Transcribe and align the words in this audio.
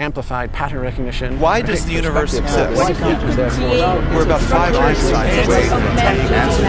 amplified 0.00 0.50
pattern 0.52 0.80
recognition. 0.80 1.38
Why 1.38 1.60
does 1.60 1.84
the 1.84 1.92
universe 1.92 2.32
exist? 2.32 2.80
We're 2.80 4.24
about 4.24 4.40
five 4.40 4.74
Einsteins 4.74 5.46
away 5.46 5.68
from 5.68 5.82
the 5.84 6.02
answer. 6.02 6.64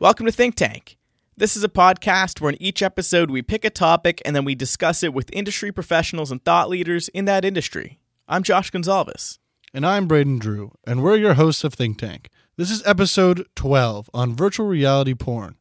Welcome 0.00 0.26
to 0.26 0.32
Think 0.32 0.56
Tank. 0.56 0.96
This 1.36 1.56
is 1.56 1.62
a 1.62 1.68
podcast 1.68 2.40
where 2.40 2.50
in 2.50 2.60
each 2.60 2.82
episode 2.82 3.30
we 3.30 3.40
pick 3.40 3.64
a 3.64 3.70
topic 3.70 4.20
and 4.24 4.34
then 4.34 4.44
we 4.44 4.56
discuss 4.56 5.04
it 5.04 5.14
with 5.14 5.30
industry 5.32 5.70
professionals 5.70 6.32
and 6.32 6.44
thought 6.44 6.68
leaders 6.68 7.08
in 7.10 7.24
that 7.26 7.44
industry. 7.44 8.00
I'm 8.26 8.42
Josh 8.42 8.70
Gonzalez. 8.70 9.38
And 9.72 9.86
I'm 9.86 10.08
Braeden 10.08 10.38
Drew, 10.38 10.72
and 10.86 11.02
we're 11.04 11.16
your 11.16 11.34
hosts 11.34 11.62
of 11.62 11.74
Think 11.74 11.98
Tank. 11.98 12.30
This 12.56 12.70
is 12.70 12.82
episode 12.84 13.46
12 13.54 14.10
on 14.12 14.34
virtual 14.34 14.66
reality 14.66 15.14
porn. 15.14 15.56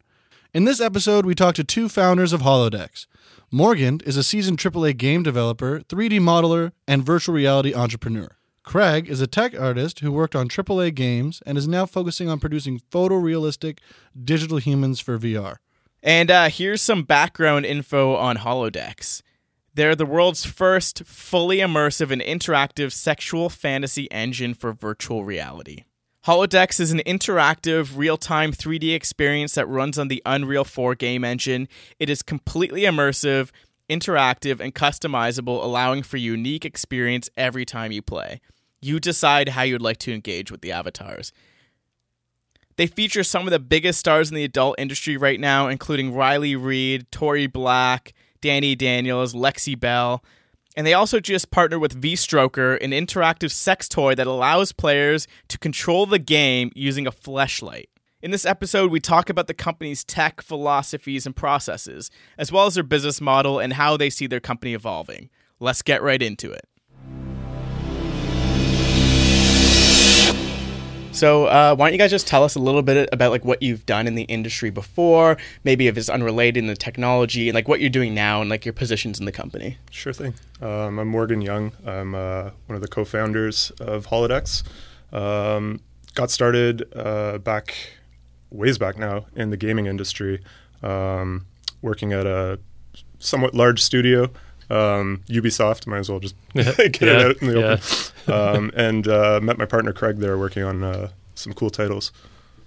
In 0.56 0.64
this 0.64 0.80
episode, 0.80 1.26
we 1.26 1.36
talk 1.36 1.54
to 1.56 1.66
two 1.66 1.90
founders 1.90 2.32
of 2.32 2.40
Holodexxx. 2.40 3.08
Morgan 3.52 4.00
is 4.06 4.16
a 4.16 4.24
seasoned 4.24 4.58
AAA 4.58 4.96
game 4.96 5.22
developer, 5.22 5.82
3D 5.82 6.22
modeler, 6.22 6.72
and 6.88 7.06
virtual 7.06 7.36
reality 7.36 7.74
entrepreneur. 7.74 8.30
Craig 8.64 9.10
is 9.10 9.20
a 9.20 9.28
tech 9.28 9.54
artist 9.60 10.00
who 10.00 10.14
worked 10.14 10.34
on 10.34 10.48
AAA 10.48 10.96
games 10.96 11.44
and 11.46 11.58
is 11.58 11.68
now 11.68 11.86
focusing 11.86 12.30
on 12.30 12.40
producing 12.40 12.80
photorealistic 12.90 13.80
digital 14.24 14.58
humans 14.58 15.02
for 15.02 15.20
VR. 15.20 15.58
And 16.02 16.32
uh, 16.32 16.48
here's 16.48 16.82
some 16.82 17.04
background 17.04 17.66
info 17.66 18.16
on 18.16 18.38
Holodexxx. 18.38 19.24
They're 19.74 19.94
the 19.94 20.06
world's 20.06 20.46
first 20.46 21.04
fully 21.04 21.58
immersive 21.58 22.12
and 22.12 22.22
interactive 22.22 22.94
sexual 22.94 23.50
fantasy 23.50 24.10
engine 24.10 24.54
for 24.54 24.72
virtual 24.72 25.26
reality. 25.26 25.84
Holodexxx 26.26 26.80
is 26.80 26.92
an 26.92 27.04
interactive, 27.06 27.96
real 27.96 28.18
time 28.18 28.52
3D 28.52 28.96
experience 28.96 29.54
that 29.54 29.68
runs 29.68 30.00
on 30.00 30.08
the 30.08 30.24
Unreal 30.26 30.64
4 30.64 30.96
game 30.96 31.24
engine. 31.24 31.68
It 32.00 32.10
is 32.10 32.24
completely 32.24 32.82
immersive, 32.82 33.52
interactive, 33.92 34.60
and 34.60 34.74
customizable, 34.74 35.64
allowing 35.64 36.02
for 36.02 36.18
unique 36.18 36.66
experience 36.66 37.30
every 37.38 37.64
time 37.64 37.92
you 37.92 38.02
play. 38.02 38.42
You 38.82 39.00
decide 39.00 39.50
how 39.50 39.62
you'd 39.62 39.84
like 39.84 39.98
to 39.98 40.14
engage 40.14 40.52
with 40.52 40.62
the 40.62 40.72
avatars. 40.72 41.32
They 42.76 42.88
feature 42.88 43.24
some 43.24 43.46
of 43.46 43.52
the 43.52 43.60
biggest 43.60 44.00
stars 44.00 44.30
in 44.30 44.36
the 44.36 44.44
adult 44.44 44.80
industry 44.80 45.18
right 45.18 45.40
now, 45.40 45.68
including 45.68 46.12
Riley 46.12 46.56
Reid, 46.56 47.12
Tori 47.12 47.46
Black, 47.46 48.14
Dani 48.42 48.76
Daniels, 48.76 49.36
Lexi 49.36 49.80
Belle. 49.80 50.24
And 50.76 50.86
they 50.86 50.94
also 50.94 51.20
just 51.20 51.52
partnered 51.52 51.80
with 51.80 51.94
V 51.94 52.16
Stroker, 52.16 52.78
an 52.84 52.92
interactive 52.92 53.52
sex 53.52 53.88
toy 53.88 54.14
that 54.16 54.28
allows 54.28 54.74
players 54.74 55.28
to 55.48 55.58
control 55.58 56.06
the 56.06 56.20
game 56.20 56.72
using 56.76 57.08
a 57.08 57.12
fleshlight. 57.12 57.86
In 58.22 58.32
this 58.32 58.46
episode, 58.46 58.92
we 58.92 59.00
talk 59.00 59.30
about 59.30 59.48
the 59.48 59.54
company's 59.54 60.04
tech, 60.04 60.42
philosophies, 60.42 61.26
and 61.26 61.36
processes, 61.36 62.10
as 62.38 62.52
well 62.52 62.66
as 62.66 62.76
their 62.76 62.84
business 62.84 63.22
model 63.22 63.60
and 63.60 63.74
how 63.74 63.96
they 63.96 64.10
see 64.10 64.28
their 64.28 64.40
company 64.40 64.74
evolving. 64.74 65.30
Let's 65.60 65.82
get 65.82 66.02
right 66.02 66.22
into 66.22 66.52
it. 66.52 66.68
So, 71.16 71.46
uh, 71.46 71.76
why 71.76 71.88
don't 71.88 71.94
you 71.94 71.98
guys 71.98 72.12
just 72.12 72.28
tell 72.28 72.44
us 72.44 72.56
a 72.56 72.60
little 72.60 72.82
bit 72.82 73.08
about 73.14 73.32
like 73.32 73.46
what 73.46 73.62
you've 73.62 73.86
done 73.86 74.06
in 74.06 74.16
the 74.16 74.24
industry 74.24 74.70
before, 74.70 75.38
maybe 75.64 75.88
if 75.88 75.98
it's 75.98 76.10
unrelated 76.10 76.58
in 76.58 76.68
the 76.68 76.76
technology, 76.76 77.48
and 77.48 77.56
like 77.56 77.70
what 77.70 77.80
you're 77.80 77.90
doing 77.90 78.14
now, 78.14 78.42
and 78.42 78.50
like 78.50 78.66
your 78.66 78.74
positions 78.74 79.18
in 79.18 79.26
the 79.26 79.32
company. 79.32 79.78
Sure 79.92 80.12
thing. 80.12 80.34
Um, 80.62 81.00
I'm 81.00 81.08
Morgan 81.08 81.40
Young. 81.40 81.72
I'm 81.86 82.14
uh, 82.16 82.50
one 82.66 82.76
of 82.76 82.82
the 82.82 82.90
co-founders 82.90 83.72
of 83.80 84.08
Holodexxx. 84.08 84.64
Um, 85.14 85.80
got 86.16 86.32
started 86.32 86.84
uh, 86.94 87.38
back 87.38 87.74
ways 88.52 88.78
back 88.78 88.98
now 88.98 89.26
in 89.38 89.52
the 89.52 89.58
gaming 89.58 89.86
industry, 89.86 90.44
um, 90.84 91.46
working 91.82 92.12
at 92.12 92.26
a 92.26 92.60
somewhat 93.20 93.56
large 93.56 93.82
studio 93.82 94.30
um, 94.70 95.22
Ubisoft. 95.28 95.88
Might 95.88 96.00
as 96.00 96.10
well 96.10 96.20
just 96.20 96.36
get 96.54 97.02
yeah, 97.02 97.08
it 97.08 97.22
out 97.22 97.42
in 97.42 97.48
the 97.48 97.74
open. 97.74 97.84
Um, 98.28 98.72
and 98.76 99.08
uh, 99.08 99.40
met 99.40 99.60
my 99.60 99.66
partner 99.66 99.94
Craig 99.94 100.18
there 100.18 100.36
working 100.36 100.64
on 100.64 100.84
uh, 100.84 101.10
some 101.36 101.54
cool 101.54 101.70
titles. 101.70 102.12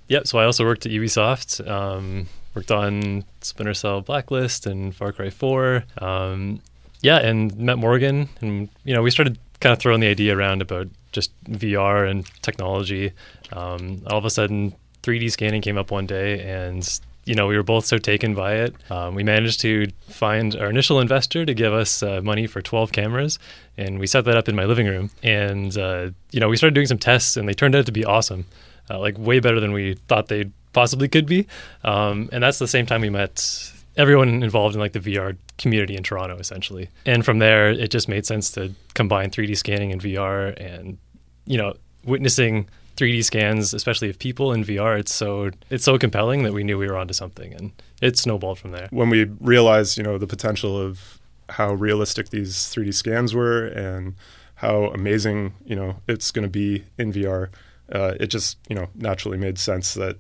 Yep. 0.06 0.28
so 0.28 0.38
I 0.38 0.44
also 0.44 0.64
worked 0.64 0.87
at 0.87 0.92
Ubisoft. 0.92 1.69
Um, 1.69 2.28
worked 2.54 2.70
on 2.70 3.25
Splinter 3.41 3.75
Cell 3.75 4.00
Blacklist 4.00 4.66
and 4.66 4.94
Far 4.94 5.10
Cry 5.10 5.31
4. 5.31 5.82
Um, 5.98 6.60
yeah, 7.00 7.19
and 7.19 7.56
met 7.56 7.78
Morgan, 7.78 8.28
and 8.41 8.69
you 8.84 8.94
know 8.94 9.03
we 9.03 9.10
started 9.10 9.38
kind 9.60 9.72
of 9.72 9.78
throwing 9.78 10.00
the 10.00 10.08
idea 10.08 10.37
around 10.37 10.62
about 10.62 10.88
just 11.12 11.32
VR 11.44 12.08
and 12.08 12.26
technology. 12.42 13.12
Um, 13.53 14.03
all 14.10 14.19
of 14.19 14.25
a 14.25 14.31
sudden, 14.31 14.75
3D 15.03 15.31
scanning 15.31 15.62
came 15.62 15.78
up 15.78 15.91
one 15.91 16.06
day, 16.06 16.41
and 16.41 17.00
you 17.28 17.34
know, 17.34 17.47
we 17.47 17.56
were 17.56 17.62
both 17.62 17.84
so 17.84 17.99
taken 17.99 18.34
by 18.34 18.55
it. 18.55 18.75
Um, 18.91 19.15
we 19.15 19.22
managed 19.22 19.61
to 19.61 19.89
find 20.09 20.56
our 20.56 20.71
initial 20.71 20.99
investor 20.99 21.44
to 21.44 21.53
give 21.53 21.75
us 21.75 22.03
uh, 22.03 22.22
money 22.22 22.47
for 22.47 22.62
12 22.62 22.91
cameras, 22.91 23.39
and 23.77 23.99
we 23.99 24.06
set 24.06 24.25
that 24.25 24.37
up 24.39 24.49
in 24.49 24.56
my 24.56 24.65
living 24.65 24.87
room. 24.87 25.11
And, 25.22 25.77
uh, 25.77 26.11
you 26.33 26.41
know, 26.41 26.49
we 26.49 26.56
started 26.56 26.75
doing 26.75 26.87
some 26.87 26.97
tests, 26.97 27.37
and 27.37 27.47
they 27.47 27.53
turned 27.53 27.75
out 27.75 27.84
to 27.84 27.93
be 27.93 28.03
awesome, 28.03 28.47
uh, 28.88 28.99
like 28.99 29.19
way 29.19 29.41
better 29.41 29.61
than 29.61 29.72
we 29.72 29.94
thought 30.09 30.28
they 30.28 30.50
possibly 30.72 31.06
could 31.06 31.27
be. 31.27 31.47
Um, 31.84 32.31
and 32.33 32.43
that's 32.43 32.59
the 32.59 32.67
same 32.67 32.87
time 32.87 33.03
we 33.03 33.11
met 33.11 33.72
everyone 33.99 34.43
involved 34.43 34.75
in 34.75 34.81
like 34.81 34.93
the 34.93 35.00
VR 35.00 35.37
community 35.59 35.97
in 35.97 36.03
Toronto, 36.03 36.38
essentially. 36.38 36.88
And 37.05 37.27
from 37.27 37.41
there, 37.41 37.69
it 37.69 37.91
just 37.91 38.09
made 38.09 38.25
sense 38.25 38.50
to 38.53 38.72
combine 38.94 39.31
3D 39.31 39.55
scanning 39.59 39.93
and 39.93 40.00
VR 40.00 40.56
and, 40.59 40.97
you 41.44 41.59
know, 41.59 41.75
witnessing 42.05 42.69
3D 42.98 43.25
scans, 43.25 43.72
especially 43.72 44.10
of 44.10 44.19
people 44.19 44.53
in 44.53 44.64
VR, 44.64 44.98
it's 44.98 45.14
so 45.14 45.50
it's 45.70 45.84
so 45.84 45.98
compelling 45.98 46.42
that 46.42 46.53
we 46.53 46.64
knew 46.64 46.76
we 46.76 46.88
were 46.88 46.97
onto 46.97 47.14
something, 47.14 47.54
and 47.54 47.72
it 48.03 48.19
snowballed 48.19 48.59
from 48.59 48.72
there. 48.72 48.88
When 48.91 49.09
we 49.09 49.25
realized, 49.41 49.97
you 49.97 50.03
know, 50.03 50.19
the 50.19 50.26
potential 50.26 50.81
of 50.81 51.20
how 51.48 51.72
realistic 51.75 52.31
these 52.31 52.54
3D 52.54 52.92
scans 52.92 53.34
were 53.34 53.66
and 53.66 54.14
how 54.56 54.87
amazing, 54.87 55.54
you 55.64 55.76
know, 55.76 55.97
it's 56.08 56.31
going 56.31 56.42
to 56.42 56.50
be 56.50 56.84
in 56.98 57.12
VR, 57.12 57.48
uh, 57.92 58.14
it 58.19 58.26
just, 58.26 58.58
you 58.69 58.75
know, 58.75 58.88
naturally 58.94 59.38
made 59.38 59.58
sense 59.58 59.94
that 59.94 60.16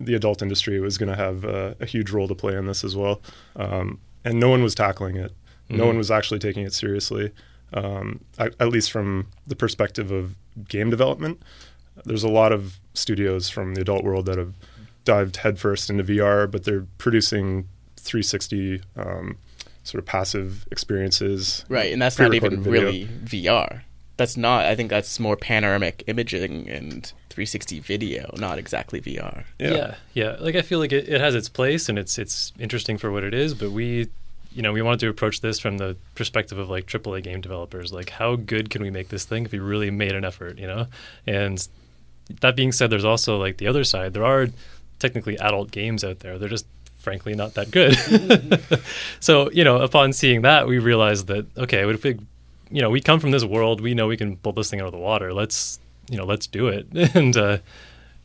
the 0.00 0.14
adult 0.14 0.42
industry 0.42 0.80
was 0.80 0.98
going 0.98 1.08
to 1.08 1.16
have 1.16 1.44
a, 1.44 1.76
a, 1.80 1.86
huge 1.86 2.10
role 2.10 2.28
to 2.28 2.34
play 2.34 2.54
in 2.54 2.66
this 2.66 2.84
as 2.84 2.94
well. 2.94 3.22
Um, 3.54 3.98
and 4.24 4.38
no 4.38 4.50
one 4.50 4.62
was 4.62 4.74
tackling 4.74 5.16
it. 5.16 5.32
No 5.68 5.76
mm-hmm. 5.76 5.86
one 5.86 5.98
was 5.98 6.10
actually 6.10 6.40
taking 6.40 6.64
it 6.64 6.74
seriously, 6.74 7.32
um, 7.72 8.20
at, 8.38 8.54
at 8.60 8.68
least 8.68 8.90
from 8.90 9.28
the 9.46 9.56
perspective 9.56 10.10
of 10.10 10.34
game 10.68 10.90
development 10.90 11.40
there's 12.04 12.24
a 12.24 12.28
lot 12.28 12.52
of 12.52 12.78
studios 12.94 13.48
from 13.48 13.74
the 13.74 13.80
adult 13.80 14.04
world 14.04 14.26
that 14.26 14.38
have 14.38 14.54
dived 15.04 15.36
headfirst 15.36 15.90
into 15.90 16.04
VR, 16.04 16.50
but 16.50 16.64
they're 16.64 16.86
producing 16.98 17.68
360 17.96 18.82
um, 18.96 19.38
sort 19.84 20.00
of 20.00 20.06
passive 20.06 20.66
experiences. 20.70 21.64
Right, 21.68 21.92
and 21.92 22.00
that's 22.00 22.18
not 22.18 22.34
even 22.34 22.62
video. 22.62 22.72
really 22.72 23.08
VR. 23.24 23.82
That's 24.16 24.36
not. 24.36 24.64
I 24.64 24.74
think 24.74 24.90
that's 24.90 25.20
more 25.20 25.36
panoramic 25.36 26.02
imaging 26.06 26.68
and 26.68 27.04
360 27.30 27.80
video, 27.80 28.34
not 28.38 28.58
exactly 28.58 29.00
VR. 29.00 29.44
Yeah, 29.58 29.72
yeah. 29.72 29.94
yeah. 30.14 30.36
Like 30.40 30.56
I 30.56 30.62
feel 30.62 30.78
like 30.78 30.92
it, 30.92 31.08
it 31.08 31.20
has 31.20 31.34
its 31.34 31.48
place 31.48 31.88
and 31.88 31.98
it's 31.98 32.18
it's 32.18 32.52
interesting 32.58 32.96
for 32.96 33.10
what 33.10 33.24
it 33.24 33.34
is, 33.34 33.52
but 33.52 33.72
we 33.72 34.08
you 34.56 34.62
know, 34.62 34.72
we 34.72 34.80
wanted 34.80 35.00
to 35.00 35.08
approach 35.10 35.42
this 35.42 35.60
from 35.60 35.76
the 35.76 35.96
perspective 36.14 36.56
of 36.56 36.70
like 36.70 36.86
AAA 36.86 37.22
game 37.22 37.42
developers. 37.42 37.92
Like, 37.92 38.08
how 38.08 38.36
good 38.36 38.70
can 38.70 38.80
we 38.80 38.90
make 38.90 39.10
this 39.10 39.26
thing 39.26 39.44
if 39.44 39.52
we 39.52 39.58
really 39.58 39.90
made 39.90 40.12
an 40.12 40.24
effort, 40.24 40.58
you 40.58 40.66
know? 40.66 40.86
And 41.26 41.68
that 42.40 42.56
being 42.56 42.72
said, 42.72 42.90
there's 42.90 43.04
also 43.04 43.36
like 43.36 43.58
the 43.58 43.66
other 43.66 43.84
side. 43.84 44.12
There 44.14 44.24
are 44.24 44.48
technically 44.98 45.38
adult 45.38 45.70
games 45.70 46.04
out 46.04 46.20
there. 46.20 46.38
They're 46.38 46.48
just 46.48 46.66
frankly 46.98 47.34
not 47.34 47.54
that 47.54 47.70
good. 47.70 48.82
so, 49.20 49.50
you 49.52 49.64
know, 49.64 49.76
upon 49.76 50.12
seeing 50.12 50.42
that, 50.42 50.66
we 50.66 50.78
realized 50.78 51.28
that 51.28 51.46
okay, 51.56 51.88
if 51.88 52.02
we, 52.02 52.18
you 52.70 52.82
know, 52.82 52.90
we 52.90 53.00
come 53.00 53.20
from 53.20 53.30
this 53.30 53.44
world, 53.44 53.80
we 53.80 53.94
know 53.94 54.08
we 54.08 54.16
can 54.16 54.36
pull 54.38 54.52
this 54.52 54.70
thing 54.70 54.80
out 54.80 54.86
of 54.86 54.92
the 54.92 54.98
water. 54.98 55.32
Let's, 55.32 55.78
you 56.10 56.16
know, 56.16 56.24
let's 56.24 56.46
do 56.46 56.68
it. 56.68 56.86
and 57.14 57.36
uh, 57.36 57.58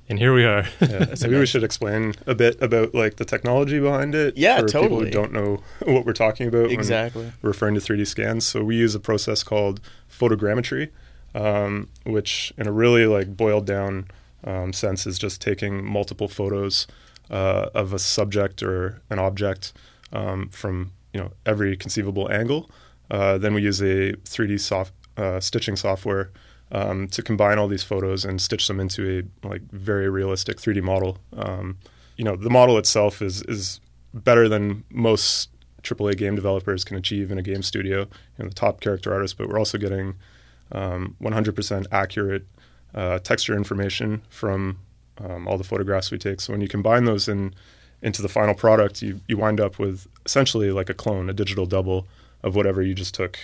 and 0.09 0.17
here 0.19 0.33
we 0.33 0.43
are. 0.43 0.65
yeah, 0.81 1.05
maybe 1.21 1.37
we 1.37 1.45
should 1.45 1.63
explain 1.63 2.15
a 2.25 2.35
bit 2.35 2.61
about 2.61 2.95
like 2.95 3.17
the 3.17 3.25
technology 3.25 3.79
behind 3.79 4.15
it. 4.15 4.35
Yeah, 4.35 4.59
for 4.59 4.67
totally. 4.67 5.05
People 5.05 5.05
who 5.05 5.11
don't 5.11 5.31
know 5.31 5.63
what 5.93 6.05
we're 6.05 6.13
talking 6.13 6.47
about. 6.47 6.71
Exactly. 6.71 7.31
referring 7.41 7.75
to 7.75 7.81
3D 7.81 8.07
scans. 8.07 8.47
So 8.47 8.63
we 8.63 8.75
use 8.75 8.95
a 8.95 8.99
process 8.99 9.43
called 9.43 9.79
photogrammetry 10.11 10.89
um, 11.35 11.89
which 12.03 12.53
in 12.57 12.67
a 12.67 12.71
really 12.71 13.05
like 13.05 13.35
boiled 13.35 13.65
down 13.65 14.07
um, 14.43 14.73
sense 14.73 15.05
is 15.05 15.19
just 15.19 15.41
taking 15.41 15.85
multiple 15.85 16.27
photos 16.27 16.87
uh, 17.29 17.69
of 17.73 17.93
a 17.93 17.99
subject 17.99 18.61
or 18.63 19.01
an 19.09 19.19
object 19.19 19.73
um, 20.11 20.49
from 20.49 20.91
you 21.13 21.19
know 21.19 21.31
every 21.45 21.77
conceivable 21.77 22.31
angle. 22.31 22.69
Uh, 23.09 23.37
then 23.37 23.53
we 23.53 23.61
use 23.61 23.81
a 23.81 24.13
3D 24.13 24.59
soft 24.59 24.93
uh, 25.17 25.39
stitching 25.39 25.75
software 25.75 26.31
um, 26.71 27.07
to 27.09 27.21
combine 27.21 27.57
all 27.57 27.67
these 27.67 27.83
photos 27.83 28.23
and 28.23 28.41
stitch 28.41 28.67
them 28.67 28.79
into 28.79 29.19
a 29.19 29.47
like 29.47 29.61
very 29.71 30.09
realistic 30.09 30.57
3D 30.57 30.81
model. 30.81 31.17
Um, 31.35 31.77
you 32.17 32.23
know, 32.23 32.35
the 32.35 32.49
model 32.49 32.77
itself 32.77 33.21
is 33.21 33.41
is 33.43 33.79
better 34.13 34.49
than 34.49 34.83
most 34.89 35.49
AAA 35.83 36.17
game 36.17 36.35
developers 36.35 36.83
can 36.83 36.97
achieve 36.97 37.31
in 37.31 37.37
a 37.37 37.41
game 37.41 37.63
studio. 37.63 38.01
You 38.01 38.43
know, 38.43 38.49
the 38.49 38.55
top 38.55 38.81
character 38.81 39.13
artists, 39.13 39.33
but 39.33 39.49
we're 39.49 39.59
also 39.59 39.77
getting 39.77 40.15
um, 40.71 41.15
100% 41.21 41.85
accurate 41.91 42.45
uh, 42.93 43.19
texture 43.19 43.55
information 43.55 44.21
from 44.29 44.79
um, 45.17 45.47
all 45.47 45.57
the 45.57 45.63
photographs 45.63 46.11
we 46.11 46.17
take. 46.17 46.41
So 46.41 46.53
when 46.53 46.61
you 46.61 46.67
combine 46.67 47.05
those 47.05 47.27
in 47.27 47.53
into 48.01 48.21
the 48.21 48.29
final 48.29 48.55
product, 48.55 49.01
you 49.01 49.21
you 49.27 49.37
wind 49.37 49.59
up 49.59 49.77
with 49.77 50.07
essentially 50.25 50.71
like 50.71 50.89
a 50.89 50.93
clone, 50.93 51.29
a 51.29 51.33
digital 51.33 51.65
double 51.65 52.07
of 52.43 52.55
whatever 52.55 52.81
you 52.81 52.93
just 52.93 53.13
took 53.13 53.37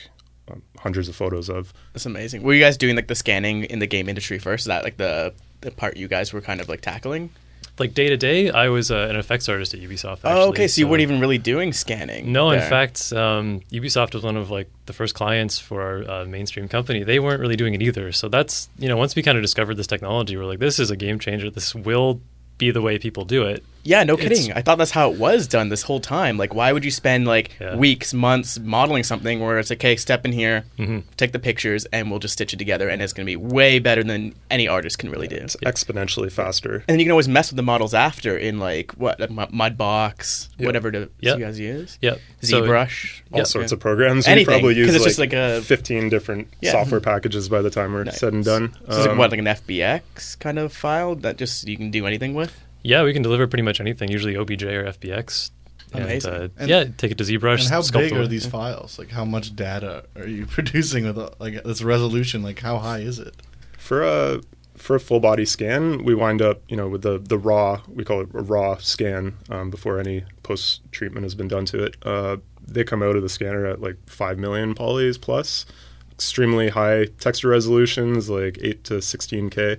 um, 0.49 0.63
hundreds 0.79 1.07
of 1.07 1.15
photos 1.15 1.49
of. 1.49 1.73
That's 1.93 2.05
amazing. 2.05 2.43
Were 2.43 2.53
you 2.53 2.61
guys 2.61 2.77
doing 2.77 2.95
like 2.95 3.07
the 3.07 3.15
scanning 3.15 3.65
in 3.65 3.79
the 3.79 3.87
game 3.87 4.09
industry 4.09 4.39
first? 4.39 4.63
Is 4.63 4.67
that 4.67 4.83
like 4.83 4.97
the 4.97 5.33
the 5.61 5.71
part 5.71 5.97
you 5.97 6.07
guys 6.07 6.33
were 6.33 6.41
kind 6.41 6.61
of 6.61 6.69
like 6.69 6.81
tackling? 6.81 7.29
Like 7.79 7.93
day 7.93 8.09
to 8.09 8.17
day, 8.17 8.49
I 8.49 8.69
was 8.69 8.89
uh, 8.89 9.07
an 9.09 9.15
effects 9.15 9.47
artist 9.47 9.73
at 9.73 9.79
Ubisoft. 9.79 10.25
Actually, 10.25 10.31
oh, 10.31 10.49
okay. 10.49 10.67
So, 10.67 10.79
you 10.79 10.87
weren't 10.87 11.01
even 11.01 11.19
really 11.19 11.37
doing 11.37 11.73
scanning. 11.73 12.31
No, 12.31 12.49
in 12.49 12.59
fact, 12.59 13.13
um, 13.13 13.61
Ubisoft 13.71 14.15
was 14.15 14.23
one 14.23 14.35
of 14.35 14.49
like 14.49 14.69
the 14.87 14.93
first 14.93 15.13
clients 15.13 15.59
for 15.59 15.81
our 15.81 16.09
uh, 16.09 16.25
mainstream 16.25 16.67
company. 16.67 17.03
They 17.03 17.19
weren't 17.19 17.39
really 17.39 17.55
doing 17.55 17.73
it 17.75 17.81
either. 17.81 18.11
So 18.11 18.29
that's 18.29 18.69
you 18.79 18.87
know 18.87 18.97
once 18.97 19.15
we 19.15 19.21
kind 19.21 19.37
of 19.37 19.43
discovered 19.43 19.75
this 19.75 19.87
technology, 19.87 20.35
we're 20.37 20.45
like, 20.45 20.59
this 20.59 20.79
is 20.79 20.89
a 20.89 20.95
game 20.95 21.19
changer. 21.19 21.49
This 21.51 21.75
will 21.75 22.19
be 22.57 22.71
the 22.71 22.81
way 22.81 22.97
people 22.97 23.25
do 23.25 23.43
it. 23.43 23.63
Yeah, 23.87 24.03
no 24.03 24.17
kidding. 24.17 24.51
I 24.51 24.61
thought 24.61 24.77
that's 24.77 24.91
how 24.91 25.11
it 25.11 25.17
was 25.17 25.47
done 25.47 25.69
this 25.69 25.81
whole 25.83 26.01
time. 26.01 26.37
Like, 26.37 26.53
why 26.53 26.73
would 26.73 26.83
you 26.83 26.91
spend 26.91 27.25
like 27.25 27.51
Yeah. 27.59 27.75
weeks, 27.77 28.13
months 28.13 28.59
modeling 28.59 29.03
something 29.03 29.39
where 29.39 29.57
it's 29.59 29.69
like, 29.69 29.79
okay, 29.79 29.95
step 29.95 30.25
in 30.25 30.33
here, 30.33 30.65
Mhm. 30.77 31.03
take 31.15 31.31
the 31.31 31.39
pictures, 31.39 31.85
and 31.93 32.09
we'll 32.09 32.19
just 32.19 32.33
stitch 32.33 32.53
it 32.53 32.57
together, 32.57 32.89
and 32.89 33.01
it's 33.01 33.13
going 33.13 33.25
to 33.25 33.29
be 33.31 33.37
way 33.37 33.79
better 33.79 34.03
than 34.03 34.33
any 34.51 34.67
artist 34.67 34.99
can 34.99 35.09
really 35.09 35.27
do. 35.29 35.37
It's 35.37 35.55
exponentially 35.65 36.29
faster. 36.31 36.75
And 36.75 36.83
then 36.87 36.99
you 36.99 37.05
can 37.05 37.11
always 37.11 37.29
mess 37.29 37.49
with 37.49 37.55
the 37.55 37.63
models 37.63 37.93
after 37.93 38.37
in 38.37 38.59
like 38.59 38.91
what 38.97 39.19
like, 39.21 39.29
Mu- 39.31 39.45
Mudbox, 39.47 40.49
Yeah. 40.57 40.65
whatever 40.65 40.91
to, 40.91 41.09
Yep. 41.21 41.39
you 41.39 41.45
guys 41.45 41.59
use. 41.59 41.97
Yep. 42.01 42.19
ZBrush. 42.41 43.21
all 43.31 43.39
Yep. 43.39 43.47
sorts 43.47 43.71
Yeah. 43.71 43.75
of 43.75 43.79
programs. 43.79 44.27
Anything, 44.27 44.53
we 44.53 44.59
probably 44.59 44.75
use 44.75 44.89
it's 44.95 44.99
like, 45.03 45.09
just 45.09 45.19
like 45.19 45.33
a- 45.33 45.61
15 45.61 46.09
different 46.09 46.47
Yeah. 46.61 46.71
software 46.71 47.01
packages 47.01 47.49
by 47.49 47.61
the 47.61 47.69
time 47.69 47.93
we're 47.93 48.03
Nice. 48.05 48.19
said 48.19 48.33
and 48.33 48.43
done. 48.45 48.73
So 48.73 48.79
it's 48.87 48.97
like 48.99 49.09
Um, 49.11 49.17
what, 49.17 49.31
like 49.31 49.39
an 49.39 49.47
FBX 49.47 50.35
kind 50.39 50.57
of 50.59 50.71
file 50.73 51.15
that 51.15 51.37
just 51.37 51.67
you 51.67 51.75
can 51.77 51.89
do 51.91 52.05
anything 52.05 52.33
with. 52.33 52.53
Yeah, 52.83 53.03
we 53.03 53.13
can 53.13 53.21
deliver 53.21 53.47
pretty 53.47 53.63
much 53.63 53.79
anything. 53.79 54.09
Usually 54.09 54.35
OBJ 54.35 54.63
or 54.63 54.85
FBX. 54.85 55.51
Amazing. 55.93 56.33
And, 56.33 56.43
uh, 56.43 56.47
And- 56.57 56.69
yeah, 56.69 56.83
take 56.97 57.11
it 57.11 57.17
to 57.17 57.23
ZBrush. 57.23 57.61
And 57.61 57.69
how 57.69 57.81
sculpt 57.81 57.93
big 57.99 58.11
away. 58.11 58.21
are 58.21 58.27
these 58.27 58.45
files? 58.45 58.99
Like, 58.99 59.09
how 59.11 59.25
much 59.25 59.55
data 59.55 60.03
are 60.15 60.27
you 60.27 60.45
producing 60.57 61.05
with 61.05 61.17
like 61.39 61.63
this 61.63 61.81
resolution? 61.81 62.43
Like, 62.43 62.59
how 62.59 62.77
high 62.79 62.99
is 62.99 63.19
it? 63.19 63.35
for 63.77 64.03
a 64.03 64.41
for 64.75 64.95
a 64.95 64.99
full 64.99 65.19
body 65.21 65.45
scan, 65.45 66.03
we 66.03 66.13
wind 66.13 66.41
up, 66.41 66.61
you 66.67 66.75
know, 66.75 66.87
with 66.89 67.01
the 67.03 67.17
the 67.19 67.37
raw. 67.37 67.81
We 67.87 68.03
call 68.03 68.21
it 68.21 68.27
a 68.33 68.41
raw 68.41 68.77
scan 68.77 69.37
um, 69.49 69.69
before 69.69 69.99
any 69.99 70.23
post 70.43 70.81
treatment 70.91 71.23
has 71.23 71.35
been 71.35 71.47
done 71.47 71.65
to 71.67 71.83
it. 71.83 71.95
Uh, 72.03 72.37
they 72.67 72.83
come 72.83 73.01
out 73.01 73.15
of 73.15 73.21
the 73.23 73.29
scanner 73.29 73.65
at 73.65 73.79
like 73.81 73.95
five 74.07 74.37
million 74.37 74.75
polys 74.75 75.19
plus, 75.19 75.65
extremely 76.11 76.67
high 76.69 77.05
texture 77.19 77.47
resolutions, 77.47 78.29
like 78.29 78.57
eight 78.61 78.83
to 78.83 79.01
sixteen 79.01 79.49
k, 79.49 79.77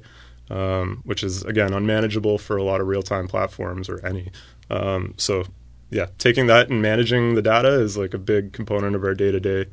um, 0.50 1.02
which 1.04 1.22
is 1.22 1.42
again 1.44 1.72
unmanageable 1.72 2.38
for 2.38 2.56
a 2.56 2.62
lot 2.62 2.80
of 2.80 2.86
real 2.86 3.02
time 3.02 3.28
platforms 3.28 3.88
or 3.88 4.04
any. 4.04 4.30
Um, 4.70 5.14
so, 5.16 5.44
yeah, 5.90 6.06
taking 6.18 6.46
that 6.46 6.68
and 6.68 6.82
managing 6.82 7.34
the 7.34 7.42
data 7.42 7.80
is 7.80 7.96
like 7.96 8.14
a 8.14 8.18
big 8.18 8.52
component 8.52 8.94
of 8.94 9.04
our 9.04 9.14
day 9.14 9.30
to 9.30 9.40
day. 9.40 9.66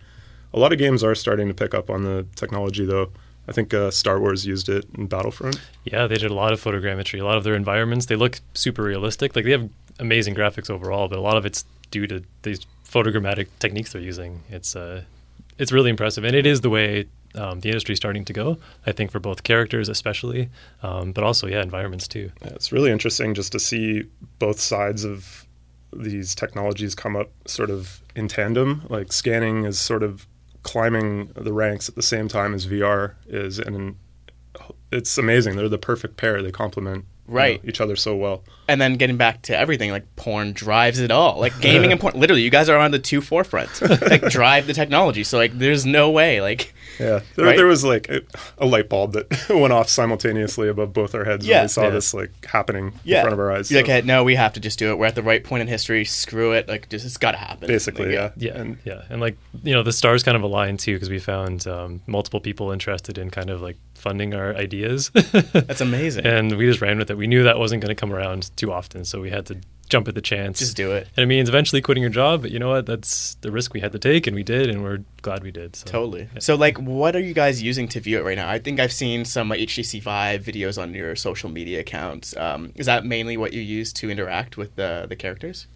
A 0.54 0.60
lot 0.60 0.72
of 0.72 0.80
games 0.80 1.04
are 1.04 1.16
starting 1.16 1.48
to 1.50 1.54
pick 1.54 1.74
up 1.74 1.90
on 1.90 2.04
the 2.04 2.26
technology, 2.36 2.86
though. 2.86 3.12
I 3.48 3.52
think 3.52 3.74
uh, 3.74 3.92
Star 3.92 4.20
Wars 4.20 4.46
used 4.46 4.70
it 4.70 4.86
in 4.98 5.08
Battlefront. 5.08 5.60
Yeah, 5.84 6.08
they 6.08 6.16
did 6.16 6.32
a 6.32 6.34
lot 6.34 6.54
of 6.54 6.64
photogrammetry. 6.64 7.20
A 7.20 7.26
lot 7.26 7.38
of 7.38 7.44
their 7.44 7.56
environments, 7.56 8.08
they 8.08 8.16
look 8.16 8.40
super 8.54 8.82
realistic. 8.84 9.36
Like 9.36 9.46
they 9.46 9.52
have 9.52 9.70
amazing 10.00 10.36
graphics 10.36 10.70
overall, 10.70 11.08
but 11.08 11.20
a 11.20 11.22
lot 11.22 11.38
of 11.38 11.46
it's 11.46 11.64
due 11.92 12.08
to 12.08 12.24
these 12.42 12.66
photogrammatic 12.88 13.48
techniques 13.60 13.94
they're 13.94 14.02
using. 14.02 14.42
It's 14.50 14.76
uh, 14.76 15.04
it's 15.58 15.72
really 15.72 15.90
impressive, 15.90 16.24
and 16.24 16.36
it 16.36 16.46
is 16.46 16.62
the 16.62 16.70
way 16.70 17.08
um, 17.36 17.60
the 17.60 17.70
industry 17.70 17.94
is 17.94 17.98
starting 17.98 18.26
to 18.26 18.34
go. 18.34 18.58
I 18.86 18.92
think 18.92 19.12
for 19.12 19.20
both 19.20 19.44
characters, 19.44 19.90
especially, 19.90 20.50
um, 20.84 21.12
but 21.12 21.24
also 21.24 21.48
yeah, 21.48 21.62
environments 21.62 22.08
too. 22.08 22.32
Yeah, 22.42 22.50
it's 22.50 22.72
really 22.72 22.92
interesting 22.92 23.34
just 23.34 23.52
to 23.54 23.60
see 23.60 24.04
both 24.40 24.60
sides 24.60 25.04
of 25.04 25.46
these 25.94 26.36
technologies 26.36 26.96
come 26.96 27.16
up 27.16 27.30
sort 27.46 27.70
of 27.70 28.02
in 28.16 28.28
tandem. 28.28 28.86
Like 28.90 29.14
scanning 29.14 29.66
is 29.66 29.80
sort 29.80 30.04
of 30.04 30.28
climbing 30.64 31.32
the 31.36 31.54
ranks 31.54 31.88
at 31.88 31.96
the 31.96 32.02
same 32.02 32.28
time 32.28 32.54
as 32.54 32.68
VR 32.68 33.14
is, 33.28 33.60
and 33.60 33.96
it's 34.92 35.18
amazing. 35.18 35.56
They're 35.56 35.70
the 35.70 35.78
perfect 35.78 36.18
pair. 36.18 36.42
They 36.42 36.52
complement 36.52 37.06
you 37.28 37.34
know, 37.34 37.38
Right. 37.38 37.62
each 37.66 37.82
other 37.82 37.96
so 37.96 38.16
well. 38.16 38.44
And 38.68 38.82
then 38.82 38.96
getting 38.96 39.18
back 39.18 39.44
to 39.44 39.58
everything, 39.58 39.92
like 39.92 40.16
porn 40.16 40.52
drives 40.54 41.00
it 41.00 41.12
all. 41.12 41.40
Like 41.40 41.60
gaming 41.62 41.92
and 41.92 42.00
porn, 42.02 42.20
literally, 42.20 42.42
you 42.42 42.50
guys 42.50 42.68
are 42.70 42.78
on 42.78 42.92
the 42.92 43.00
two 43.00 43.22
forefronts. 43.22 43.82
like 44.10 44.22
drive 44.32 44.66
the 44.68 44.74
technology. 44.74 45.24
So 45.24 45.38
like, 45.38 45.58
there's 45.58 45.86
no 45.86 46.10
way. 46.10 46.42
Like, 46.42 46.74
Yeah, 47.00 47.22
there, 47.36 47.46
Right? 47.46 47.58
there 47.58 47.68
was 47.68 47.84
like 47.84 48.10
a, 48.10 48.22
a 48.58 48.66
light 48.66 48.90
bulb 48.90 49.14
that 49.14 49.50
went 49.50 49.72
off 49.74 49.88
simultaneously 49.90 50.68
above 50.68 50.94
both 50.94 51.14
our 51.14 51.26
heads 51.26 51.46
Yeah. 51.46 51.58
when 51.58 51.64
we 51.66 51.68
saw 51.68 51.84
Yeah. 51.84 51.90
this 51.92 52.14
like 52.14 52.32
happening 52.46 52.94
yeah, 53.04 53.18
in 53.18 53.24
front 53.24 53.34
of 53.34 53.40
our 53.40 53.52
eyes. 53.52 53.70
You're 53.70 53.80
like, 53.82 53.86
So 53.88 53.92
hey, 53.94 54.02
no, 54.02 54.24
we 54.24 54.34
have 54.36 54.54
to 54.54 54.60
just 54.60 54.80
do 54.80 54.90
it. 54.92 54.98
We're 54.98 55.06
at 55.08 55.16
the 55.16 55.22
right 55.24 55.44
point 55.44 55.62
in 55.62 55.68
history. 55.68 56.06
Screw 56.06 56.54
it. 56.54 56.68
Like, 56.68 56.90
just 56.90 57.06
it's 57.06 57.18
got 57.18 57.32
to 57.32 57.38
happen. 57.38 57.68
basically, 57.68 58.16
Like, 58.16 58.34
yeah, 58.38 58.54
Yeah, 58.54 58.60
And 58.62 58.78
yeah, 58.84 59.02
and 59.10 59.22
like 59.22 59.38
you 59.64 59.74
know, 59.74 59.84
the 59.84 59.94
stars 59.94 60.24
kind 60.24 60.36
of 60.38 60.42
aligned 60.44 60.80
too 60.80 60.94
because 60.96 61.10
we 61.12 61.20
found 61.20 61.68
um, 61.68 62.02
multiple 62.08 62.40
people 62.40 62.72
interested 62.72 63.18
in 63.20 63.30
kind 63.30 63.50
of 63.52 63.62
like 63.62 63.78
funding 64.06 64.36
our 64.36 64.56
ideas. 64.56 65.10
That's 65.10 65.82
amazing. 65.82 66.26
and 66.28 66.56
we 66.56 66.68
just 66.68 66.80
ran 66.80 67.00
with 67.00 67.10
it. 67.10 67.18
We 67.18 67.26
knew 67.26 67.44
that 67.44 67.58
wasn't 67.58 67.82
going 67.82 67.90
to 67.94 68.00
come 68.00 68.14
around 68.14 68.56
too 68.56 68.72
often, 68.72 69.04
so 69.04 69.20
we 69.20 69.32
had 69.32 69.48
to 69.48 69.58
jump 69.90 70.08
at 70.08 70.14
the 70.16 70.22
chance. 70.22 70.60
Just 70.60 70.78
do 70.78 70.92
it. 70.92 71.08
And 71.18 71.24
it 71.24 71.28
means 71.28 71.50
eventually 71.50 71.82
quitting 71.82 72.02
your 72.02 72.12
job, 72.12 72.44
but 72.44 72.52
you 72.52 72.60
know 72.60 72.70
what? 72.70 72.86
That's 72.86 73.36
the 73.42 73.52
risk 73.52 73.74
we 73.74 73.80
had 73.80 73.92
to 73.94 74.00
take, 74.00 74.28
and 74.28 74.36
we 74.36 74.44
did, 74.44 74.70
and 74.70 74.84
we're 74.84 75.00
glad 75.24 75.42
we 75.44 75.52
did. 75.52 75.76
So. 75.76 75.86
Totally. 75.88 76.30
So, 76.40 76.56
like, 76.56 76.78
what 76.78 77.16
are 77.16 77.20
you 77.20 77.34
guys 77.34 77.64
using 77.64 77.88
to 77.90 78.00
view 78.00 78.20
it 78.20 78.24
right 78.24 78.38
now? 78.38 78.48
I 78.48 78.60
think 78.60 78.80
I've 78.80 78.94
seen 78.94 79.26
some 79.26 79.50
like, 79.50 79.60
HTC 79.60 80.02
Vive 80.04 80.44
videos 80.44 80.82
on 80.82 80.94
your 80.94 81.16
social 81.16 81.50
media 81.50 81.80
accounts. 81.80 82.38
Um, 82.38 82.72
is 82.76 82.86
that 82.86 83.06
mainly 83.06 83.38
what 83.38 83.54
you 83.54 83.62
use 83.62 83.92
to 83.94 84.10
interact 84.12 84.56
with 84.56 84.76
the 84.76 85.06
the 85.10 85.16
characters? 85.16 85.68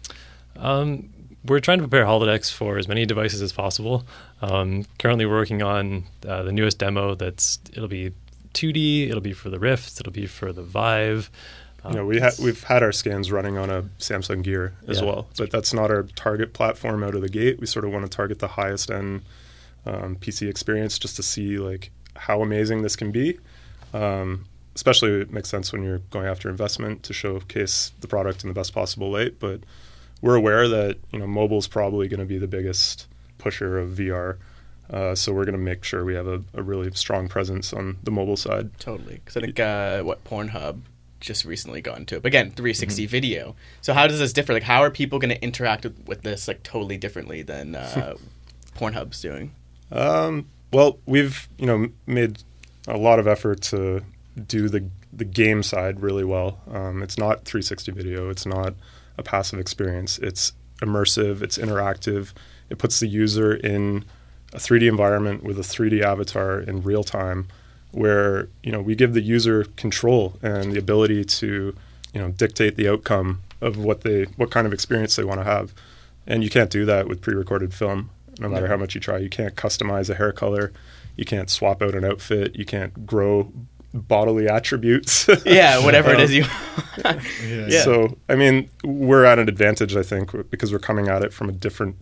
Um, 0.56 1.10
we're 1.44 1.60
trying 1.60 1.78
to 1.78 1.88
prepare 1.88 2.04
Holodexxx 2.04 2.52
for 2.52 2.78
as 2.78 2.86
many 2.88 3.06
devices 3.06 3.40
as 3.42 3.52
possible. 3.52 4.04
Um, 4.42 4.84
currently, 4.98 5.26
we're 5.26 5.36
working 5.38 5.62
on 5.62 6.04
uh, 6.26 6.42
the 6.42 6.52
newest 6.52 6.78
demo. 6.78 7.14
That's 7.14 7.58
it'll 7.72 7.88
be 7.88 8.12
2D. 8.54 9.08
It'll 9.08 9.20
be 9.20 9.32
for 9.32 9.50
the 9.50 9.58
Rift. 9.58 10.00
It'll 10.00 10.12
be 10.12 10.26
for 10.26 10.52
the 10.52 10.62
Vive. 10.62 11.30
you 11.86 11.94
know, 11.94 12.00
Um, 12.02 12.06
we 12.08 12.18
ha- 12.20 12.32
we've 12.42 12.62
had 12.64 12.82
our 12.82 12.92
scans 12.92 13.32
running 13.32 13.56
on 13.56 13.70
a 13.70 13.82
Samsung 13.98 14.42
Gear 14.42 14.74
as 14.86 14.98
Yeah. 15.00 15.06
well, 15.06 15.28
but 15.38 15.50
that's 15.50 15.72
not 15.72 15.90
our 15.90 16.02
target 16.14 16.52
platform 16.52 17.02
out 17.02 17.14
of 17.14 17.22
the 17.22 17.28
gate. 17.28 17.58
We 17.58 17.66
sort 17.66 17.84
of 17.84 17.92
want 17.92 18.04
to 18.04 18.14
target 18.14 18.38
the 18.38 18.48
highest 18.48 18.90
end 18.90 19.22
um, 19.86 20.16
PC 20.16 20.46
experience 20.48 20.98
just 20.98 21.16
to 21.16 21.22
see 21.22 21.56
like 21.58 21.90
how 22.16 22.42
amazing 22.42 22.82
this 22.82 22.96
can 22.96 23.10
be. 23.12 23.38
Um, 23.94 24.44
especially 24.76 25.10
it 25.22 25.32
makes 25.32 25.48
sense 25.48 25.72
when 25.72 25.82
you're 25.82 25.98
going 26.10 26.26
after 26.26 26.48
investment 26.50 27.02
to 27.04 27.12
showcase 27.12 27.92
the 28.00 28.06
product 28.08 28.44
in 28.44 28.48
the 28.48 28.54
best 28.54 28.72
possible 28.74 29.10
light. 29.10 29.40
But 29.40 29.60
we're 30.22 30.36
aware 30.36 30.68
that 30.68 30.98
you 31.12 31.18
know 31.18 31.26
mobile 31.26 31.58
is 31.58 31.68
probably 31.68 32.08
going 32.08 32.20
to 32.20 32.26
be 32.26 32.38
the 32.38 32.48
biggest 32.48 33.06
pusher 33.38 33.78
of 33.78 33.90
VR. 33.90 34.38
Uh, 34.90 35.14
so 35.14 35.32
we're 35.32 35.44
going 35.44 35.52
to 35.52 35.58
make 35.58 35.84
sure 35.84 36.04
we 36.04 36.14
have 36.16 36.26
a, 36.26 36.42
a 36.52 36.62
really 36.62 36.90
strong 36.92 37.28
presence 37.28 37.72
on 37.72 37.96
the 38.02 38.10
mobile 38.10 38.36
side. 38.36 38.76
Totally. 38.80 39.14
Because 39.24 39.36
I 39.36 39.40
think 39.40 39.60
uh, 39.60 40.02
what 40.02 40.24
Pornhub 40.24 40.80
just 41.20 41.44
recently 41.44 41.80
got 41.80 41.96
into 41.98 42.16
it. 42.16 42.22
But 42.22 42.28
again, 42.28 42.50
360 42.50 43.04
Mm-hmm. 43.04 43.10
video. 43.10 43.54
So 43.82 43.92
how 43.94 44.08
does 44.08 44.18
this 44.18 44.32
differ? 44.32 44.52
Like, 44.52 44.64
how 44.64 44.82
are 44.82 44.90
people 44.90 45.20
going 45.20 45.30
to 45.32 45.40
interact 45.44 45.84
with, 45.84 45.96
with 46.08 46.22
this 46.22 46.48
like 46.48 46.64
totally 46.64 46.96
differently 46.96 47.42
than 47.42 47.76
uh, 47.76 48.14
Pornhub's 48.76 49.20
doing? 49.20 49.52
Um, 49.92 50.48
well, 50.72 50.98
we've 51.06 51.48
you 51.56 51.66
know 51.66 51.86
made 52.06 52.42
a 52.88 52.96
lot 52.96 53.18
of 53.20 53.26
effort 53.28 53.60
to 53.62 54.02
do 54.46 54.68
the 54.68 54.88
the 55.12 55.24
game 55.24 55.62
side 55.62 56.00
really 56.00 56.24
well. 56.24 56.60
Um, 56.68 57.00
it's 57.02 57.16
not 57.18 57.44
360 57.44 57.92
video. 57.92 58.28
It's 58.30 58.46
not 58.46 58.74
a 59.20 59.22
passive 59.22 59.60
experience. 59.60 60.18
It's 60.18 60.52
immersive. 60.78 61.42
It's 61.42 61.58
interactive. 61.58 62.32
It 62.68 62.78
puts 62.78 62.98
the 62.98 63.06
user 63.06 63.54
in 63.54 64.04
a 64.52 64.56
3D 64.56 64.88
environment 64.88 65.44
with 65.44 65.58
a 65.58 65.62
3D 65.62 66.02
avatar 66.02 66.58
in 66.58 66.82
real 66.82 67.04
time, 67.04 67.46
where 67.92 68.48
you 68.62 68.72
know 68.72 68.80
we 68.80 68.94
give 68.96 69.14
the 69.14 69.20
user 69.20 69.64
control 69.76 70.34
and 70.42 70.72
the 70.72 70.78
ability 70.78 71.24
to 71.24 71.74
you 72.12 72.20
know 72.20 72.30
dictate 72.30 72.76
the 72.76 72.88
outcome 72.88 73.42
of 73.60 73.76
what 73.76 74.00
they 74.00 74.24
what 74.36 74.50
kind 74.50 74.66
of 74.66 74.72
experience 74.72 75.14
they 75.14 75.24
want 75.24 75.40
to 75.40 75.44
have. 75.44 75.72
And 76.26 76.42
you 76.42 76.50
can't 76.50 76.70
do 76.70 76.84
that 76.86 77.08
with 77.08 77.20
pre-recorded 77.20 77.72
film. 77.74 78.10
No 78.38 78.48
matter 78.48 78.68
how 78.68 78.76
much 78.76 78.94
you 78.94 79.00
try, 79.00 79.18
you 79.18 79.28
can't 79.28 79.54
customize 79.54 80.08
a 80.08 80.14
hair 80.14 80.32
color. 80.32 80.72
You 81.16 81.24
can't 81.24 81.50
swap 81.50 81.82
out 81.82 81.94
an 81.94 82.04
outfit. 82.04 82.56
You 82.56 82.64
can't 82.64 83.04
grow 83.04 83.52
bodily 83.92 84.48
attributes. 84.48 85.28
Yeah, 85.46 85.84
whatever 85.84 86.12
it 86.12 86.20
is 86.20 86.34
you. 86.34 86.44
Yeah. 87.04 87.66
Yeah. 87.68 87.82
So, 87.82 88.18
I 88.28 88.34
mean, 88.34 88.68
we're 88.84 89.24
at 89.24 89.38
an 89.38 89.48
advantage, 89.48 89.96
I 89.96 90.02
think, 90.02 90.32
because 90.50 90.72
we're 90.72 90.78
coming 90.80 91.08
at 91.08 91.22
it 91.22 91.32
from 91.32 91.48
a 91.48 91.52
different 91.52 91.96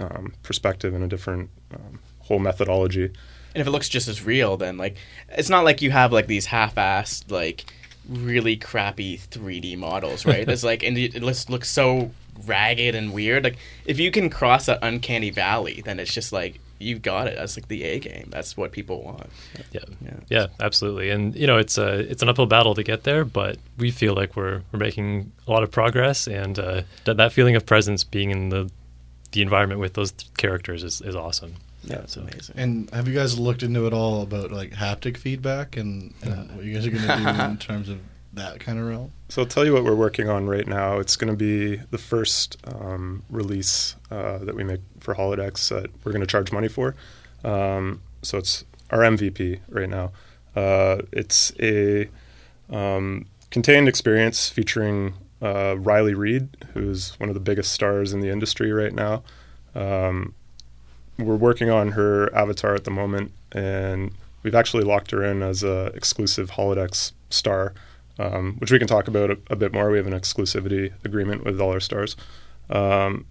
um, 0.00 0.34
perspective 0.42 0.94
and 0.94 1.04
a 1.04 1.08
different 1.08 1.50
um, 1.72 2.00
whole 2.20 2.38
methodology. 2.38 3.04
And 3.04 3.60
if 3.60 3.66
it 3.66 3.70
looks 3.70 3.88
just 3.88 4.08
as 4.08 4.24
real, 4.24 4.56
then 4.56 4.78
like 4.78 4.96
it's 5.28 5.50
not 5.50 5.64
like 5.64 5.82
you 5.82 5.90
have 5.90 6.12
like 6.12 6.26
these 6.26 6.46
half-assed 6.46 7.30
like 7.30 7.72
really 8.08 8.56
crappy 8.56 9.18
3D 9.18 9.76
models, 9.76 10.24
right? 10.26 10.48
It's 10.48 10.64
like 10.64 10.82
and 10.82 10.96
it 10.96 11.22
looks 11.22 11.48
looks 11.48 11.70
so 11.70 12.10
ragged 12.46 12.94
and 12.94 13.12
weird. 13.12 13.44
Like 13.44 13.58
if 13.84 14.00
you 14.00 14.10
can 14.10 14.30
cross 14.30 14.66
that 14.66 14.78
uncanny 14.82 15.30
valley, 15.30 15.82
then 15.84 16.00
it's 16.00 16.12
just 16.12 16.32
like 16.32 16.58
you 16.78 16.98
got 16.98 17.26
it. 17.28 17.36
That's 17.36 17.56
like 17.56 17.68
the 17.68 17.84
A 17.84 17.98
game. 17.98 18.28
That's 18.30 18.56
what 18.56 18.72
people 18.72 19.02
want. 19.02 19.26
Yeah. 19.72 19.80
Yeah. 20.04 20.10
yeah, 20.28 20.46
absolutely. 20.60 21.10
And 21.10 21.34
you 21.34 21.46
know, 21.46 21.58
it's 21.58 21.78
a 21.78 22.00
it's 22.00 22.22
an 22.22 22.28
uphill 22.28 22.46
battle 22.46 22.74
to 22.74 22.82
get 22.82 23.04
there, 23.04 23.24
but 23.24 23.58
we 23.78 23.90
feel 23.90 24.14
like 24.14 24.36
we're 24.36 24.62
we're 24.72 24.78
making 24.78 25.32
a 25.46 25.50
lot 25.50 25.62
of 25.62 25.70
progress, 25.70 26.26
and 26.26 26.58
uh, 26.58 26.82
that 27.04 27.16
that 27.16 27.32
feeling 27.32 27.56
of 27.56 27.66
presence, 27.66 28.04
being 28.04 28.30
in 28.30 28.48
the 28.48 28.70
the 29.32 29.42
environment 29.42 29.80
with 29.80 29.94
those 29.94 30.12
characters, 30.36 30.82
is 30.82 31.00
is 31.00 31.14
awesome. 31.16 31.54
Yeah, 31.84 31.98
it's 31.98 32.16
amazing. 32.16 32.54
And 32.56 32.90
have 32.90 33.08
you 33.08 33.14
guys 33.14 33.38
looked 33.38 33.62
into 33.62 33.86
it 33.86 33.92
all 33.92 34.22
about 34.22 34.52
like 34.52 34.70
haptic 34.70 35.16
feedback 35.16 35.76
and, 35.76 36.14
and 36.22 36.54
what 36.54 36.64
you 36.64 36.74
guys 36.74 36.86
are 36.86 36.90
going 36.90 37.02
to 37.02 37.32
do 37.32 37.42
in 37.42 37.56
terms 37.58 37.88
of 37.88 37.98
that 38.34 38.60
kind 38.60 38.78
of 38.78 38.86
realm? 38.86 39.12
So 39.28 39.42
I'll 39.42 39.48
tell 39.48 39.64
you 39.64 39.72
what 39.72 39.84
we're 39.84 39.94
working 39.94 40.28
on 40.28 40.46
right 40.46 40.66
now. 40.66 40.98
It's 40.98 41.16
going 41.16 41.32
to 41.32 41.36
be 41.36 41.76
the 41.90 41.98
first 41.98 42.56
um, 42.66 43.22
release 43.30 43.96
uh, 44.10 44.38
that 44.38 44.54
we 44.54 44.64
make 44.64 44.80
for 45.00 45.14
Holodexxx 45.14 45.68
that 45.70 45.90
we're 46.04 46.12
going 46.12 46.20
to 46.20 46.26
charge 46.26 46.52
money 46.52 46.68
for. 46.68 46.94
Um, 47.44 48.02
so 48.22 48.38
it's 48.38 48.64
our 48.90 49.00
MVP 49.00 49.60
right 49.68 49.88
now. 49.88 50.12
Uh, 50.54 51.02
it's 51.12 51.52
a 51.60 52.08
um, 52.70 53.26
contained 53.50 53.88
experience 53.88 54.48
featuring 54.48 55.14
uh, 55.40 55.76
Riley 55.78 56.14
Reid, 56.14 56.48
who's 56.72 57.18
one 57.18 57.28
of 57.28 57.34
the 57.34 57.40
biggest 57.40 57.72
stars 57.72 58.12
in 58.12 58.20
the 58.20 58.28
industry 58.28 58.72
right 58.72 58.92
now. 58.92 59.22
Um, 59.74 60.34
we're 61.18 61.36
working 61.36 61.70
on 61.70 61.92
her 61.92 62.34
avatar 62.34 62.74
at 62.74 62.84
the 62.84 62.90
moment, 62.90 63.32
and 63.52 64.12
we've 64.42 64.54
actually 64.54 64.84
locked 64.84 65.10
her 65.10 65.24
in 65.24 65.42
as 65.42 65.62
a 65.62 65.86
exclusive 65.94 66.52
Holodexxx 66.52 67.12
star, 67.30 67.74
um, 68.18 68.56
which 68.58 68.70
we 68.70 68.78
can 68.78 68.88
talk 68.88 69.08
about 69.08 69.30
a, 69.30 69.38
a, 69.50 69.56
bit 69.56 69.72
more. 69.72 69.90
We 69.90 69.98
have 69.98 70.06
an 70.06 70.12
exclusivity 70.12 70.92
agreement 71.04 71.44
with 71.44 71.60
all 71.60 71.70
our 71.72 71.80
stars. 71.80 72.16
Um, 72.70 73.26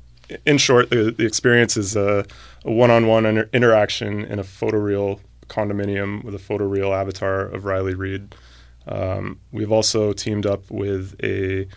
in 0.46 0.58
short, 0.58 0.90
the, 0.90 1.12
the 1.12 1.26
experience 1.26 1.78
is 1.78 1.96
a, 1.96 2.26
a 2.66 2.72
one-on-one 2.72 3.26
inter- 3.26 3.50
interaction 3.54 4.24
in 4.26 4.40
a 4.40 4.44
photoreal 4.44 5.20
condominium 5.48 6.24
with 6.24 6.34
a 6.36 6.38
photoreal 6.40 6.96
avatar 6.96 7.42
of 7.42 7.66
Riley 7.66 7.94
Reid. 7.94 8.36
Um, 8.88 9.40
we've 9.52 9.72
also 9.72 10.14
teamed 10.14 10.46
up 10.46 10.70
with 10.72 11.16
a 11.24 11.68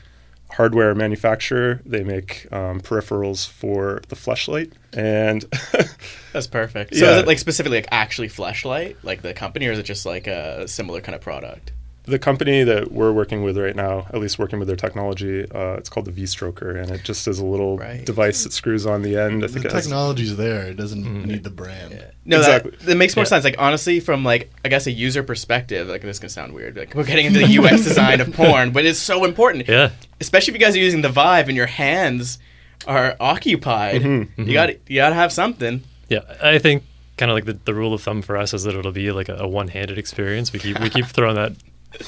hardware 0.53 0.95
manufacturer. 0.95 1.83
They 1.85 2.05
make 2.05 2.47
um, 2.53 2.81
peripherals 2.81 3.49
for 3.49 4.01
the 4.09 4.17
fleshlight, 4.17 4.73
and 4.93 5.43
that's 6.33 6.47
perfect. 6.47 6.95
So 6.95 7.05
Yeah. 7.05 7.13
is 7.13 7.23
it 7.23 7.27
like 7.27 7.39
specifically 7.39 7.79
like 7.79 7.89
actually 7.91 8.29
fleshlight, 8.29 8.97
like 9.03 9.23
the 9.23 9.35
company, 9.35 9.67
or 9.67 9.73
is 9.73 9.79
it 9.79 9.85
just 9.85 10.07
like 10.07 10.27
a 10.27 10.67
similar 10.69 11.01
kind 11.01 11.15
of 11.15 11.21
product? 11.21 11.73
The 12.07 12.19
company 12.19 12.63
that 12.65 12.93
we're 12.93 13.13
working 13.13 13.43
with 13.43 13.57
right 13.57 13.75
now, 13.75 14.07
at 14.13 14.21
least 14.21 14.39
working 14.39 14.59
with 14.59 14.69
their 14.69 14.77
technology, 14.77 15.51
uh, 15.51 15.73
it's 15.75 15.89
called 15.89 16.05
the 16.05 16.11
V 16.13 16.25
Stroker, 16.25 16.77
and 16.81 16.91
it 16.91 17.03
just 17.03 17.27
is 17.27 17.39
a 17.39 17.45
little 17.47 17.79
Right. 17.79 18.05
device 18.05 18.45
that 18.45 18.53
screws 18.53 18.85
on 18.85 19.01
the 19.03 19.17
end. 19.17 19.43
I 19.43 19.47
The 19.47 19.53
think 19.55 19.65
it 19.65 19.73
has- 19.73 19.85
technology's 19.85 20.37
there. 20.37 20.65
It 20.67 20.77
doesn't 20.77 21.25
need 21.27 21.45
the 21.45 21.51
brand. 21.51 22.05
No, 22.27 22.39
Exactly. 22.41 22.73
that, 22.73 22.81
that 22.81 22.97
makes 22.97 23.17
more 23.17 23.25
Yeah. 23.25 23.29
sense. 23.31 23.45
Like 23.45 23.57
honestly, 23.59 24.01
from 24.01 24.23
like 24.25 24.51
I 24.65 24.69
guess 24.69 24.87
a 24.87 24.91
user 24.93 25.23
perspective, 25.23 25.89
like 25.89 26.03
this 26.03 26.19
can 26.19 26.29
sound 26.29 26.53
weird. 26.53 26.77
Like 26.77 26.95
we're 26.95 27.05
getting 27.05 27.25
into 27.27 27.39
the 27.39 27.47
UX 27.59 27.83
design 27.85 28.21
of 28.21 28.33
porn, 28.35 28.71
but 28.73 28.85
it's 28.85 28.99
so 28.99 29.25
important. 29.25 29.67
Yeah, 29.69 29.91
especially 30.21 30.53
if 30.55 30.61
you 30.61 30.65
guys 30.67 30.77
are 30.77 30.81
using 30.81 31.01
the 31.03 31.09
Vive 31.09 31.49
and 31.49 31.57
your 31.57 31.67
hands 31.67 32.39
are 32.87 33.17
occupied. 33.19 34.03
Mm-hmm, 34.03 34.43
You 34.43 34.53
got 34.53 34.71
you 34.91 34.97
got 34.97 35.09
to 35.09 35.15
have 35.15 35.33
something. 35.33 35.83
yeah. 36.11 36.21
I 36.43 36.59
think 36.59 36.83
kind 37.17 37.31
of 37.31 37.35
like 37.37 37.45
the, 37.47 37.57
the 37.65 37.73
rule 37.75 37.95
of 37.95 38.03
thumb 38.03 38.21
for 38.23 38.37
us 38.37 38.53
is 38.53 38.65
that 38.65 38.75
it'll 38.75 38.91
be 38.93 39.11
like 39.13 39.29
a, 39.29 39.37
a 39.37 39.49
one-handed 39.49 39.97
experience. 39.97 40.53
We 40.53 40.59
keep 40.59 40.79
we 40.81 40.91
keep 40.91 41.07
throwing 41.17 41.37
that 41.37 41.53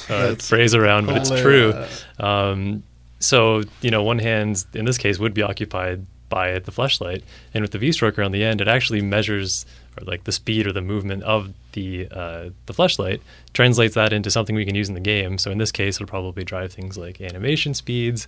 uh, 0.08 0.34
phrase 0.36 0.74
around, 0.74 1.06
but 1.06 1.16
it's 1.16 1.30
true. 1.30 1.72
Um, 2.18 2.82
so 3.18 3.62
you 3.80 3.90
know, 3.90 4.02
one 4.02 4.18
hand 4.18 4.64
in 4.74 4.84
this 4.84 4.98
case 4.98 5.18
would 5.18 5.34
be 5.34 5.42
occupied 5.42 6.06
by 6.28 6.58
the 6.58 6.72
fleshlight, 6.72 7.22
and 7.54 7.62
with 7.62 7.70
the 7.70 7.78
V-stroker 7.78 8.24
on 8.24 8.32
the 8.32 8.42
end, 8.42 8.60
it 8.60 8.68
actually 8.68 9.00
measures 9.00 9.64
or 9.98 10.04
like 10.04 10.24
the 10.24 10.32
speed 10.32 10.66
or 10.66 10.72
the 10.72 10.82
movement 10.82 11.22
of 11.22 11.52
the 11.72 12.08
uh, 12.10 12.50
the 12.66 12.72
fleshlight, 12.72 13.20
translates 13.54 13.94
that 13.94 14.12
into 14.12 14.30
something 14.30 14.54
we 14.54 14.64
can 14.64 14.74
use 14.74 14.88
in 14.88 14.94
the 14.94 15.00
game. 15.00 15.38
So 15.38 15.50
in 15.50 15.58
this 15.58 15.72
case, 15.72 15.96
it'll 15.96 16.06
probably 16.06 16.44
drive 16.44 16.72
things 16.72 16.96
like 16.96 17.20
animation 17.20 17.74
speeds. 17.74 18.26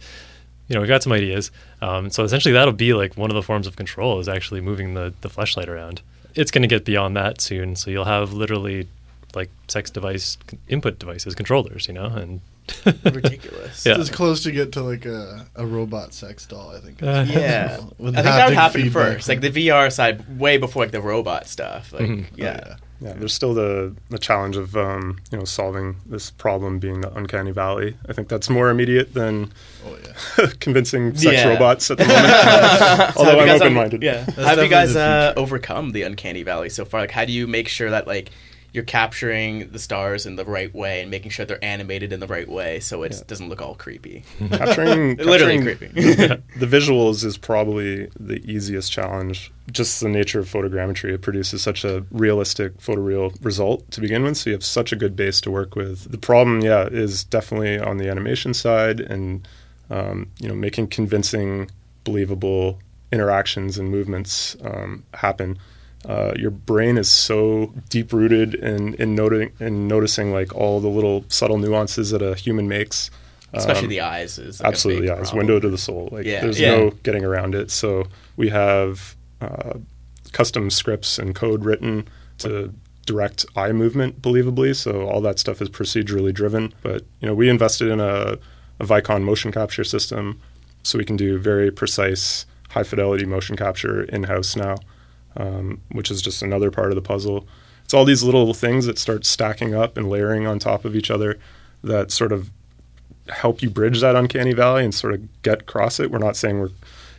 You 0.68 0.74
know, 0.74 0.80
we've 0.80 0.88
got 0.88 1.02
some 1.02 1.12
ideas. 1.12 1.50
Um, 1.80 2.10
so 2.10 2.24
essentially, 2.24 2.52
that'll 2.52 2.74
be 2.74 2.92
like 2.94 3.16
one 3.16 3.30
of 3.30 3.34
the 3.34 3.42
forms 3.42 3.66
of 3.66 3.76
control 3.76 4.20
is 4.20 4.28
actually 4.28 4.60
moving 4.60 4.94
the 4.94 5.14
the 5.20 5.28
fleshlight 5.28 5.68
around. 5.68 6.02
It's 6.34 6.50
going 6.50 6.62
to 6.62 6.68
get 6.68 6.84
beyond 6.84 7.16
that 7.16 7.40
soon. 7.40 7.74
So 7.74 7.90
you'll 7.90 8.04
have 8.04 8.32
literally 8.32 8.88
like 9.34 9.50
sex 9.68 9.90
device 9.90 10.38
input 10.68 10.98
devices, 10.98 11.34
controllers. 11.34 11.86
You 11.88 11.94
know, 11.94 12.06
and 12.06 12.40
Ridiculous. 13.04 13.86
Yeah. 13.86 13.92
It's 13.92 14.00
as 14.02 14.10
close 14.10 14.42
to 14.42 14.52
get 14.52 14.72
to 14.72 14.82
like 14.82 15.06
a, 15.06 15.46
a 15.56 15.64
robot 15.66 16.12
sex 16.12 16.46
doll, 16.46 16.70
I 16.76 16.80
think. 16.80 17.02
Uh, 17.02 17.24
Yeah, 17.28 17.78
I 18.00 18.02
think 18.02 18.14
that 18.14 18.48
would 18.48 18.54
happen 18.56 18.82
feedback. 18.82 18.92
first, 19.14 19.28
like 19.28 19.40
the 19.40 19.50
VR 19.50 19.90
side, 19.92 20.38
way 20.38 20.58
before 20.58 20.82
like 20.84 20.92
the 20.92 21.00
robot 21.00 21.46
stuff. 21.48 21.92
Like, 21.92 22.02
Mhm. 22.02 22.24
yeah. 22.36 22.76
Yeah, 23.00 23.12
there's 23.12 23.32
still 23.32 23.54
the 23.54 23.94
the 24.10 24.18
challenge 24.18 24.56
of 24.56 24.76
um, 24.76 25.20
you 25.30 25.38
know 25.38 25.44
solving 25.44 25.98
this 26.04 26.32
problem 26.32 26.80
being 26.80 27.00
the 27.02 27.14
uncanny 27.16 27.52
valley. 27.52 27.96
I 28.08 28.12
think 28.12 28.26
that's 28.28 28.50
more 28.50 28.70
immediate 28.70 29.14
than 29.14 29.52
Oh 29.86 29.96
yeah. 30.36 30.46
convincing 30.60 31.14
sex 31.14 31.32
Yeah. 31.36 31.48
robots 31.50 31.92
at 31.92 31.98
the 31.98 32.04
moment. 32.06 33.16
Although 33.16 33.30
have 33.30 33.34
you 33.36 33.40
I'm 33.42 33.46
guys, 33.46 33.60
open 33.60 33.74
minded. 33.74 34.02
yeah. 34.02 34.24
How 34.24 34.24
have 34.24 34.36
you 34.36 34.42
definitely 34.42 34.68
guys 34.68 34.94
the 34.94 35.00
uh, 35.00 35.32
overcome 35.36 35.92
the 35.92 36.02
uncanny 36.02 36.42
valley 36.42 36.70
so 36.70 36.84
far? 36.84 37.02
Like, 37.02 37.12
how 37.12 37.24
do 37.24 37.30
you 37.32 37.46
make 37.46 37.68
sure 37.68 37.88
that 37.90 38.08
like 38.08 38.30
you're 38.72 38.84
capturing 38.84 39.70
the 39.70 39.78
stars 39.78 40.26
in 40.26 40.36
the 40.36 40.44
right 40.44 40.74
way 40.74 41.00
and 41.00 41.10
making 41.10 41.30
sure 41.30 41.46
they're 41.46 41.64
animated 41.64 42.12
in 42.12 42.20
the 42.20 42.26
right 42.26 42.48
way 42.48 42.80
so 42.80 43.02
it 43.02 43.12
Yeah. 43.12 43.20
doesn't 43.26 43.48
look 43.48 43.62
all 43.62 43.74
creepy? 43.74 44.24
capturing, 44.50 45.16
Literally 45.18 45.62
creepy. 45.62 45.86
the 45.94 46.42
visuals 46.66 47.24
is 47.24 47.38
probably 47.38 48.08
the 48.20 48.36
easiest 48.50 48.92
challenge. 48.92 49.50
Just 49.72 50.00
the 50.00 50.08
nature 50.08 50.40
of 50.40 50.48
photogrammetry, 50.50 51.12
it 51.14 51.22
produces 51.22 51.62
such 51.62 51.84
a 51.84 52.04
realistic 52.10 52.78
photoreal 52.78 53.34
result 53.44 53.90
to 53.92 54.00
begin 54.00 54.22
with. 54.22 54.36
So 54.36 54.50
you 54.50 54.54
have 54.54 54.64
such 54.64 54.92
a 54.92 54.96
good 54.96 55.16
base 55.16 55.40
to 55.42 55.50
work 55.50 55.74
with. 55.74 56.10
The 56.10 56.18
problem, 56.18 56.60
yeah, 56.60 56.86
is 56.86 57.24
definitely 57.24 57.78
on 57.78 57.96
the 57.98 58.08
animation 58.10 58.54
side 58.54 59.00
and 59.00 59.46
um, 59.90 60.30
you 60.38 60.48
know 60.48 60.54
making 60.54 60.88
convincing, 60.88 61.70
believable 62.04 62.78
interactions 63.12 63.78
and 63.78 63.90
movements 63.90 64.56
um, 64.62 65.04
happen. 65.14 65.58
Uh, 66.06 66.32
your 66.36 66.50
brain 66.50 66.96
is 66.96 67.10
so 67.10 67.72
deep 67.88 68.12
rooted 68.12 68.54
in 68.54 68.94
in 68.94 69.14
noting 69.14 69.50
in 69.60 69.88
noticing 69.88 70.32
like 70.32 70.54
all 70.54 70.80
the 70.80 70.88
little 70.88 71.24
subtle 71.28 71.58
nuances 71.58 72.10
that 72.10 72.22
a 72.22 72.34
human 72.34 72.68
makes. 72.68 73.10
Especially 73.54 73.84
Um, 73.84 73.90
the 73.90 74.00
eyes 74.02 74.38
is 74.38 74.60
like, 74.60 74.68
absolutely 74.68 75.02
big 75.02 75.08
yeah 75.08 75.20
it's 75.20 75.30
problem. 75.30 75.46
window 75.46 75.60
to 75.60 75.70
the 75.70 75.78
soul 75.78 76.08
like 76.12 76.26
Yeah, 76.26 76.42
there's 76.42 76.60
yeah. 76.60 76.76
no 76.76 76.90
getting 77.02 77.24
around 77.24 77.54
it 77.54 77.70
so 77.70 78.04
we 78.36 78.50
have 78.50 79.16
uh, 79.40 79.74
custom 80.32 80.68
scripts 80.70 81.18
and 81.18 81.34
code 81.34 81.64
written 81.64 82.06
to 82.38 82.74
direct 83.06 83.46
eye 83.56 83.72
movement 83.72 84.20
believably 84.20 84.76
so 84.76 85.08
all 85.08 85.22
that 85.22 85.38
stuff 85.38 85.62
is 85.62 85.70
procedurally 85.70 86.32
driven 86.32 86.74
but 86.82 87.04
you 87.20 87.26
know 87.26 87.34
we 87.34 87.48
invested 87.48 87.88
in 87.88 88.00
a, 88.00 88.36
a 88.80 88.84
vicon 88.84 89.22
motion 89.22 89.50
capture 89.50 89.82
system 89.84 90.38
so 90.82 90.98
we 90.98 91.04
can 91.06 91.16
do 91.16 91.38
very 91.38 91.70
precise 91.70 92.44
high 92.70 92.84
fidelity 92.84 93.24
motion 93.24 93.56
capture 93.56 94.02
in-house 94.02 94.56
now 94.56 94.76
um, 95.36 95.80
which 95.90 96.10
is 96.10 96.22
just 96.22 96.42
another 96.42 96.70
part 96.70 96.90
of 96.90 96.94
the 96.94 97.02
puzzle 97.02 97.46
it's 97.88 97.94
all 97.94 98.04
these 98.04 98.22
little 98.22 98.52
things 98.52 98.84
that 98.84 98.98
start 98.98 99.24
stacking 99.24 99.74
up 99.74 99.96
and 99.96 100.10
layering 100.10 100.46
on 100.46 100.58
top 100.58 100.84
of 100.84 100.94
each 100.94 101.10
other 101.10 101.38
that 101.82 102.10
sort 102.10 102.32
of 102.32 102.50
help 103.30 103.62
you 103.62 103.70
bridge 103.70 104.02
that 104.02 104.14
uncanny 104.14 104.52
valley 104.52 104.84
and 104.84 104.94
sort 104.94 105.14
of 105.14 105.42
get 105.42 105.62
across 105.62 105.98
it. 105.98 106.10
We're 106.10 106.18
not 106.18 106.36
saying 106.36 106.60
we're 106.60 106.68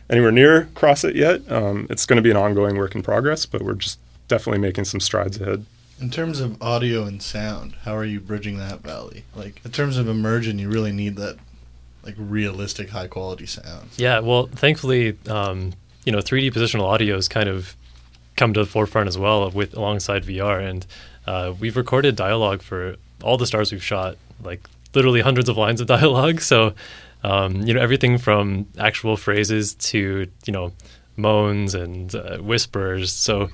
anywhere 0.08 0.30
near 0.30 0.68
cross 0.76 1.02
it 1.02 1.16
yet. 1.16 1.40
Um, 1.50 1.88
it's 1.90 2.06
going 2.06 2.18
to 2.18 2.22
be 2.22 2.30
an 2.30 2.36
ongoing 2.36 2.76
work 2.76 2.94
in 2.94 3.02
progress, 3.02 3.46
but 3.46 3.62
we're 3.62 3.74
just 3.74 3.98
definitely 4.28 4.60
making 4.60 4.84
some 4.84 5.00
strides 5.00 5.40
ahead. 5.40 5.66
In 6.00 6.08
terms 6.08 6.38
of 6.38 6.62
audio 6.62 7.02
and 7.02 7.20
sound, 7.20 7.74
how 7.82 7.96
are 7.96 8.04
you 8.04 8.20
bridging 8.20 8.58
that 8.58 8.80
valley? 8.80 9.24
Like 9.34 9.60
in 9.64 9.72
terms 9.72 9.96
of 9.96 10.06
immersion, 10.06 10.60
you 10.60 10.68
really 10.68 10.92
need 10.92 11.16
that 11.16 11.36
like 12.04 12.14
realistic, 12.16 12.90
high 12.90 13.08
quality 13.08 13.46
sound. 13.46 13.90
Yeah, 13.96 14.20
well, 14.20 14.46
thankfully, 14.46 15.18
um, 15.26 15.72
you 16.04 16.12
know, 16.12 16.18
3D 16.18 16.52
positional 16.52 16.84
audio 16.84 17.16
is 17.16 17.26
kind 17.26 17.48
of 17.48 17.74
come 18.40 18.54
to 18.54 18.60
the 18.60 18.66
forefront 18.66 19.06
as 19.06 19.18
well 19.18 19.48
with 19.50 19.76
alongside 19.76 20.24
VR, 20.24 20.66
and 20.68 20.86
uh, 21.26 21.52
we've 21.60 21.76
recorded 21.76 22.16
dialogue 22.16 22.62
for 22.62 22.96
all 23.22 23.36
the 23.36 23.46
stars 23.46 23.70
we've 23.70 23.84
shot, 23.84 24.16
like 24.42 24.66
literally 24.94 25.20
hundreds 25.20 25.48
of 25.50 25.58
lines 25.58 25.80
of 25.80 25.86
dialogue. 25.98 26.40
So, 26.40 26.74
um, 27.22 27.60
you 27.66 27.74
know, 27.74 27.80
everything 27.80 28.16
from 28.16 28.66
actual 28.78 29.16
phrases 29.18 29.74
to 29.90 30.26
you 30.46 30.52
know 30.52 30.72
moans 31.16 31.74
and 31.74 32.14
uh, 32.14 32.38
whispers. 32.38 33.12
So, 33.12 33.50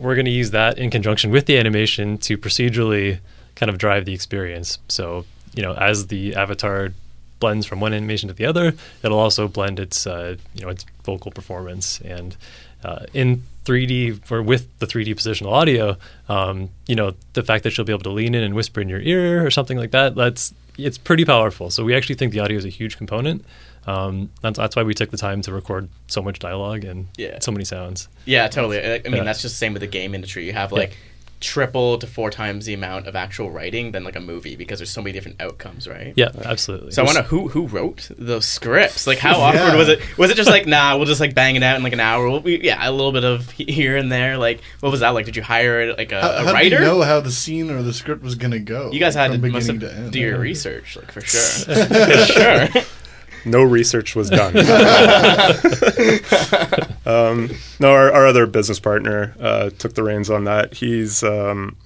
we're 0.00 0.16
going 0.16 0.24
to 0.24 0.32
use 0.32 0.50
that 0.50 0.76
in 0.76 0.90
conjunction 0.90 1.30
with 1.30 1.46
the 1.46 1.56
animation 1.56 2.18
to 2.18 2.36
procedurally 2.36 3.20
kind 3.54 3.70
of 3.70 3.78
drive 3.78 4.06
the 4.06 4.14
experience. 4.14 4.78
So, 4.88 5.24
you 5.54 5.62
know, 5.62 5.74
as 5.74 6.08
the 6.08 6.34
avatar 6.34 6.92
blends 7.38 7.64
from 7.66 7.80
one 7.80 7.92
animation 7.92 8.28
to 8.28 8.34
the 8.34 8.46
other, 8.46 8.74
it'll 9.02 9.18
also 9.18 9.46
blend 9.46 9.78
its, 9.78 10.06
uh, 10.06 10.36
you 10.54 10.62
know, 10.62 10.68
its 10.68 10.84
vocal 11.04 11.30
performance. 11.30 12.00
And 12.00 12.36
uh, 12.84 13.06
in 13.14 13.42
3D 13.64 14.30
or 14.30 14.42
with 14.42 14.66
the 14.78 14.86
3D 14.86 15.14
positional 15.14 15.52
audio, 15.52 15.96
um, 16.28 16.70
you 16.86 16.94
know, 16.96 17.14
the 17.34 17.42
fact 17.42 17.64
that 17.64 17.70
she'll 17.70 17.84
be 17.84 17.92
able 17.92 18.02
to 18.02 18.10
lean 18.10 18.34
in 18.34 18.42
and 18.42 18.54
whisper 18.54 18.80
in 18.80 18.88
your 18.88 19.00
ear 19.00 19.44
or 19.46 19.50
something 19.50 19.76
like 19.78 19.90
that, 19.90 20.14
that's 20.14 20.54
it's 20.78 20.96
pretty 20.98 21.24
powerful. 21.24 21.68
So 21.70 21.84
we 21.84 21.94
actually 21.94 22.14
think 22.14 22.32
the 22.32 22.40
audio 22.40 22.56
is 22.56 22.64
a 22.64 22.68
huge 22.70 22.96
component. 22.96 23.44
Um, 23.86 24.30
that's, 24.40 24.58
that's 24.58 24.76
why 24.76 24.82
we 24.82 24.94
took 24.94 25.10
the 25.10 25.16
time 25.16 25.42
to 25.42 25.52
record 25.52 25.88
so 26.06 26.22
much 26.22 26.38
dialogue 26.38 26.84
and 26.84 27.08
Yeah. 27.16 27.38
so 27.40 27.50
many 27.52 27.64
sounds. 27.64 28.08
Yeah, 28.24 28.48
totally. 28.48 28.78
I 28.78 28.94
I 28.94 28.98
mean, 29.04 29.16
Yeah. 29.16 29.24
that's 29.24 29.42
just 29.42 29.54
the 29.54 29.58
same 29.58 29.72
with 29.74 29.80
the 29.80 29.86
game 29.88 30.14
industry. 30.14 30.46
You 30.46 30.52
have 30.52 30.72
like 30.72 30.96
triple 31.40 31.96
to 31.98 32.06
four 32.06 32.30
times 32.30 32.66
the 32.66 32.74
amount 32.74 33.06
of 33.06 33.16
actual 33.16 33.50
writing 33.50 33.92
than 33.92 34.04
like 34.04 34.14
a 34.16 34.20
movie 34.20 34.56
because 34.56 34.78
there's 34.78 34.90
so 34.90 35.00
many 35.00 35.12
different 35.12 35.40
outcomes, 35.40 35.88
right? 35.88 36.12
Yeah, 36.16 36.30
absolutely. 36.44 36.92
So 36.92 37.02
I 37.02 37.06
wonder 37.06 37.22
who 37.22 37.48
who 37.48 37.66
wrote 37.66 38.10
those 38.18 38.44
scripts. 38.46 39.06
Like, 39.06 39.18
how 39.18 39.40
awkward 39.40 39.74
was 39.76 39.88
it? 39.88 40.00
Was 40.18 40.30
it 40.30 40.36
just 40.36 40.50
like, 40.50 40.66
nah, 40.66 40.96
we'll 40.96 41.06
just 41.06 41.20
like 41.20 41.34
bang 41.34 41.56
it 41.56 41.62
out 41.62 41.76
in 41.76 41.82
like 41.82 41.92
an 41.94 42.00
hour? 42.00 42.28
We'll, 42.28 42.40
we, 42.42 42.60
yeah, 42.62 42.86
a 42.86 42.90
little 42.92 43.12
bit 43.12 43.24
of 43.24 43.50
here 43.50 43.96
and 43.96 44.12
there. 44.12 44.36
Like, 44.36 44.60
what 44.80 44.90
was 44.90 45.00
that 45.00 45.10
like? 45.10 45.24
Did 45.26 45.36
you 45.36 45.42
hire 45.42 45.94
like 45.94 46.12
a, 46.12 46.20
How, 46.20 46.28
a 46.30 46.32
how 46.32 46.38
did 46.38 46.72
you 46.72 46.78
writer? 46.78 46.80
know 46.84 47.02
how 47.02 47.20
the 47.20 47.30
scene 47.32 47.70
or 47.70 47.82
the 47.82 47.92
script 47.94 48.22
was 48.22 48.34
gonna 48.34 48.58
go? 48.58 48.90
you 48.92 49.00
guys 49.00 49.14
had 49.14 49.32
to 49.32 49.38
must 49.38 49.66
have 49.68 49.80
to 49.80 49.92
end. 49.92 50.12
do 50.12 50.20
your 50.20 50.38
research, 50.38 50.96
like 50.96 51.10
for 51.10 51.20
sure, 51.22 51.40
for 51.86 52.24
sure. 52.26 52.68
No 53.44 53.62
research 53.62 54.14
was 54.14 54.30
done. 54.30 54.56
um, 57.06 57.50
no, 57.78 57.92
our, 57.92 58.12
our 58.12 58.26
other 58.26 58.46
business 58.46 58.80
partner 58.80 59.34
uh, 59.40 59.70
took 59.70 59.94
the 59.94 60.02
reins 60.02 60.30
on 60.30 60.44
that. 60.44 60.74
He's 60.74 61.22
um, 61.22 61.76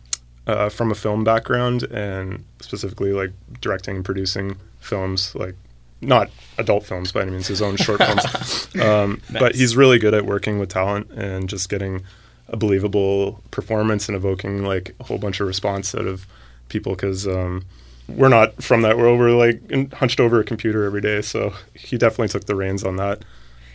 uh, 0.46 0.68
from 0.68 0.90
a 0.90 0.94
film 0.94 1.24
background 1.24 1.84
and 1.84 2.44
specifically 2.60 3.12
like 3.12 3.32
directing 3.60 3.96
and 3.96 4.04
producing 4.04 4.56
films, 4.80 5.34
like 5.34 5.54
not 6.00 6.30
adult 6.58 6.84
films 6.84 7.12
by 7.12 7.22
any 7.22 7.30
means, 7.30 7.46
his 7.46 7.62
own 7.62 7.76
short 7.76 8.02
films. 8.02 8.68
Um, 8.80 9.20
But 9.32 9.54
he's 9.54 9.76
really 9.76 9.98
good 9.98 10.14
at 10.14 10.26
working 10.26 10.58
with 10.58 10.68
talent 10.68 11.10
and 11.12 11.48
just 11.48 11.68
getting 11.68 12.02
a 12.48 12.56
believable 12.56 13.40
performance 13.50 14.08
and 14.08 14.16
evoking 14.16 14.64
like 14.64 14.94
a 15.00 15.04
whole 15.04 15.18
bunch 15.18 15.40
of 15.40 15.46
response 15.46 15.94
out 15.94 16.06
of 16.06 16.26
people 16.68 16.94
because 16.94 17.26
um, 17.26 17.64
we're 18.08 18.28
not 18.28 18.62
from 18.62 18.82
that 18.82 18.96
world. 18.98 19.18
We're 19.18 19.30
like 19.32 19.92
hunched 19.94 20.20
over 20.20 20.40
a 20.40 20.44
computer 20.44 20.84
every 20.84 21.00
day. 21.00 21.22
So 21.22 21.54
he 21.74 21.96
definitely 21.98 22.28
took 22.28 22.44
the 22.44 22.54
reins 22.54 22.84
on 22.84 22.96
that. 22.96 23.20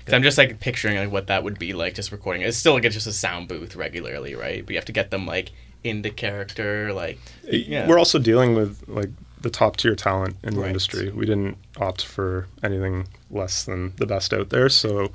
'Cause 0.05 0.13
I'm 0.15 0.23
just 0.23 0.37
like 0.39 0.59
picturing 0.59 0.97
like 0.97 1.11
what 1.11 1.27
that 1.27 1.43
would 1.43 1.59
be 1.59 1.73
like 1.73 1.93
just 1.93 2.11
recording. 2.11 2.41
It's 2.41 2.57
still 2.57 2.73
like 2.73 2.83
it's 2.85 2.95
just 2.95 3.05
a 3.07 3.13
sound 3.13 3.47
booth 3.47 3.75
regularly, 3.75 4.33
right? 4.35 4.65
But 4.65 4.71
you 4.71 4.77
have 4.77 4.85
to 4.85 4.91
get 4.91 5.11
them 5.11 5.25
like 5.27 5.51
into 5.83 6.09
character, 6.09 6.91
like 6.93 7.19
yeah. 7.43 7.87
We're 7.87 7.99
also 7.99 8.17
dealing 8.19 8.55
with 8.55 8.83
like 8.87 9.09
the 9.41 9.49
top 9.49 9.77
tier 9.77 9.95
talent 9.95 10.35
in 10.43 10.55
the 10.55 10.61
Right. 10.61 10.67
industry. 10.67 11.11
We 11.11 11.25
didn't 11.25 11.57
opt 11.77 12.03
for 12.03 12.47
anything 12.63 13.07
less 13.31 13.63
than 13.63 13.93
the 13.97 14.05
best 14.05 14.33
out 14.33 14.49
there. 14.49 14.67
So, 14.67 15.11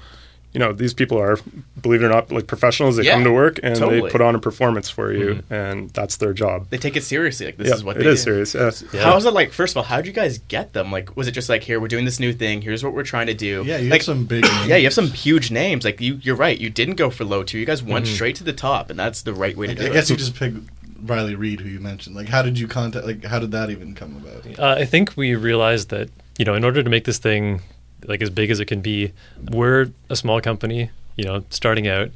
you 0.55 0.61
know, 0.61 0.73
these 0.73 0.95
people 0.95 1.19
are, 1.19 1.37
believe 1.83 2.03
it 2.03 2.07
or 2.07 2.09
not, 2.09 2.31
like 2.31 2.47
professionals. 2.47 2.97
They 2.97 3.03
Yeah, 3.03 3.15
come 3.15 3.25
to 3.25 3.33
work 3.33 3.59
and 3.63 3.75
totally. 3.77 4.01
they 4.03 4.09
put 4.09 4.21
on 4.21 4.35
a 4.37 4.39
performance 4.39 4.89
for 4.89 5.13
you, 5.13 5.43
and 5.51 5.91
that's 5.91 6.17
their 6.19 6.33
job. 6.33 6.69
they 6.71 6.79
take 6.79 6.97
it 6.97 7.03
seriously. 7.03 7.47
Like 7.47 7.57
this 7.57 7.69
yeah, 7.69 7.75
is 7.75 7.83
what 7.85 7.97
it 7.97 8.05
they 8.05 8.11
is 8.11 8.21
do. 8.25 8.45
serious. 8.45 8.55
Yeah. 8.55 8.71
Yeah. 8.99 9.05
How 9.05 9.15
was 9.17 9.25
it 9.27 9.33
like? 9.35 9.53
First 9.53 9.73
of 9.73 9.79
all, 9.79 9.83
how 9.83 9.97
did 9.97 10.07
you 10.07 10.13
guys 10.13 10.39
get 10.39 10.73
them? 10.73 10.93
Like, 10.93 11.17
was 11.17 11.27
it 11.27 11.33
just 11.33 11.49
like 11.49 11.63
here 11.65 11.81
we're 11.81 11.89
doing 11.89 12.05
this 12.05 12.21
new 12.21 12.33
thing? 12.33 12.63
Here's 12.63 12.85
what 12.85 12.95
we're 12.95 13.03
trying 13.03 13.27
to 13.27 13.35
do. 13.35 13.65
Yeah, 13.67 13.79
you 13.79 13.91
like 13.91 14.01
have 14.03 14.07
some 14.07 14.25
big. 14.27 14.45
Names. 14.45 14.67
yeah, 14.69 14.77
you 14.77 14.85
have 14.85 14.95
some 14.95 15.09
huge 15.09 15.51
names. 15.51 15.85
Like 15.85 16.01
you, 16.01 16.21
you're 16.23 16.37
right. 16.37 16.59
You 16.59 16.71
didn't 16.71 16.95
go 16.95 17.11
for 17.11 17.25
low 17.25 17.43
tier. 17.43 17.59
You 17.61 17.67
guys 17.67 17.83
went 17.83 18.07
Mm-hmm. 18.07 18.15
straight 18.15 18.37
to 18.37 18.45
the 18.45 18.53
top, 18.53 18.91
and 18.91 18.99
that's 18.99 19.23
the 19.23 19.35
right 19.35 19.57
way 19.57 19.67
to 19.67 19.73
I 19.73 19.75
do 19.75 19.81
guess 19.83 19.87
it. 19.87 19.91
I 19.91 19.95
guess 19.95 20.11
you 20.11 20.17
just 20.17 20.35
picked 20.37 20.57
Riley 21.03 21.35
Reid, 21.35 21.61
who 21.61 21.69
you 21.69 21.81
mentioned. 21.81 22.15
Like, 22.17 22.29
how 22.29 22.43
did 22.43 22.59
you 22.59 22.69
contact? 22.69 23.05
Like, 23.07 23.25
how 23.25 23.39
did 23.41 23.51
that 23.51 23.71
even 23.71 23.95
come 23.95 24.17
about? 24.17 24.59
Uh, 24.59 24.81
I 24.81 24.85
think 24.85 25.17
we 25.17 25.35
realized 25.35 25.89
that 25.91 26.11
you 26.39 26.45
know, 26.45 26.55
in 26.55 26.65
order 26.65 26.83
to 26.83 26.91
make 26.91 27.05
this 27.05 27.19
thing 27.19 27.61
like 28.09 28.23
as 28.23 28.31
big 28.31 28.51
as 28.51 28.61
it 28.61 28.67
can 28.67 28.81
be, 28.81 29.13
we're 29.51 29.91
a 30.11 30.17
small 30.17 30.41
company, 30.41 30.91
you 31.17 31.25
know, 31.25 31.45
starting 31.51 31.89
out. 31.89 32.11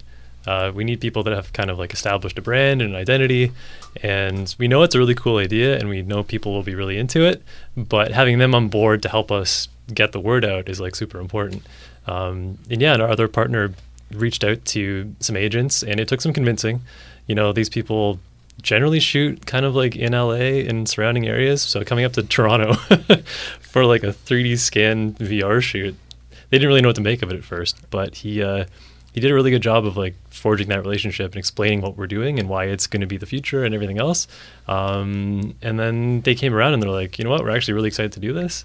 Uh, 0.47 0.73
we 0.75 0.83
need 0.83 1.01
people 1.01 1.23
that 1.23 1.35
have 1.35 1.53
kind 1.53 1.71
of 1.71 1.79
like 1.79 1.93
established 1.93 2.39
a 2.39 2.43
brand 2.43 2.81
and 2.81 2.95
an 2.95 2.97
identity, 2.97 3.53
and 4.03 4.55
we 4.59 4.67
know 4.67 4.83
it's 4.83 4.95
a 4.95 4.99
really 4.99 5.15
cool 5.15 5.37
idea, 5.37 5.79
and 5.79 5.89
we 5.89 6.01
know 6.01 6.23
people 6.23 6.53
will 6.53 6.63
be 6.63 6.75
really 6.75 6.97
into 6.97 7.25
it. 7.25 7.43
But 7.77 8.13
having 8.13 8.39
them 8.39 8.55
on 8.55 8.69
board 8.69 9.03
to 9.03 9.09
help 9.09 9.31
us 9.31 9.69
get 9.93 10.13
the 10.13 10.21
word 10.21 10.45
out 10.45 10.69
is 10.69 10.81
like 10.81 10.95
super 10.95 11.21
important. 11.21 11.63
Um, 12.07 12.59
and 12.71 12.81
yeah, 12.81 12.95
and 12.95 13.03
our 13.03 13.09
other 13.09 13.29
partner 13.29 13.75
reached 14.13 14.43
out 14.43 14.65
to 14.67 15.15
some 15.21 15.37
agents, 15.37 15.83
and 15.83 16.01
it 16.01 16.09
took 16.09 16.21
some 16.21 16.33
convincing. 16.33 16.81
You 17.27 17.35
know, 17.35 17.53
these 17.53 17.69
people 17.69 18.21
generally 18.63 19.01
shoot 19.01 19.47
kind 19.47 19.65
of 19.65 19.75
like 19.75 19.97
in 19.97 20.13
LA 20.13 20.67
and 20.69 20.89
surrounding 20.89 21.27
areas. 21.27 21.63
So 21.63 21.85
coming 21.85 22.05
up 22.05 22.13
to 22.15 22.23
Toronto 22.23 22.75
for 23.61 23.85
like 23.85 24.03
a 24.03 24.09
3D 24.13 24.59
scan 24.59 25.15
VR 25.15 25.63
shoot, 25.63 25.95
they 26.51 26.59
didn't 26.59 26.69
really 26.69 26.81
know 26.81 26.89
what 26.89 26.97
to 26.97 27.03
make 27.03 27.23
of 27.23 27.31
it 27.31 27.37
at 27.37 27.45
first. 27.45 27.79
But 27.91 28.17
he 28.17 28.43
uh, 28.43 28.65
he 29.13 29.21
did 29.21 29.31
a 29.31 29.35
really 29.35 29.51
good 29.51 29.63
job 29.63 29.87
of 29.87 29.97
like 29.97 30.15
forging 30.31 30.69
that 30.69 30.81
relationship 30.81 31.33
and 31.33 31.39
explaining 31.39 31.81
what 31.81 31.97
we're 31.97 32.07
doing 32.07 32.39
and 32.39 32.49
why 32.49 32.65
it's 32.67 32.87
going 32.87 33.01
to 33.01 33.07
be 33.07 33.17
the 33.17 33.27
future 33.27 33.65
and 33.65 33.75
everything 33.75 33.99
else. 33.99 34.29
Um, 34.67 35.55
and 35.63 35.79
then 35.79 36.21
they 36.23 36.35
came 36.35 36.55
around 36.55 36.75
and 36.75 36.83
they're 36.83 36.91
like, 36.91 37.19
you 37.19 37.25
know 37.25 37.31
what, 37.31 37.43
we're 37.43 37.51
actually 37.51 37.75
really 37.75 37.89
excited 37.89 38.13
to 38.13 38.21
do 38.21 38.33
this. 38.33 38.65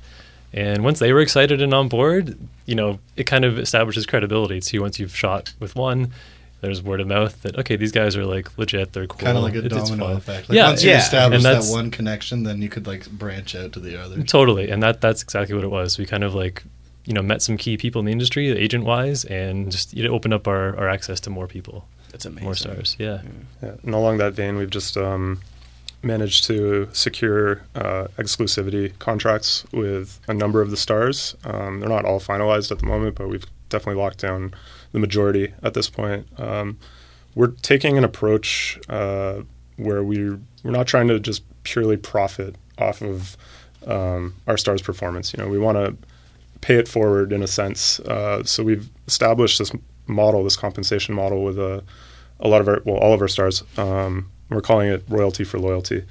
And 0.54 0.84
once 0.84 1.00
they 1.00 1.12
were 1.12 1.22
excited 1.22 1.62
and 1.62 1.74
on 1.74 1.88
board, 1.90 2.38
you 2.68 2.76
know, 2.76 3.00
it 3.18 3.24
kind 3.24 3.44
of 3.44 3.58
establishes 3.58 4.06
credibility 4.06 4.62
too. 4.62 4.82
Once 4.82 5.00
you've 5.00 5.16
shot 5.16 5.54
with 5.60 5.76
one, 5.76 6.12
there's 6.64 6.82
word 6.82 7.00
of 7.02 7.08
mouth 7.08 7.40
that 7.44 7.58
okay, 7.60 7.76
these 7.76 7.92
guys 7.92 8.16
are 8.18 8.26
like 8.26 8.58
legit, 8.58 8.94
they're 8.94 9.06
cool. 9.06 9.20
Kind 9.20 9.38
of 9.38 9.44
like 9.44 9.54
a 9.54 9.64
It- 9.64 9.70
domino 9.70 10.16
effect. 10.18 10.50
Like 10.50 10.56
yeah, 10.56 10.68
once 10.70 10.84
you 10.84 10.90
yeah. 10.90 10.98
establish 11.00 11.44
that 11.44 11.66
one 11.66 11.92
connection, 11.92 12.42
then 12.44 12.62
you 12.62 12.70
could 12.70 12.88
like 12.88 13.08
branch 13.12 13.54
out 13.56 13.74
to 13.74 13.80
the 13.80 14.02
other. 14.02 14.24
Totally, 14.24 14.70
and 14.72 14.82
that 14.82 15.00
that's 15.02 15.22
exactly 15.22 15.54
what 15.56 15.64
it 15.64 15.70
was. 15.72 15.98
We 16.00 16.06
kind 16.08 16.24
of 16.24 16.34
like 16.34 16.64
you 17.06 17.14
know 17.14 17.22
met 17.22 17.42
some 17.42 17.58
key 17.58 17.78
people 17.78 18.00
in 18.00 18.06
the 18.06 18.12
industry, 18.12 18.50
agent 18.50 18.86
wise, 18.86 19.26
and 19.26 19.72
just 19.72 19.94
it 19.94 20.08
opened 20.08 20.34
up 20.34 20.48
our, 20.48 20.76
our 20.78 20.90
access 20.90 21.20
to 21.22 21.30
more 21.30 21.48
people, 21.48 21.86
That's 22.12 22.26
amazing. 22.26 22.46
more 22.46 22.56
stars. 22.56 22.96
Yeah, 22.98 23.22
Yeah, 23.62 23.76
and 23.84 23.94
along 23.94 24.18
that 24.20 24.34
vein, 24.34 24.56
we've 24.56 24.70
just 24.70 24.96
um, 24.98 25.42
managed 26.02 26.46
to 26.46 26.88
secure 26.94 27.62
uh, 27.76 28.08
exclusivity 28.18 28.98
contracts 29.00 29.66
with 29.74 30.20
a 30.28 30.34
number 30.34 30.62
of 30.62 30.70
the 30.72 30.78
stars. 30.78 31.36
Um, 31.44 31.80
they're 31.82 31.90
not 31.90 32.06
all 32.06 32.20
finalized 32.22 32.72
at 32.72 32.80
the 32.80 32.86
moment, 32.86 33.16
but 33.16 33.28
we've 33.28 33.46
definitely 33.70 34.02
locked 34.02 34.20
down 34.20 34.54
the 34.94 35.00
majority 35.00 35.54
at 35.62 35.74
this 35.74 35.90
point. 35.90 36.28
Um, 36.40 36.80
we're 37.36 37.48
taking 37.48 37.98
an 37.98 38.04
approach 38.04 38.80
uh, 38.88 39.42
where 39.76 40.04
we 40.04 40.30
we're 40.64 40.72
not 40.72 40.88
trying 40.88 41.10
to 41.10 41.20
just 41.20 41.44
purely 41.64 41.98
profit 41.98 42.56
off 42.78 43.02
of 43.02 43.36
um, 43.86 44.36
our 44.48 44.58
stars' 44.58 44.82
performance. 44.82 45.34
You 45.34 45.44
know, 45.44 45.50
we 45.50 45.60
want 45.60 45.78
to 45.78 45.98
pay 46.62 46.76
it 46.76 46.88
forward 46.88 47.34
in 47.34 47.44
a 47.44 47.48
sense. 47.48 48.00
Uh, 48.02 48.44
so 48.44 48.64
we've 48.64 48.90
established 49.08 49.60
this 49.60 49.72
model, 50.08 50.44
this 50.44 50.56
compensation 50.56 51.14
model, 51.14 51.44
with 51.44 51.60
a 51.60 51.84
a 52.40 52.48
lot 52.48 52.62
of 52.62 52.68
our 52.68 52.82
well, 52.86 52.98
all 52.98 53.14
of 53.14 53.22
our 53.22 53.28
stars. 53.28 53.64
Um, 53.78 54.30
we're 54.50 54.62
calling 54.62 54.90
it 54.90 55.04
royalty 55.10 55.44
for 55.44 55.60
loyalty. 55.60 56.04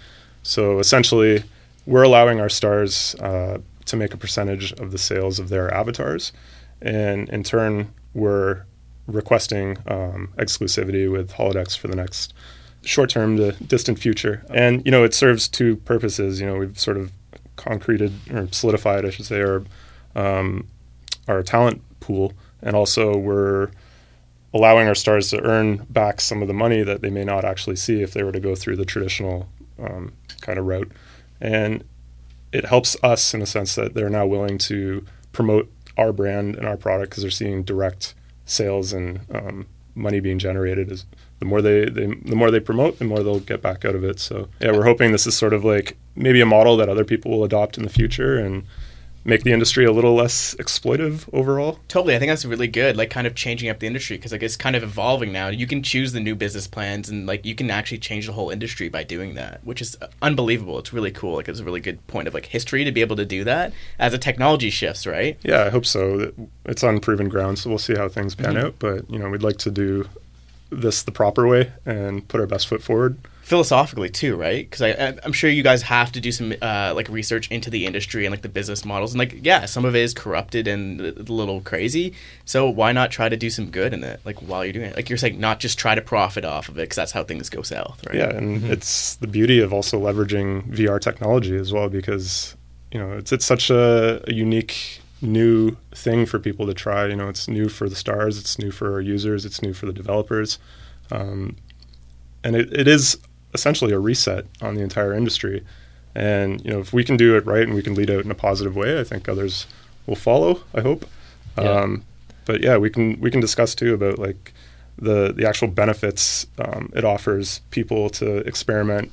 So 0.42 0.80
essentially, 0.80 1.44
we're 1.86 2.02
allowing 2.02 2.40
our 2.40 2.48
stars 2.48 3.14
uh, 3.16 3.58
to 3.84 3.96
make 3.96 4.12
a 4.12 4.16
percentage 4.16 4.72
of 4.72 4.90
the 4.90 4.98
sales 4.98 5.38
of 5.38 5.48
their 5.48 5.72
avatars, 5.72 6.32
and 6.80 7.28
in 7.28 7.44
turn, 7.44 7.92
we're 8.12 8.64
requesting 9.06 9.78
um, 9.86 10.32
exclusivity 10.36 11.10
with 11.10 11.32
Holodexxx 11.32 11.76
for 11.78 11.88
the 11.88 11.96
next 11.96 12.34
short-term 12.84 13.36
to 13.36 13.52
distant 13.52 13.98
future. 13.98 14.44
And 14.50 14.84
you 14.84 14.90
know, 14.90 15.04
it 15.04 15.14
serves 15.14 15.48
two 15.48 15.76
purposes. 15.76 16.40
You 16.40 16.46
know, 16.46 16.56
we've 16.56 16.78
sort 16.78 16.96
of 16.96 17.12
concreted 17.56 18.12
or 18.32 18.48
solidified, 18.50 19.04
I 19.04 19.10
should 19.10 19.26
say, 19.26 19.40
our 19.40 19.62
um, 20.14 20.66
our 21.28 21.42
talent 21.42 21.82
pool, 22.00 22.32
and 22.62 22.74
also 22.76 23.16
we're 23.16 23.70
allowing 24.54 24.86
our 24.86 24.94
stars 24.94 25.30
to 25.30 25.42
earn 25.42 25.86
back 25.88 26.20
some 26.20 26.42
of 26.42 26.48
the 26.48 26.54
money 26.54 26.82
that 26.82 27.00
they 27.00 27.10
may 27.10 27.24
not 27.24 27.44
actually 27.44 27.76
see 27.76 28.02
if 28.02 28.12
they 28.12 28.22
were 28.22 28.32
to 28.32 28.40
go 28.40 28.54
through 28.54 28.76
the 28.76 28.84
traditional 28.84 29.48
um, 29.78 30.12
kind 30.42 30.58
of 30.58 30.66
route. 30.66 30.90
And 31.40 31.84
it 32.52 32.66
helps 32.66 32.96
us 33.02 33.32
in 33.32 33.40
a 33.40 33.46
sense 33.46 33.74
that 33.76 33.94
they're 33.94 34.10
now 34.10 34.26
willing 34.26 34.58
to 34.58 35.04
promote 35.32 35.72
our 35.96 36.12
brand 36.12 36.56
and 36.56 36.66
our 36.66 36.76
product 36.76 37.10
because 37.10 37.22
they're 37.22 37.30
seeing 37.30 37.62
direct 37.62 38.14
sales 38.44 38.92
and 38.92 39.20
um, 39.32 39.66
money 39.94 40.20
being 40.20 40.38
generated. 40.38 40.90
is 40.90 41.06
the 41.38 41.44
more 41.44 41.60
they, 41.60 41.86
they 41.86 42.06
the 42.06 42.36
more 42.36 42.50
they 42.50 42.60
promote, 42.60 42.98
the 42.98 43.04
more 43.04 43.22
they'll 43.22 43.40
get 43.40 43.62
back 43.62 43.84
out 43.84 43.94
of 43.94 44.04
it. 44.04 44.20
So 44.20 44.48
yeah, 44.60 44.72
we're 44.72 44.84
hoping 44.84 45.12
this 45.12 45.26
is 45.26 45.36
sort 45.36 45.52
of 45.52 45.64
like 45.64 45.96
maybe 46.14 46.40
a 46.40 46.46
model 46.46 46.76
that 46.76 46.88
other 46.88 47.04
people 47.04 47.30
will 47.30 47.44
adopt 47.44 47.76
in 47.76 47.84
the 47.84 47.90
future 47.90 48.38
and 48.38 48.64
make 49.24 49.44
the 49.44 49.52
industry 49.52 49.84
a 49.84 49.92
little 49.92 50.14
less 50.14 50.54
exploitive 50.56 51.28
overall. 51.32 51.78
Totally, 51.88 52.16
I 52.16 52.18
think 52.18 52.30
that's 52.30 52.44
really 52.44 52.66
good. 52.66 52.96
Like, 52.96 53.10
kind 53.10 53.26
of 53.26 53.34
changing 53.34 53.68
up 53.68 53.78
the 53.78 53.86
industry 53.86 54.16
because 54.16 54.32
like 54.32 54.42
it's 54.42 54.56
kind 54.56 54.74
of 54.74 54.82
evolving 54.82 55.32
now. 55.32 55.48
You 55.48 55.66
can 55.66 55.82
choose 55.82 56.12
the 56.12 56.20
new 56.20 56.34
business 56.34 56.66
plans, 56.66 57.08
and 57.08 57.26
like 57.26 57.44
you 57.46 57.54
can 57.54 57.70
actually 57.70 57.98
change 57.98 58.26
the 58.26 58.32
whole 58.32 58.50
industry 58.50 58.88
by 58.88 59.04
doing 59.04 59.34
that, 59.34 59.60
which 59.64 59.80
is 59.80 59.96
unbelievable. 60.20 60.78
It's 60.78 60.92
really 60.92 61.10
cool. 61.12 61.36
Like, 61.36 61.48
it's 61.48 61.60
a 61.60 61.64
really 61.64 61.80
good 61.80 62.04
point 62.06 62.28
of 62.28 62.34
like 62.34 62.46
history 62.46 62.84
to 62.84 62.92
be 62.92 63.00
able 63.00 63.16
to 63.16 63.24
do 63.24 63.44
that 63.44 63.72
as 63.98 64.12
a 64.12 64.18
technology 64.18 64.70
shifts, 64.70 65.06
right? 65.06 65.38
Yeah, 65.42 65.64
I 65.64 65.70
hope 65.70 65.86
so. 65.86 66.32
It's 66.64 66.82
on 66.82 67.00
proven 67.00 67.28
ground, 67.28 67.58
so 67.58 67.70
we'll 67.70 67.78
see 67.78 67.94
how 67.94 68.08
things 68.08 68.34
pan 68.34 68.54
Mhm. 68.54 68.64
out. 68.64 68.74
But 68.78 69.10
you 69.10 69.18
know, 69.18 69.28
we'd 69.28 69.42
like 69.42 69.58
to 69.58 69.70
do 69.70 70.08
this 70.70 71.02
the 71.02 71.12
proper 71.12 71.46
way 71.46 71.70
and 71.84 72.26
put 72.28 72.40
our 72.40 72.46
best 72.46 72.66
foot 72.66 72.82
forward. 72.82 73.18
Philosophically 73.42 74.08
too, 74.08 74.36
right? 74.36 74.70
Because 74.70 74.82
I, 74.82 75.18
I'm 75.24 75.32
sure 75.32 75.50
you 75.50 75.64
guys 75.64 75.82
have 75.82 76.12
to 76.12 76.20
do 76.20 76.30
some 76.30 76.54
uh, 76.62 76.92
like 76.94 77.08
research 77.08 77.50
into 77.50 77.70
the 77.70 77.86
industry 77.86 78.24
and 78.24 78.32
like 78.32 78.42
the 78.42 78.48
business 78.48 78.84
models, 78.84 79.12
and 79.12 79.18
like 79.18 79.34
yeah, 79.42 79.66
some 79.66 79.84
of 79.84 79.96
it 79.96 80.00
is 80.00 80.14
corrupted 80.14 80.68
and 80.68 81.00
a 81.00 81.22
little 81.22 81.60
crazy. 81.60 82.14
So 82.44 82.70
why 82.70 82.92
not 82.92 83.10
try 83.10 83.28
to 83.28 83.36
do 83.36 83.50
some 83.50 83.70
good 83.70 83.92
in 83.92 84.04
it? 84.04 84.20
Like 84.24 84.38
while 84.38 84.64
you're 84.64 84.72
doing 84.72 84.86
it, 84.86 84.96
like 84.96 85.10
you're 85.10 85.18
saying, 85.18 85.40
not 85.40 85.58
just 85.58 85.76
try 85.76 85.96
to 85.96 86.00
profit 86.00 86.44
off 86.44 86.68
of 86.68 86.78
it 86.78 86.82
because 86.82 86.96
that's 86.96 87.10
how 87.10 87.24
things 87.24 87.50
go 87.50 87.62
south, 87.62 88.06
right? 88.06 88.16
Yeah, 88.16 88.30
and 88.30 88.64
it's 88.64 89.16
the 89.16 89.26
beauty 89.26 89.58
of 89.58 89.72
also 89.72 90.00
leveraging 90.00 90.72
VR 90.72 91.00
technology 91.00 91.56
as 91.56 91.72
well 91.72 91.88
because 91.88 92.56
you 92.92 93.00
know 93.00 93.10
it's 93.12 93.32
it's 93.32 93.44
such 93.44 93.70
a, 93.70 94.22
a 94.28 94.32
unique 94.32 95.00
new 95.20 95.76
thing 95.94 96.26
for 96.26 96.38
people 96.38 96.66
to 96.66 96.74
try. 96.74 97.06
You 97.06 97.16
know, 97.16 97.28
it's 97.28 97.48
new 97.48 97.68
for 97.68 97.88
the 97.88 97.96
stars, 97.96 98.38
it's 98.38 98.56
new 98.58 98.70
for 98.70 98.92
our 98.92 99.00
users, 99.00 99.44
it's 99.44 99.62
new 99.62 99.72
for 99.72 99.86
the 99.86 99.92
developers, 99.92 100.60
um, 101.10 101.56
and 102.44 102.54
it, 102.54 102.72
it 102.72 102.86
is 102.86 103.18
essentially 103.54 103.92
a 103.92 103.98
reset 103.98 104.46
on 104.60 104.74
the 104.74 104.82
entire 104.82 105.12
industry. 105.12 105.64
And 106.14 106.62
you 106.64 106.70
know, 106.70 106.80
if 106.80 106.92
we 106.92 107.04
can 107.04 107.16
do 107.16 107.36
it 107.36 107.46
right 107.46 107.62
and 107.62 107.74
we 107.74 107.82
can 107.82 107.94
lead 107.94 108.10
out 108.10 108.24
in 108.24 108.30
a 108.30 108.34
positive 108.34 108.76
way, 108.76 109.00
I 109.00 109.04
think 109.04 109.28
others 109.28 109.66
will 110.06 110.16
follow. 110.16 110.60
I 110.74 110.80
hope. 110.82 111.06
Yeah. 111.56 111.64
Um, 111.64 112.04
but 112.44 112.62
yeah, 112.62 112.76
we 112.76 112.90
can 112.90 113.20
we 113.20 113.30
can 113.30 113.40
discuss 113.40 113.74
too 113.74 113.94
about 113.94 114.18
like 114.18 114.52
the 114.98 115.32
the 115.32 115.46
actual 115.48 115.68
benefits 115.68 116.46
um, 116.58 116.90
it 116.94 117.04
offers 117.04 117.60
people 117.70 118.10
to 118.10 118.38
experiment 118.38 119.12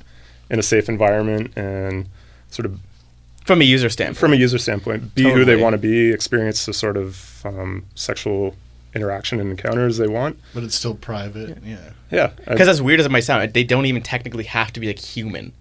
in 0.50 0.58
a 0.58 0.62
safe 0.62 0.88
environment 0.88 1.52
and 1.56 2.06
sort 2.50 2.66
of 2.66 2.78
From 3.44 3.60
a 3.60 3.64
user 3.64 3.88
standpoint. 3.88 4.18
from 4.18 4.32
a 4.32 4.36
user 4.36 4.58
standpoint, 4.58 5.14
be 5.14 5.22
who 5.22 5.44
they 5.44 5.56
want 5.56 5.74
to 5.74 5.78
be, 5.78 6.10
experience 6.10 6.66
the 6.66 6.72
sort 6.74 6.96
of 6.96 7.42
um, 7.44 7.84
sexual 7.94 8.56
interaction 8.94 9.40
and 9.40 9.50
encounters 9.50 9.96
they 9.98 10.08
want. 10.08 10.38
But 10.54 10.64
it's 10.64 10.74
still 10.74 10.94
private. 10.94 11.58
Yeah. 11.64 11.90
Yeah, 12.10 12.30
I- 12.46 12.52
Because 12.52 12.68
as 12.68 12.82
weird 12.82 13.00
as 13.00 13.06
it 13.06 13.12
might 13.12 13.20
sound, 13.20 13.52
they 13.52 13.64
don't 13.64 13.86
even 13.86 14.02
technically 14.02 14.44
have 14.44 14.72
to 14.72 14.80
be 14.80 14.86
like 14.88 14.98
human. 14.98 15.52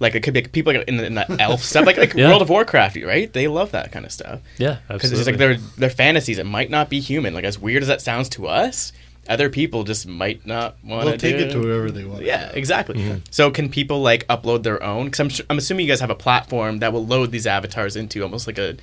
Like 0.00 0.14
it 0.14 0.22
could 0.22 0.32
be 0.32 0.42
like, 0.42 0.52
people 0.52 0.72
like 0.72 0.86
in 0.88 0.96
the, 0.96 1.06
in 1.06 1.14
the 1.16 1.26
elf 1.40 1.62
stuff, 1.62 1.84
like 1.84 1.96
like 1.98 2.14
Yeah. 2.14 2.28
World 2.28 2.42
of 2.42 2.48
Warcraft, 2.48 2.96
right? 3.04 3.32
They 3.32 3.48
love 3.48 3.72
that 3.72 3.90
kind 3.92 4.04
of 4.06 4.12
stuff 4.12 4.40
Yeah, 4.56 4.78
because 4.88 5.12
absolutely. 5.12 5.18
it's 5.18 5.26
like 5.26 5.38
their 5.38 5.56
their 5.76 5.90
fantasies. 5.90 6.38
It 6.38 6.46
might 6.46 6.70
not 6.70 6.88
be 6.88 7.00
human. 7.00 7.34
Like 7.34 7.44
as 7.44 7.58
weird 7.58 7.82
as 7.82 7.88
that 7.88 8.00
sounds 8.00 8.28
to 8.30 8.46
us, 8.46 8.92
other 9.28 9.50
people 9.50 9.82
just 9.84 10.06
might 10.06 10.46
not 10.46 10.76
want 10.84 11.08
to 11.10 11.18
take 11.18 11.34
it 11.34 11.50
to 11.50 11.58
wherever 11.58 11.90
they 11.90 12.04
want. 12.04 12.22
Yeah, 12.22 12.50
exactly. 12.54 12.94
Mm-hmm. 12.94 13.18
So 13.30 13.50
can 13.50 13.68
people 13.68 14.00
like 14.00 14.24
upload 14.28 14.62
their 14.62 14.80
own? 14.82 15.06
Because 15.06 15.20
I'm 15.20 15.30
su- 15.30 15.44
I'm 15.50 15.58
assuming 15.58 15.84
you 15.86 15.92
guys 15.92 16.00
have 16.00 16.10
a 16.10 16.14
platform 16.14 16.78
that 16.78 16.92
will 16.92 17.04
load 17.04 17.32
these 17.32 17.46
avatars 17.46 17.96
into 17.96 18.22
almost 18.22 18.46
like 18.46 18.56
a 18.58 18.76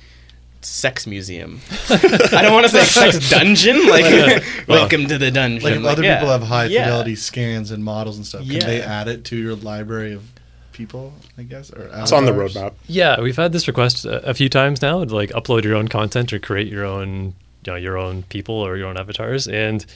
sex 0.66 1.06
museum. 1.06 1.60
I 1.88 2.40
don't 2.42 2.52
want 2.52 2.66
to 2.66 2.72
say 2.72 2.82
sex 2.84 3.30
dungeon. 3.30 3.86
Like 3.86 4.44
welcome 4.66 5.06
to 5.06 5.16
the 5.16 5.30
dungeon. 5.30 5.62
Like 5.62 5.74
if 5.76 5.84
other 5.84 6.02
yeah. 6.02 6.16
people 6.18 6.30
have 6.32 6.42
high 6.42 6.64
Yeah. 6.66 6.84
fidelity 6.84 7.14
scans 7.14 7.70
and 7.70 7.84
models 7.84 8.16
and 8.16 8.26
stuff, 8.26 8.46
can 8.48 8.58
they 8.60 8.82
add 8.82 9.06
it 9.08 9.24
to 9.26 9.36
your 9.36 9.54
library 9.54 10.12
of 10.12 10.24
people? 10.72 11.12
I 11.38 11.42
guess 11.44 11.70
or 11.72 11.88
it's 11.94 12.12
on 12.12 12.24
the 12.24 12.32
roadmap. 12.32 12.74
Yeah, 12.88 13.20
we've 13.20 13.36
had 13.36 13.52
this 13.52 13.68
request 13.68 14.04
a, 14.04 14.28
a 14.28 14.34
few 14.34 14.48
times 14.48 14.82
now 14.82 15.04
to 15.04 15.14
like 15.14 15.30
upload 15.30 15.62
your 15.64 15.76
own 15.76 15.88
content 15.88 16.32
or 16.32 16.38
create 16.40 16.66
your 16.66 16.84
own, 16.84 17.34
you 17.64 17.72
know, 17.72 17.76
your 17.76 17.96
own 17.96 18.24
people 18.24 18.56
or 18.56 18.76
your 18.76 18.88
own 18.88 18.96
avatars. 18.96 19.46
And 19.46 19.86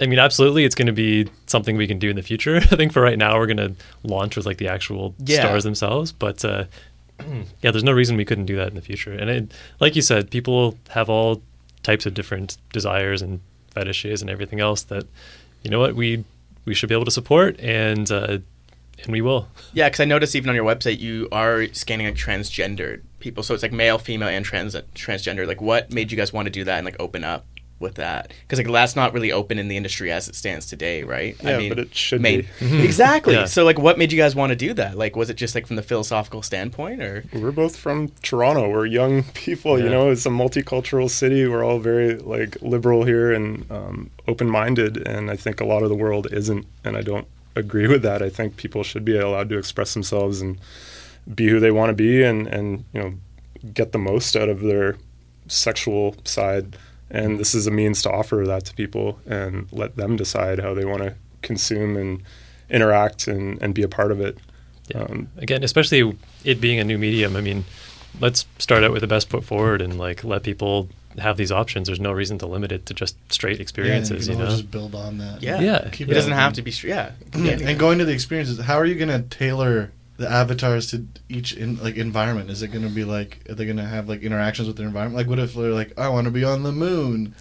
I 0.00 0.06
mean, 0.06 0.18
absolutely, 0.18 0.64
it's 0.64 0.74
going 0.74 0.86
to 0.86 0.92
be 0.92 1.28
something 1.46 1.76
we 1.76 1.86
can 1.86 1.98
do 1.98 2.08
in 2.10 2.16
the 2.16 2.22
future. 2.22 2.56
I 2.72 2.76
think 2.76 2.92
for 2.92 3.02
right 3.02 3.18
now, 3.18 3.36
we're 3.38 3.46
going 3.46 3.56
to 3.58 3.74
launch 4.02 4.36
with 4.36 4.46
like 4.46 4.56
the 4.56 4.68
actual 4.68 5.14
Yeah. 5.18 5.40
stars 5.40 5.62
themselves. 5.64 6.10
But 6.10 6.42
uh, 6.44 6.64
yeah, 7.20 7.70
there's 7.70 7.84
no 7.84 7.92
reason 7.92 8.16
we 8.16 8.24
couldn't 8.24 8.46
do 8.46 8.56
that 8.56 8.68
in 8.68 8.74
the 8.74 8.80
future. 8.80 9.12
And 9.12 9.30
it, 9.30 9.52
like 9.80 9.96
you 9.96 10.02
said, 10.02 10.30
people 10.30 10.76
have 10.90 11.08
all 11.08 11.42
types 11.82 12.06
of 12.06 12.14
different 12.14 12.58
desires 12.72 13.22
and 13.22 13.40
fetishes 13.70 14.20
and 14.20 14.30
everything 14.30 14.60
else 14.60 14.82
that 14.84 15.04
you 15.62 15.70
know 15.70 15.80
what 15.80 15.94
we 15.94 16.24
we 16.64 16.74
should 16.74 16.88
be 16.88 16.94
able 16.94 17.04
to 17.04 17.10
support 17.10 17.58
and 17.60 18.10
uh, 18.10 18.38
and 19.02 19.12
we 19.12 19.20
will. 19.20 19.48
Yeah, 19.72 19.88
because 19.88 20.00
I 20.00 20.04
noticed 20.04 20.34
even 20.34 20.48
on 20.50 20.54
your 20.54 20.64
website 20.64 21.00
you 21.00 21.28
are 21.32 21.66
scanning 21.72 22.06
like 22.06 22.16
transgendered 22.16 23.02
people, 23.20 23.42
so 23.42 23.54
it's 23.54 23.62
like 23.62 23.72
male, 23.72 23.98
female, 23.98 24.28
and 24.28 24.44
trans 24.44 24.74
transgender. 24.94 25.46
Like, 25.46 25.60
what 25.60 25.92
made 25.92 26.10
you 26.10 26.16
guys 26.16 26.32
want 26.32 26.46
to 26.46 26.50
do 26.50 26.64
that 26.64 26.78
and 26.78 26.84
like 26.84 26.96
open 27.00 27.24
up 27.24 27.46
with 27.82 27.96
that? 27.96 28.32
Because 28.42 28.58
like 28.58 28.72
that's 28.72 28.96
not 28.96 29.12
really 29.12 29.30
open 29.32 29.58
in 29.58 29.68
the 29.68 29.76
industry 29.76 30.10
as 30.10 30.28
it 30.28 30.34
stands 30.34 30.64
today, 30.66 31.02
right? 31.02 31.36
Yeah, 31.42 31.68
but 31.68 31.78
it 31.78 31.94
should 31.94 32.22
made- 32.22 32.48
be. 32.60 32.82
exactly. 32.82 33.34
Yeah. 33.34 33.44
So 33.44 33.64
like, 33.64 33.78
what 33.78 33.98
made 33.98 34.12
you 34.12 34.18
guys 34.18 34.34
want 34.34 34.50
to 34.50 34.56
do 34.56 34.72
that? 34.74 34.96
Like, 34.96 35.16
was 35.16 35.28
it 35.28 35.34
just 35.34 35.54
like 35.54 35.66
from 35.66 35.76
the 35.76 35.82
philosophical 35.82 36.40
standpoint, 36.42 37.02
or 37.02 37.24
We're 37.34 37.50
both 37.52 37.76
from 37.76 38.08
Toronto. 38.22 38.70
We're 38.70 38.86
young 38.86 39.22
people. 39.34 39.78
You 39.78 39.90
know, 39.90 40.10
it's 40.10 40.24
a 40.24 40.30
multicultural 40.30 41.10
city. 41.10 41.46
We're 41.46 41.64
all 41.64 41.78
very 41.78 42.16
like 42.16 42.56
liberal 42.62 43.04
here 43.04 43.32
and 43.32 43.70
um, 43.70 44.10
open-minded, 44.28 45.06
and 45.06 45.30
I 45.30 45.36
think 45.36 45.60
a 45.60 45.64
lot 45.66 45.82
of 45.82 45.88
the 45.88 45.96
world 45.96 46.28
isn't. 46.32 46.64
And 46.84 46.96
I 46.96 47.02
don't 47.02 47.26
agree 47.56 47.88
with 47.88 48.02
that. 48.02 48.22
I 48.22 48.30
think 48.30 48.56
people 48.56 48.82
should 48.82 49.04
be 49.04 49.18
allowed 49.18 49.48
to 49.50 49.58
express 49.58 49.92
themselves 49.92 50.40
and 50.40 50.58
be 51.34 51.48
who 51.48 51.60
they 51.60 51.70
want 51.70 51.90
to 51.90 51.94
be, 51.94 52.22
and 52.22 52.46
and 52.46 52.84
you 52.92 53.00
know, 53.00 53.14
get 53.74 53.92
the 53.92 53.98
most 53.98 54.36
out 54.36 54.48
of 54.48 54.60
their 54.60 54.96
sexual 55.48 56.14
side. 56.24 56.76
And 57.12 57.38
this 57.38 57.54
is 57.54 57.66
a 57.66 57.70
means 57.70 58.00
to 58.02 58.10
offer 58.10 58.42
that 58.46 58.64
to 58.64 58.74
people 58.74 59.18
and 59.26 59.68
let 59.70 59.96
them 59.96 60.16
decide 60.16 60.58
how 60.60 60.72
they 60.74 60.84
want 60.86 61.02
to 61.02 61.14
consume 61.42 61.96
and 61.96 62.22
interact 62.70 63.28
and, 63.28 63.60
and 63.62 63.74
be 63.74 63.82
a 63.82 63.88
part 63.88 64.10
of 64.10 64.20
it. 64.20 64.38
Yeah. 64.88 65.02
Um, 65.02 65.28
Again, 65.36 65.62
especially 65.62 66.16
it 66.44 66.60
being 66.60 66.78
a 66.80 66.84
new 66.84 66.96
medium. 66.98 67.36
I 67.36 67.40
mean, 67.42 67.64
let's 68.18 68.46
start 68.58 68.82
out 68.82 68.92
with 68.92 69.02
the 69.02 69.06
best 69.06 69.28
foot 69.28 69.44
forward 69.44 69.82
and 69.82 69.98
like 69.98 70.24
let 70.24 70.42
people 70.42 70.88
have 71.18 71.36
these 71.36 71.52
options. 71.52 71.86
There's 71.88 72.00
no 72.00 72.12
reason 72.12 72.38
to 72.38 72.46
limit 72.46 72.72
it 72.72 72.86
to 72.86 72.94
just 72.94 73.16
straight 73.30 73.56
Yeah, 73.58 73.62
experiences. 73.62 74.26
you 74.26 74.32
you 74.34 74.38
know, 74.40 74.46
just 74.46 74.70
build 74.70 74.94
on 74.94 75.18
that. 75.18 75.42
yeah, 75.42 75.60
Yeah. 75.60 75.88
Keep 75.92 76.08
it 76.08 76.14
doesn't 76.14 76.32
open. 76.32 76.42
have 76.42 76.54
to 76.54 76.62
be. 76.62 76.70
str- 76.70 76.88
Yeah, 76.88 77.10
And 77.34 77.78
going 77.78 77.98
to 77.98 78.06
the 78.06 78.12
experiences, 78.14 78.58
how 78.60 78.76
are 78.76 78.86
you 78.86 78.94
going 78.94 79.10
to 79.10 79.20
tailor 79.28 79.92
the 80.22 80.30
avatars 80.30 80.90
to 80.92 81.04
each 81.28 81.52
in, 81.52 81.82
like 81.82 81.96
environment? 81.96 82.48
Is 82.48 82.62
it 82.62 82.68
going 82.68 82.86
to 82.86 82.94
be 82.94 83.04
like 83.04 83.44
are 83.50 83.54
they 83.54 83.64
going 83.64 83.76
to 83.76 83.84
have 83.84 84.08
like 84.08 84.22
interactions 84.22 84.68
with 84.68 84.76
their 84.76 84.86
environment? 84.86 85.16
Like 85.16 85.28
what 85.28 85.38
if 85.38 85.54
they're 85.54 85.72
like 85.72 85.98
I 85.98 86.08
want 86.08 86.26
to 86.26 86.30
be 86.30 86.44
on 86.44 86.62
the 86.62 86.72
moon, 86.72 87.34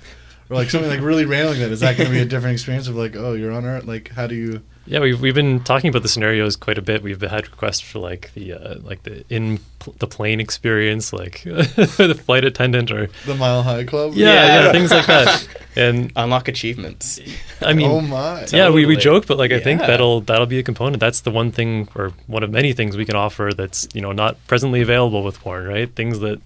or 0.52 0.56
like 0.56 0.70
something 0.70 0.90
like 0.90 1.02
really 1.02 1.26
random 1.26 1.52
like 1.54 1.60
that? 1.62 1.72
Is 1.72 1.80
that 1.80 1.98
going 1.98 2.10
to 2.10 2.14
be 2.16 2.22
a 2.22 2.26
different 2.34 2.54
experience 2.54 2.88
of 2.88 2.96
like 2.96 3.16
oh 3.16 3.34
you're 3.34 3.52
on 3.54 3.66
Earth? 3.66 3.86
Like 3.86 4.10
how 4.10 4.28
do 4.28 4.36
you? 4.36 4.62
yeah, 4.86 5.00
we've 5.00 5.22
we've 5.22 5.36
been 5.36 5.64
talking 5.64 5.90
about 5.90 6.02
the 6.04 6.10
scenarios 6.10 6.56
quite 6.56 6.78
a 6.78 6.82
bit. 6.82 7.02
We've 7.04 7.22
had 7.22 7.48
requests 7.48 7.80
for 7.80 8.00
like 8.00 8.32
the 8.34 8.54
uh, 8.54 8.76
like 8.82 9.04
the 9.04 9.24
in 9.30 9.60
pl- 9.80 9.96
the 10.00 10.08
plane 10.08 10.40
experience, 10.40 11.14
like 11.14 11.44
the 11.46 12.20
flight 12.26 12.44
attendant, 12.44 12.92
or 12.92 13.08
The 13.26 13.36
Mile 13.36 13.64
High 13.64 13.84
Club. 13.86 14.14
yeah, 14.16 14.28
Yeah. 14.34 14.66
yeah, 14.66 14.72
things 14.72 14.92
like 14.92 15.06
that. 15.08 15.48
And 15.74 16.12
unlock 16.18 16.50
achievements. 16.50 17.18
I 17.62 17.72
mean, 17.72 17.90
oh 17.90 18.02
my. 18.02 18.46
yeah, 18.52 18.70
we, 18.70 18.86
we 18.86 18.98
joke, 18.98 19.26
but 19.26 19.38
like 19.38 19.54
I 19.54 19.60
think 19.62 19.80
that'll 19.80 20.20
that'll 20.20 20.46
be 20.46 20.60
a 20.60 20.64
component. 20.64 21.00
That's 21.00 21.22
the 21.22 21.32
one 21.32 21.54
thing 21.54 21.88
or 21.96 22.12
one 22.28 22.44
of 22.44 22.50
many 22.52 22.74
things 22.74 22.98
we 22.98 23.06
can 23.06 23.16
offer 23.16 23.52
that's 23.56 23.88
you 23.94 24.02
know 24.02 24.12
not 24.12 24.36
presently 24.48 24.82
available 24.82 25.24
with 25.24 25.40
porn, 25.40 25.66
right? 25.66 25.90
Things 25.96 26.20
that 26.20 26.42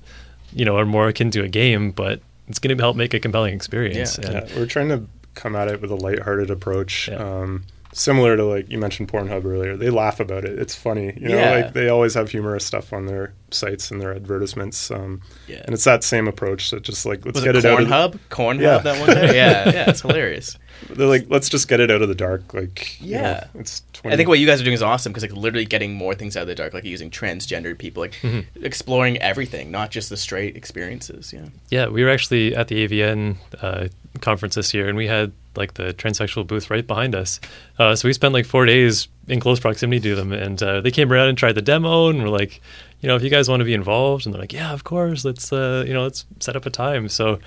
you 0.54 0.64
know 0.64 0.78
are 0.78 0.86
more 0.86 1.08
akin 1.08 1.32
to 1.32 1.42
a 1.42 1.48
game, 1.48 1.90
but 1.90 2.22
it's 2.48 2.60
going 2.60 2.76
to 2.76 2.84
help 2.84 2.96
make 2.96 3.14
a 3.14 3.20
compelling 3.20 3.54
experience. 3.54 4.20
Yeah. 4.22 4.32
Yeah, 4.32 4.48
we're 4.56 4.66
trying 4.66 4.90
to 4.90 5.06
come 5.34 5.56
at 5.56 5.68
it 5.68 5.82
with 5.82 5.92
a 5.92 5.96
lighthearted 5.96 6.50
approach. 6.50 7.10
Yeah. 7.10 7.18
Um, 7.18 7.66
similar 7.98 8.36
to 8.36 8.44
like 8.44 8.70
you 8.70 8.78
mentioned 8.78 9.08
Pornhub 9.10 9.46
earlier. 9.46 9.78
They 9.78 9.90
laugh 9.90 10.20
about 10.20 10.44
it. 10.44 10.60
It's 10.60 10.76
funny. 10.76 11.14
You 11.16 11.30
know, 11.30 11.38
Yeah. 11.38 11.52
like 11.52 11.74
they 11.74 11.88
always 11.88 12.14
have 12.16 12.30
humorous 12.30 12.66
stuff 12.66 12.92
on 12.92 13.06
their 13.06 13.34
sites 13.52 13.90
and 13.90 14.02
their 14.02 14.14
advertisements. 14.14 14.92
Um, 14.92 15.22
Yeah. 15.48 15.62
and 15.64 15.74
it's 15.74 15.86
that 15.86 16.04
same 16.04 16.28
approach 16.28 16.72
that 16.72 16.84
just 16.84 17.06
like 17.06 17.26
let's 17.26 17.38
Was 17.38 17.46
get 17.46 17.56
it 17.56 17.64
it, 17.64 17.72
out 17.72 17.82
of 17.82 17.88
the, 17.88 17.96
Cornhub? 17.96 18.20
Cornhub 18.30 18.62
Yeah. 18.62 18.78
that 18.80 19.00
one 19.00 19.10
day? 19.16 19.26
Yeah, 19.38 19.70
yeah, 19.72 19.90
it's 19.90 20.02
hilarious. 20.02 20.58
they're 20.90 21.08
like 21.08 21.28
let's 21.30 21.48
just 21.48 21.70
get 21.70 21.80
it 21.80 21.90
out 21.90 22.02
of 22.02 22.10
the 22.10 22.16
dark. 22.16 22.54
Like 22.54 23.00
you 23.00 23.14
know, 23.16 23.22
Yeah. 23.22 23.44
it's 23.56 23.82
20, 23.94 24.14
I 24.14 24.18
think 24.18 24.28
what 24.28 24.40
you 24.40 24.46
guys 24.46 24.60
are 24.60 24.66
doing 24.66 24.74
is 24.74 24.82
awesome 24.82 25.14
because 25.14 25.24
like 25.24 25.32
literally 25.32 25.64
getting 25.66 25.94
more 25.94 26.14
things 26.14 26.36
out 26.36 26.42
of 26.42 26.48
the 26.48 26.56
dark, 26.56 26.74
like 26.74 26.84
using 26.84 27.10
transgendered 27.10 27.78
people, 27.78 28.02
like 28.02 28.16
exploring 28.62 29.18
everything, 29.20 29.72
not 29.72 29.90
just 29.92 30.10
the 30.10 30.18
straight 30.18 30.58
experiences. 30.58 31.32
Yeah. 31.34 31.46
Yeah, 31.70 31.88
we 31.88 32.04
were 32.04 32.10
actually 32.10 32.54
at 32.56 32.68
the 32.68 32.86
AVN 32.86 33.38
uh, 33.62 33.88
conference 34.20 34.56
this 34.56 34.74
year, 34.74 34.90
and 34.90 34.98
we 34.98 35.08
had 35.08 35.32
like 35.58 35.76
the 35.76 35.94
transsexual 35.94 36.46
booth 36.46 36.70
right 36.70 36.86
behind 36.86 37.16
us. 37.16 37.40
Uh, 37.80 37.96
so 37.96 38.08
we 38.08 38.14
spent 38.14 38.34
like 38.34 38.46
four 38.46 38.66
days 38.66 39.08
in 39.28 39.40
close 39.40 39.60
proximity 39.60 40.00
to 40.02 40.16
them, 40.16 40.32
and 40.32 40.62
uh, 40.62 40.82
they 40.82 40.92
came 40.92 41.12
around 41.12 41.30
and 41.30 41.38
tried 41.38 41.54
the 41.54 41.62
demo, 41.62 42.10
and 42.10 42.22
we're 42.22 42.30
like, 42.30 42.62
you 43.02 43.08
know, 43.08 43.16
if 43.16 43.24
you 43.24 43.30
guys 43.30 43.50
want 43.50 43.60
to 43.62 43.66
be 43.66 43.74
involved, 43.74 44.26
and 44.26 44.34
they're 44.34 44.42
like, 44.42 44.54
yeah, 44.54 44.72
of 44.72 44.84
course, 44.84 45.26
let's, 45.26 45.52
uh, 45.52 45.84
you 45.88 45.94
know, 45.94 46.04
let's 46.04 46.26
set 46.40 46.56
up 46.56 46.66
a 46.66 46.70
time. 46.70 47.10
So 47.10 47.40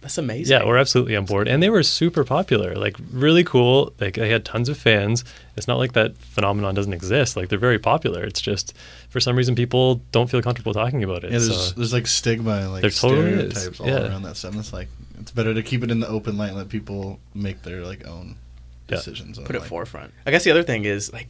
That's 0.00 0.18
amazing. 0.18 0.52
yeah, 0.56 0.64
we're 0.64 0.76
absolutely 0.78 1.16
on 1.16 1.24
board, 1.24 1.48
and 1.48 1.62
they 1.62 1.70
were 1.70 1.82
super 1.82 2.24
popular, 2.24 2.74
like 2.76 2.96
really 3.12 3.44
cool. 3.44 3.92
Like 4.00 4.14
they 4.14 4.28
had 4.30 4.44
tons 4.44 4.68
of 4.68 4.76
fans. 4.78 5.24
It's 5.56 5.66
not 5.66 5.78
like 5.78 5.92
that 5.92 6.16
phenomenon 6.18 6.74
doesn't 6.74 6.92
exist. 6.92 7.36
Like 7.36 7.48
they're 7.48 7.58
very 7.58 7.78
popular. 7.78 8.22
It's 8.22 8.40
just 8.40 8.74
for 9.08 9.20
some 9.20 9.36
reason 9.36 9.54
people 9.54 10.02
don't 10.12 10.30
feel 10.30 10.42
comfortable 10.42 10.74
talking 10.74 11.02
about 11.02 11.24
it. 11.24 11.32
Yeah, 11.32 11.38
there's 11.38 11.68
so. 11.70 11.74
there's 11.74 11.92
like 11.92 12.06
stigma 12.06 12.52
and 12.52 12.72
like 12.72 12.82
There 12.82 12.90
totally 12.90 13.30
is, 13.30 13.52
stereotypes 13.52 13.80
all 13.80 13.86
yeah. 13.88 14.08
around 14.08 14.22
that 14.22 14.36
stuff. 14.36 14.52
And 14.52 14.60
it's 14.60 14.72
like 14.72 14.88
it's 15.26 15.32
better 15.32 15.52
to 15.52 15.60
keep 15.60 15.82
it 15.82 15.90
in 15.90 15.98
the 15.98 16.06
open 16.06 16.38
light 16.38 16.50
and 16.50 16.56
let 16.56 16.68
people 16.68 17.18
make 17.34 17.62
their 17.62 17.84
like 17.84 18.06
own 18.06 18.36
Yeah. 18.88 18.96
decisions. 18.98 19.38
on, 19.40 19.44
put 19.44 19.56
it 19.56 19.58
like, 19.58 19.68
forefront. 19.68 20.12
I 20.24 20.30
guess 20.30 20.44
the 20.44 20.52
other 20.52 20.62
thing 20.62 20.84
is 20.84 21.12
like 21.12 21.26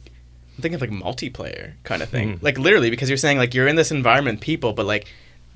I'm 0.55 0.61
thinking 0.61 0.75
of 0.75 0.81
like 0.81 0.91
multiplayer 0.91 1.71
kind 1.83 2.03
of 2.03 2.09
thing. 2.09 2.37
Mhm. 2.37 2.43
Like 2.43 2.59
literally 2.59 2.91
because 2.91 3.09
you're 3.09 3.17
saying 3.17 3.39
like 3.39 3.55
you're 3.55 3.67
in 3.67 3.75
this 3.75 3.89
environment, 3.91 4.39
people, 4.39 4.73
but 4.73 4.85
like 4.85 5.07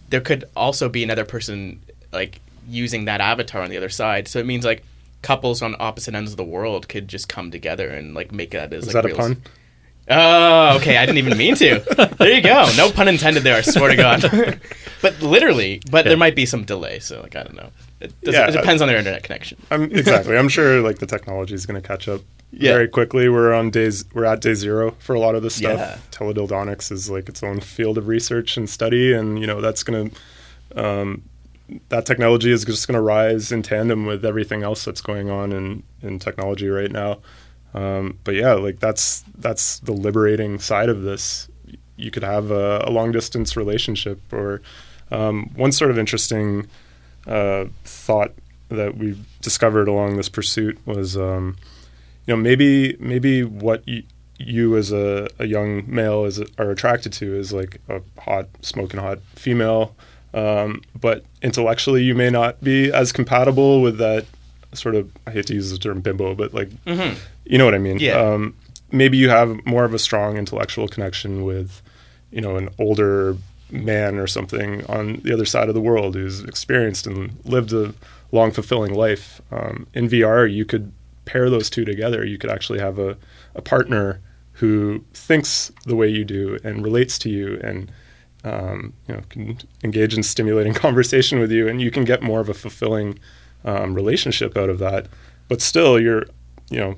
there 0.10 0.22
could 0.22 0.46
also 0.56 0.90
be 0.90 1.04
another 1.04 1.24
person 1.24 1.80
like 2.12 2.40
using 2.68 3.06
that 3.06 3.22
avatar 3.22 3.62
on 3.62 3.70
the 3.70 3.78
other 3.78 3.90
side. 3.90 4.28
So 4.28 4.40
it 4.40 4.48
means 4.48 4.66
like 4.66 4.84
couples 5.22 5.62
on 5.62 5.76
opposite 5.80 6.16
ends 6.16 6.32
of 6.32 6.38
the 6.38 6.44
world 6.44 6.90
could 6.90 7.08
just 7.08 7.30
come 7.30 7.52
together 7.52 7.90
and 7.90 8.16
like 8.16 8.32
make 8.32 8.50
that 8.52 8.74
as 8.74 8.88
is 8.88 8.94
like 8.96 9.04
that 9.04 9.06
a 9.06 9.08
real- 9.10 9.18
pun? 9.18 9.42
Oh, 10.12 10.78
okay. 10.78 10.98
I 10.98 11.06
didn't 11.06 11.20
even 11.20 11.38
mean 11.38 11.56
to. 11.56 11.80
There 12.18 12.32
you 12.34 12.42
go. 12.42 12.70
No 12.78 12.92
pun 12.92 13.08
intended 13.08 13.44
there. 13.44 13.56
I 13.58 13.62
swear 13.62 13.90
to 13.90 13.96
God. 13.96 14.60
but 15.02 15.22
literally, 15.22 15.82
but 15.90 16.06
there 16.06 16.18
might 16.18 16.36
be 16.36 16.46
some 16.46 16.64
delay. 16.66 17.00
So 17.00 17.22
like 17.22 17.36
I 17.36 17.44
don't 17.44 17.56
know. 17.56 17.70
It, 18.00 18.20
does, 18.22 18.34
Yeah, 18.34 18.48
it 18.50 18.52
depends 18.52 18.82
on 18.82 18.88
their 18.88 18.98
internet 18.98 19.24
connection. 19.24 19.62
I'm 19.72 19.84
exactly. 19.84 20.38
I'm 20.38 20.50
sure 20.50 20.82
like 20.82 21.00
the 21.00 21.06
technology 21.06 21.54
is 21.54 21.66
going 21.66 21.82
to 21.82 21.88
catch 21.88 22.08
up 22.08 22.22
Yeah. 22.52 22.74
very 22.74 22.88
quickly. 22.88 23.30
We're 23.30 23.54
on 23.54 23.70
days. 23.70 24.06
We're 24.14 24.26
at 24.26 24.42
day 24.42 24.54
zero 24.56 24.92
for 25.00 25.14
a 25.16 25.20
lot 25.20 25.36
of 25.36 25.44
this 25.44 25.56
stuff. 25.56 25.78
Yeah. 25.80 25.98
Teledildonics 26.12 26.92
is 26.92 27.10
like 27.10 27.30
its 27.30 27.42
own 27.44 27.60
field 27.62 27.98
of 27.98 28.08
research 28.08 28.58
and 28.58 28.70
study, 28.70 29.14
and 29.14 29.40
you 29.40 29.48
know 29.48 29.62
that's 29.62 29.84
going 29.84 30.10
to 30.10 30.84
um, 30.84 31.22
that 31.90 32.06
technology 32.06 32.52
is 32.52 32.66
just 32.66 32.88
going 32.88 32.96
to 32.96 33.02
rise 33.02 33.52
in 33.52 33.62
tandem 33.62 34.06
with 34.06 34.26
everything 34.26 34.64
else 34.64 34.84
that's 34.84 35.02
going 35.02 35.30
on 35.30 35.52
in, 35.54 35.84
in 36.02 36.20
technology 36.20 36.68
right 36.68 36.92
now. 36.92 37.20
Um, 37.74 38.18
but 38.24 38.36
yeah, 38.36 38.54
like 38.54 38.80
that's 38.80 39.24
that's 39.38 39.80
the 39.80 39.94
liberating 39.94 40.60
side 40.60 40.90
of 40.90 41.04
this. 41.04 41.48
You 41.96 42.12
could 42.12 42.24
have 42.24 42.52
a, 42.52 42.84
a 42.86 42.92
long 42.92 43.12
distance 43.12 43.56
relationship, 43.56 44.20
or 44.34 44.62
um, 45.12 45.50
one 45.56 45.72
sort 45.72 45.92
of 45.92 45.98
interesting 45.98 46.68
uh, 47.28 47.66
thought 47.84 48.34
that 48.70 48.98
we 48.98 49.18
discovered 49.42 49.88
along 49.88 50.18
this 50.18 50.30
pursuit 50.30 50.80
was, 50.86 51.18
um, 51.18 51.58
you 52.26 52.36
know, 52.36 52.42
maybe 52.42 52.96
maybe 53.00 53.44
what 53.44 53.88
you, 53.88 54.04
you 54.38 54.78
as 54.78 54.92
a, 54.92 55.28
a 55.40 55.46
young 55.46 55.84
male 55.94 56.26
is 56.26 56.42
are 56.58 56.72
attracted 56.72 57.14
to 57.14 57.36
is 57.36 57.54
like 57.54 57.80
a 57.90 58.02
hot, 58.20 58.48
smoking 58.62 59.00
hot 59.00 59.20
female, 59.36 59.96
um, 60.34 60.82
but 61.00 61.26
intellectually 61.42 62.04
you 62.04 62.16
may 62.16 62.30
not 62.30 62.62
be 62.64 62.92
as 62.92 63.12
compatible 63.12 63.82
with 63.82 63.98
that 63.98 64.26
sort 64.74 64.96
of. 64.96 65.12
I 65.28 65.32
hate 65.32 65.48
to 65.48 65.54
use 65.54 65.72
the 65.72 65.78
term 65.78 66.02
bimbo, 66.02 66.36
but 66.36 66.54
like, 66.54 66.70
you 67.46 67.58
know 67.58 67.66
what 67.66 67.76
I 67.76 67.80
mean. 67.80 68.00
Yeah. 68.00 68.14
Um, 68.14 68.56
maybe 68.92 69.18
you 69.18 69.30
have 69.30 69.66
more 69.66 69.86
of 69.86 69.94
a 69.94 70.00
strong 70.00 70.38
intellectual 70.38 70.88
connection 70.88 71.44
with, 71.44 71.82
you 72.32 72.42
know, 72.42 72.56
an 72.58 72.70
older 72.80 73.38
man 73.70 74.18
or 74.18 74.28
something 74.28 74.86
on 74.88 75.22
the 75.24 75.34
other 75.34 75.46
side 75.46 75.70
of 75.70 75.76
the 75.76 75.82
world 75.82 76.16
who's 76.16 76.44
experienced 76.44 77.08
and 77.08 77.40
lived 77.46 77.72
a 77.74 77.94
long, 78.32 78.52
fulfilling 78.52 78.94
life. 78.94 79.42
Um, 79.52 79.88
in 79.94 80.10
VR, 80.10 80.52
you 80.52 80.66
could 80.66 80.92
pair 81.26 81.50
those 81.50 81.70
two 81.70 81.86
together. 81.86 82.26
You 82.26 82.38
could 82.38 82.50
actually 82.50 82.80
have 82.80 83.00
a, 83.00 83.18
a 83.56 83.62
partner 83.62 84.20
who 84.54 85.04
thinks 85.14 85.72
the 85.86 85.96
way 85.96 86.08
you 86.08 86.26
do 86.26 86.60
and 86.64 86.84
relates 86.84 87.18
to 87.20 87.30
you 87.30 87.60
and 87.64 87.92
um, 88.44 88.94
you 89.08 89.16
know 89.16 89.22
can 89.30 89.58
engage 89.84 90.16
in 90.16 90.24
stimulating 90.24 90.74
conversation 90.88 91.40
with 91.40 91.52
you, 91.52 91.68
and 91.68 91.82
you 91.82 91.92
can 91.92 92.04
get 92.04 92.22
more 92.22 92.40
of 92.40 92.50
a 92.50 92.54
fulfilling 92.54 93.20
um, 93.66 93.94
relationship 93.94 94.58
out 94.58 94.70
of 94.70 94.80
that. 94.80 95.08
But 95.48 95.62
still, 95.62 96.00
your 96.00 96.26
you 96.70 96.80
know 96.80 96.96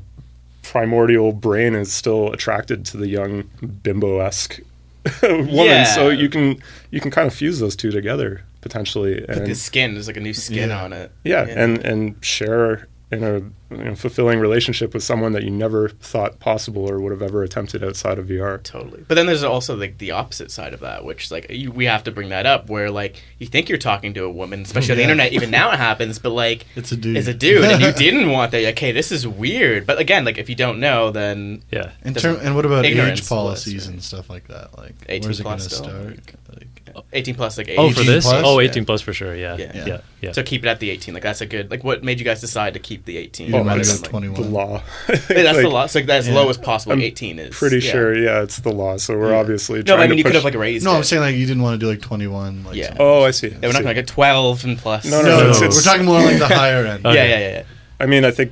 primordial 0.62 1.32
brain 1.34 1.76
is 1.76 1.92
still 1.92 2.32
attracted 2.32 2.86
to 2.88 2.98
the 2.98 3.08
young 3.08 3.44
bimbo 3.84 4.20
esque 4.20 4.60
woman. 5.22 5.48
Yeah. 5.54 5.84
So 5.84 6.10
you 6.10 6.30
can 6.30 6.62
you 6.92 7.00
can 7.02 7.12
kind 7.12 7.28
of 7.28 7.34
fuse 7.34 7.60
those 7.60 7.76
two 7.76 7.92
together 7.92 8.44
potentially, 8.62 9.20
Put 9.22 9.30
and 9.40 9.48
the 9.48 9.56
skin, 9.56 9.94
there's 9.94 10.08
like 10.08 10.16
a 10.16 10.22
new 10.22 10.34
skin 10.34 10.70
Yeah. 10.70 10.84
on 10.84 10.94
it. 10.94 11.12
yeah, 11.26 11.46
and 11.50 11.80
and 11.86 12.16
share 12.24 12.88
in 13.14 13.24
a 13.24 13.74
you 13.76 13.84
know, 13.84 13.96
fulfilling 13.96 14.40
relationship 14.40 14.94
with 14.94 15.04
someone 15.04 15.32
that 15.32 15.44
you 15.44 15.50
never 15.50 15.90
thought 15.90 16.40
possible 16.40 16.90
or 16.90 17.00
would 17.00 17.12
have 17.12 17.22
ever 17.22 17.42
attempted 17.44 17.84
outside 17.84 18.20
of 18.20 18.28
VR. 18.28 18.62
Totally. 18.62 19.04
But 19.08 19.16
then 19.16 19.26
there's 19.26 19.44
also 19.44 19.76
like 19.76 19.98
the 19.98 20.12
opposite 20.12 20.52
side 20.52 20.74
of 20.74 20.82
that, 20.82 21.04
which 21.06 21.32
like 21.32 21.48
you, 21.50 21.72
we 21.72 21.86
have 21.86 22.04
to 22.04 22.12
bring 22.12 22.30
that 22.30 22.46
up, 22.46 22.70
where 22.70 22.92
like 22.92 23.22
you 23.40 23.48
think 23.48 23.70
you're 23.70 23.78
talking 23.78 24.14
to 24.16 24.24
a 24.26 24.30
woman, 24.32 24.62
especially 24.62 24.92
on 24.94 24.98
the 24.98 25.04
internet. 25.04 25.34
Even 25.34 25.50
now 25.50 25.72
it 25.72 25.78
happens, 25.90 26.20
but 26.20 26.32
like 26.32 26.66
It's 26.76 26.92
a 26.92 26.98
dude. 26.98 27.18
It's 27.18 27.28
a 27.28 27.34
dude, 27.34 27.64
and 27.64 27.82
you 27.82 27.92
didn't 28.12 28.30
want 28.30 28.52
that. 28.52 28.64
Okay, 28.74 28.92
this 28.92 29.12
is 29.12 29.28
weird. 29.28 29.86
But 29.88 29.98
again, 30.00 30.26
like 30.26 30.38
if 30.38 30.50
you 30.50 30.56
don't 30.56 30.80
know, 30.80 31.10
then 31.12 31.64
Yeah. 31.72 31.92
In 32.04 32.14
Doesn't- 32.14 32.36
term, 32.38 32.46
and 32.46 32.56
what 32.56 32.66
about 32.66 32.86
age 32.86 33.28
policies 33.28 33.74
bliss, 33.74 33.86
right? 33.88 33.94
and 33.94 34.04
stuff 34.04 34.30
like 34.30 34.48
that? 34.50 34.78
Like, 34.78 34.96
where's 35.24 35.40
it 35.40 35.44
going 35.44 35.58
to 35.58 35.64
still. 35.64 35.84
start? 35.86 36.20
Like, 36.50 36.83
18 37.14 37.36
plus, 37.36 37.58
like 37.58 37.68
18. 37.70 37.80
Oh, 37.80 37.90
18 37.90 37.94
for 37.96 38.12
this? 38.12 38.26
plus? 38.26 38.44
Oh, 38.46 38.60
Yeah. 38.60 38.70
18 38.70 38.86
plus 38.86 39.02
for 39.02 39.14
sure. 39.14 39.36
Yeah. 39.36 39.56
Yeah. 39.58 39.72
Yeah. 39.76 39.86
Yeah. 39.86 40.02
Yeah. 40.22 40.32
So 40.32 40.44
keep 40.44 40.64
it 40.64 40.68
at 40.68 40.80
the 40.80 40.90
18. 40.90 41.14
Like 41.14 41.24
that's 41.24 41.42
a 41.42 41.46
good. 41.46 41.70
Like 41.72 41.84
what 41.84 42.04
made 42.04 42.20
you 42.20 42.26
guys 42.26 42.42
decide 42.42 42.74
to 42.76 42.80
keep 42.80 43.06
the 43.06 43.18
18? 43.18 43.54
Oh, 43.54 43.64
that's 43.64 44.02
Like- 44.02 44.10
21. 44.10 44.42
The 44.42 44.48
law. 44.50 44.82
Yeah, 45.10 45.18
that's 45.44 45.58
the 45.60 45.70
law. 45.70 45.86
So 45.88 46.00
like, 46.00 46.10
as 46.10 46.28
Yeah. 46.28 46.36
low 46.36 46.50
as 46.50 46.58
possible. 46.58 46.94
I'm 46.94 47.02
18 47.02 47.40
is 47.40 47.56
Pretty 47.56 47.80
yeah. 47.80 47.92
sure, 47.92 48.16
yeah, 48.16 48.42
it's 48.44 48.58
the 48.58 48.72
law. 48.72 48.98
So 48.98 49.18
we're 49.18 49.32
Yeah. 49.32 49.40
obviously 49.40 49.80
No, 49.80 49.96
trying 49.96 50.00
I 50.00 50.02
mean 50.04 50.10
to 50.12 50.18
you 50.18 50.24
push. 50.24 50.30
could 50.32 50.36
have 50.36 50.44
like 50.46 50.56
raised. 50.56 50.86
No, 50.86 50.94
it. 50.94 50.98
I'm 50.98 51.04
saying 51.04 51.22
like 51.22 51.36
you 51.36 51.46
didn't 51.46 51.64
want 51.64 51.80
to 51.80 51.86
do 51.86 51.90
like 51.90 52.02
21. 52.02 52.64
Like 52.66 52.76
Yeah. 52.76 52.88
something. 52.88 53.02
oh, 53.06 53.24
I 53.24 53.32
see. 53.32 53.48
Yeah, 53.50 53.58
we're 53.64 53.74
not 53.74 53.84
gonna 53.84 53.94
get 53.94 54.08
12 54.08 54.64
and 54.66 54.78
plus. 54.78 55.06
No, 55.06 55.22
No, 55.22 55.28
no, 55.28 55.38
no, 55.38 55.44
it's- 55.50 55.60
we're 55.62 55.68
it's- 55.68 55.84
talking 55.84 56.06
more 56.06 56.22
like 56.22 56.38
the 56.40 56.48
higher 56.56 56.86
end. 56.86 57.04
Yeah, 57.04 57.10
Okay. 57.12 57.30
yeah, 57.30 57.40
yeah, 57.40 57.50
yeah. 57.58 57.64
I 58.00 58.06
mean, 58.06 58.26
I 58.26 58.32
think 58.32 58.52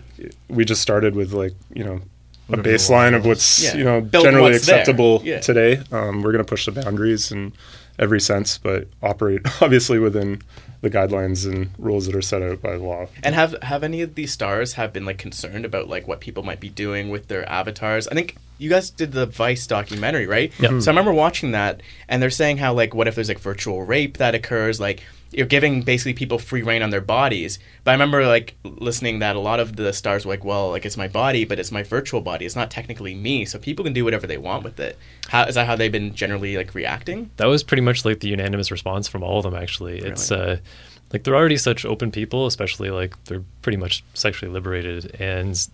we 0.50 0.66
just 0.66 0.82
started 0.82 1.16
with 1.16 1.34
like 1.34 1.54
you 1.74 1.84
know 1.84 2.02
a 2.50 2.58
baseline 2.58 3.16
of 3.16 3.26
what's 3.26 3.64
Yeah. 3.64 3.76
you 3.78 3.84
know 3.86 4.02
Build 4.02 4.26
generally 4.26 4.56
acceptable 4.56 5.22
Yeah. 5.24 5.40
today. 5.40 5.82
Um, 5.92 6.22
we're 6.22 6.32
going 6.34 6.44
to 6.44 6.50
push 6.50 6.66
the 6.66 6.72
boundaries 6.74 7.32
in 7.32 7.54
every 8.02 8.20
sense, 8.20 8.58
but 8.58 8.88
operate 9.02 9.42
obviously 9.62 10.00
within 10.00 10.42
the 10.82 10.90
guidelines 10.90 11.50
and 11.50 11.70
rules 11.78 12.08
that 12.08 12.16
are 12.16 12.22
set 12.22 12.42
out 12.42 12.62
by 12.62 12.72
the 12.72 12.84
law. 12.84 13.08
And 13.24 13.36
have 13.36 13.56
have 13.62 13.84
any 13.84 14.02
of 14.02 14.16
these 14.16 14.34
stars 14.34 14.74
have 14.74 14.92
been 14.92 15.06
like 15.06 15.20
concerned 15.20 15.64
about 15.64 15.88
like 15.88 16.08
what 16.08 16.20
people 16.20 16.44
might 16.44 16.60
be 16.60 16.70
doing 16.70 17.10
with 17.10 17.28
their 17.28 17.48
avatars? 17.50 18.08
I 18.08 18.16
think 18.16 18.36
you 18.58 18.70
guys 18.70 18.90
did 18.90 19.12
the 19.12 19.28
Vice 19.28 19.66
documentary, 19.68 20.28
right? 20.28 20.52
Yep. 20.60 20.82
So 20.82 20.92
I 20.92 20.94
remember 20.94 21.14
watching 21.14 21.52
that, 21.52 21.82
and 22.10 22.22
they're 22.22 22.30
saying 22.32 22.58
how 22.58 22.74
like 22.74 22.94
what 22.96 23.08
if 23.08 23.16
there's 23.16 23.30
like 23.30 23.40
virtual 23.40 23.84
rape 23.84 24.18
that 24.18 24.34
occurs? 24.34 24.80
Like 24.80 25.04
you're 25.32 25.48
giving 25.48 25.82
basically 25.82 26.14
people 26.14 26.38
free 26.38 26.62
reign 26.62 26.82
on 26.82 26.90
their 26.90 27.02
bodies. 27.02 27.58
But 27.84 27.92
I 27.92 27.94
remember 27.94 28.28
like 28.28 28.56
listening 28.64 29.20
that 29.20 29.36
a 29.36 29.40
lot 29.40 29.60
of 29.60 29.76
the 29.76 29.94
stars 29.94 30.26
were 30.26 30.34
like, 30.34 30.44
well, 30.44 30.70
like 30.70 30.86
it's 30.86 30.98
my 30.98 31.08
body, 31.08 31.46
but 31.46 31.58
it's 31.60 31.72
my 31.72 31.84
virtual 31.84 32.22
body. 32.22 32.46
It's 32.46 32.56
not 32.56 32.70
technically 32.70 33.16
me, 33.16 33.46
so 33.46 33.58
people 33.58 33.86
can 33.86 33.94
do 33.94 34.04
whatever 34.04 34.28
they 34.28 34.38
want 34.38 34.64
with 34.64 34.80
it. 34.80 34.98
How 35.30 35.46
is 35.46 35.56
that 35.56 35.68
how 35.68 35.76
they've 35.76 35.92
been 35.92 36.14
generally 36.14 36.58
like 36.58 36.76
reacting? 36.76 37.30
that 37.38 37.46
was 37.46 37.64
pretty 37.64 37.82
much 37.82 38.06
like 38.06 38.20
the 38.20 38.28
unanimous 38.28 38.72
response 38.72 39.08
from 39.08 39.24
all 39.24 39.38
of 39.38 39.44
them 39.44 39.56
actually 39.56 40.00
it's 40.00 40.32
uh 40.32 40.58
like 41.14 41.24
they're 41.24 41.36
already 41.36 41.58
such 41.58 41.86
open 41.86 42.12
people 42.12 42.46
especially 42.46 42.90
like 42.90 43.22
they're 43.26 43.44
pretty 43.62 43.78
much 43.78 44.04
sexually 44.14 44.52
liberated 44.52 45.16
and 45.20 45.68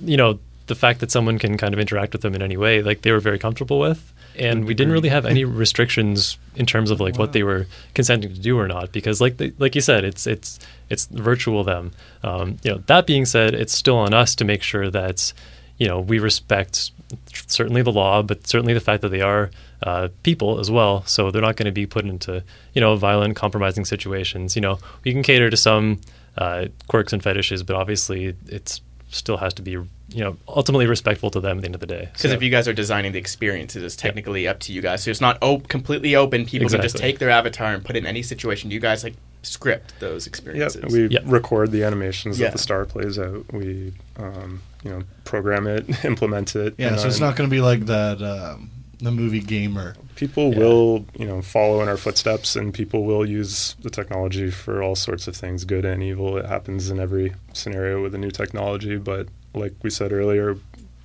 you 0.00 0.16
know 0.16 0.38
the 0.70 0.76
fact 0.76 1.00
that 1.00 1.10
someone 1.10 1.36
can 1.36 1.58
kind 1.58 1.74
of 1.74 1.80
interact 1.80 2.12
with 2.12 2.22
them 2.22 2.32
in 2.32 2.42
any 2.42 2.56
way 2.56 2.80
like 2.80 3.02
they 3.02 3.10
were 3.10 3.18
very 3.18 3.40
comfortable 3.40 3.80
with. 3.80 4.12
And 4.38 4.64
we 4.64 4.72
didn't 4.72 4.92
really 4.92 5.08
have 5.08 5.26
any 5.26 5.44
restrictions 5.44 6.38
in 6.54 6.64
terms 6.64 6.92
of 6.92 7.00
like 7.00 7.18
what 7.18 7.32
they 7.32 7.42
were 7.42 7.66
consenting 7.94 8.32
to 8.32 8.40
do 8.40 8.56
or 8.56 8.68
not 8.68 8.92
because 8.92 9.20
like 9.20 9.38
the, 9.38 9.52
like 9.58 9.74
you 9.74 9.80
said 9.80 10.04
it's 10.04 10.28
it's 10.28 10.60
it's 10.88 11.06
virtual 11.06 11.64
them. 11.64 11.90
Um, 12.22 12.58
you 12.62 12.70
know 12.70 12.78
that 12.86 13.04
being 13.04 13.26
said 13.26 13.52
it's 13.52 13.74
still 13.74 13.96
on 13.96 14.14
us 14.14 14.36
to 14.36 14.44
make 14.44 14.62
sure 14.62 14.88
that 14.90 15.32
you 15.76 15.88
know 15.88 15.98
we 15.98 16.20
respect 16.20 16.92
certainly 17.34 17.82
the 17.82 17.90
law 17.90 18.22
but 18.22 18.46
certainly 18.46 18.72
the 18.72 18.80
fact 18.80 19.02
that 19.02 19.08
they 19.08 19.20
are 19.20 19.50
uh, 19.82 20.08
people 20.22 20.60
as 20.60 20.70
well. 20.70 21.04
So 21.06 21.32
they're 21.32 21.42
not 21.42 21.56
going 21.56 21.66
to 21.66 21.72
be 21.72 21.86
put 21.86 22.04
into 22.04 22.44
you 22.74 22.80
know 22.80 22.94
violent 22.94 23.34
compromising 23.34 23.84
situations. 23.84 24.54
You 24.54 24.62
know 24.62 24.78
we 25.02 25.12
can 25.12 25.24
cater 25.24 25.50
to 25.50 25.56
some 25.56 26.00
uh, 26.38 26.66
quirks 26.86 27.12
and 27.12 27.20
fetishes 27.20 27.64
but 27.64 27.74
obviously 27.74 28.36
it's 28.46 28.80
still 29.08 29.38
has 29.38 29.52
to 29.54 29.62
be 29.62 29.76
you 30.12 30.24
know 30.24 30.36
ultimately 30.48 30.86
respectful 30.86 31.30
to 31.30 31.40
them 31.40 31.58
at 31.58 31.62
the 31.62 31.66
end 31.66 31.74
of 31.74 31.80
the 31.80 31.86
day 31.86 32.08
Because 32.12 32.30
So- 32.30 32.36
if 32.36 32.42
you 32.42 32.50
guys 32.50 32.66
are 32.68 32.72
designing 32.72 33.12
the 33.12 33.18
experiences, 33.18 33.82
it's 33.82 33.96
technically 33.96 34.48
up 34.48 34.58
to 34.60 34.72
you 34.72 34.82
guys. 34.82 35.02
So 35.04 35.10
it's 35.10 35.20
not 35.20 35.38
op- 35.42 35.68
completely 35.68 36.16
open. 36.16 36.46
People 36.46 36.68
can 36.68 36.82
just 36.82 36.96
take 36.96 37.18
their 37.18 37.30
avatar 37.30 37.72
and 37.74 37.84
put 37.84 37.96
it 37.96 38.00
in 38.00 38.06
any 38.06 38.22
situation. 38.22 38.70
You 38.70 38.80
guys 38.80 39.04
like 39.04 39.14
script 39.42 39.94
those 40.00 40.26
Yeah, 40.26 40.30
experiences. 40.30 40.84
we 40.92 41.06
Yep. 41.08 41.22
record 41.26 41.70
the 41.72 41.84
animations 41.84 42.38
Yeah. 42.38 42.46
that 42.48 42.52
the 42.52 42.58
star 42.58 42.84
plays 42.84 43.18
out. 43.18 43.44
We 43.52 43.92
um, 44.18 44.60
you 44.84 44.90
know 44.90 45.02
program 45.24 45.66
it, 45.66 46.04
implement 46.04 46.56
it. 46.56 46.74
Yeah, 46.76 46.96
so 46.96 47.02
know, 47.02 47.08
it's 47.08 47.20
not 47.20 47.36
going 47.36 47.48
to 47.48 47.54
be 47.54 47.60
like 47.62 47.86
that 47.86 48.20
um, 48.20 48.70
the 48.98 49.10
movie 49.10 49.40
Gamer. 49.40 49.94
People 50.16 50.52
Yeah. 50.52 50.58
will, 50.58 51.06
you 51.18 51.24
know, 51.24 51.40
follow 51.40 51.80
in 51.80 51.88
our 51.88 51.96
footsteps, 51.96 52.54
and 52.56 52.74
people 52.74 53.04
will 53.04 53.24
use 53.24 53.76
the 53.82 53.88
technology 53.88 54.50
for 54.50 54.82
all 54.82 54.94
sorts 54.94 55.26
of 55.26 55.34
things, 55.34 55.64
good 55.64 55.86
and 55.86 56.02
evil. 56.02 56.36
It 56.36 56.44
happens 56.44 56.90
in 56.90 57.00
every 57.00 57.32
scenario 57.54 58.02
with 58.02 58.14
a 58.14 58.18
new 58.18 58.30
technology. 58.30 58.96
But 58.98 59.28
like 59.54 59.74
we 59.82 59.90
said 59.90 60.12
earlier, 60.12 60.56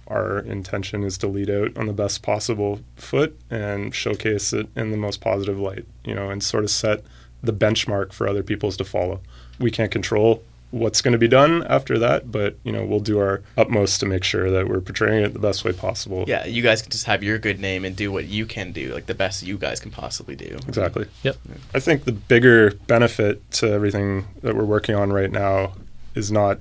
our 0.08 0.40
intention 0.40 1.04
is 1.04 1.18
to 1.20 1.28
lead 1.28 1.50
out 1.50 1.76
on 1.78 1.88
the 1.88 1.94
best 1.94 2.22
possible 2.22 2.80
foot 2.96 3.40
and 3.50 3.94
showcase 3.94 4.54
it 4.54 4.68
in 4.76 4.92
the 4.92 4.98
most 4.98 5.22
positive 5.22 5.60
light, 5.60 5.86
you 6.04 6.14
know, 6.14 6.30
and 6.30 6.44
sort 6.44 6.64
of 6.64 6.70
set 6.70 7.04
the 7.42 7.54
benchmark 7.54 8.14
for 8.14 8.28
other 8.28 8.44
people's 8.44 8.78
to 8.78 8.84
follow. 8.84 9.20
We 9.60 9.72
can't 9.72 9.92
control 9.92 10.44
what's 10.72 11.02
going 11.02 11.14
to 11.14 11.18
be 11.18 11.28
done 11.28 11.66
after 11.68 11.98
that, 12.00 12.32
but 12.32 12.58
you 12.64 12.72
know, 12.72 12.86
we'll 12.86 13.00
do 13.00 13.18
our 13.18 13.42
utmost 13.58 14.00
to 14.02 14.06
make 14.06 14.24
sure 14.24 14.52
that 14.52 14.68
we're 14.68 14.82
portraying 14.82 15.24
it 15.24 15.34
the 15.34 15.40
best 15.40 15.64
way 15.64 15.72
possible. 15.72 16.26
yeah, 16.28 16.46
you 16.46 16.62
guys 16.62 16.82
can 16.82 16.92
just 16.92 17.06
have 17.06 17.24
your 17.24 17.38
good 17.40 17.60
name 17.60 17.86
and 17.86 17.96
do 17.96 18.12
what 18.12 18.26
you 18.26 18.46
can 18.46 18.72
do, 18.72 18.94
like 18.94 19.06
the 19.06 19.16
best 19.16 19.42
you 19.44 19.58
guys 19.58 19.80
can 19.80 19.90
possibly 19.90 20.36
do. 20.36 20.58
Exactly. 20.68 21.08
Yep. 21.24 21.38
I 21.74 21.80
think 21.80 22.04
the 22.04 22.12
bigger 22.12 22.72
benefit 22.88 23.50
to 23.54 23.72
everything 23.72 24.26
that 24.42 24.56
we're 24.56 24.66
working 24.66 24.96
on 24.96 25.14
right 25.14 25.32
now 25.32 25.74
is 26.14 26.32
not 26.32 26.60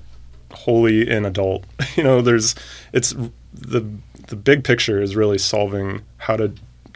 wholly 0.55 1.09
in 1.09 1.25
adult. 1.25 1.65
You 1.95 2.03
know, 2.03 2.21
there's 2.21 2.55
it's 2.91 3.15
the 3.53 3.85
the 4.27 4.35
big 4.35 4.63
picture 4.65 5.01
is 5.01 5.15
really 5.15 5.37
solving 5.37 6.01
how 6.17 6.35
to 6.35 6.51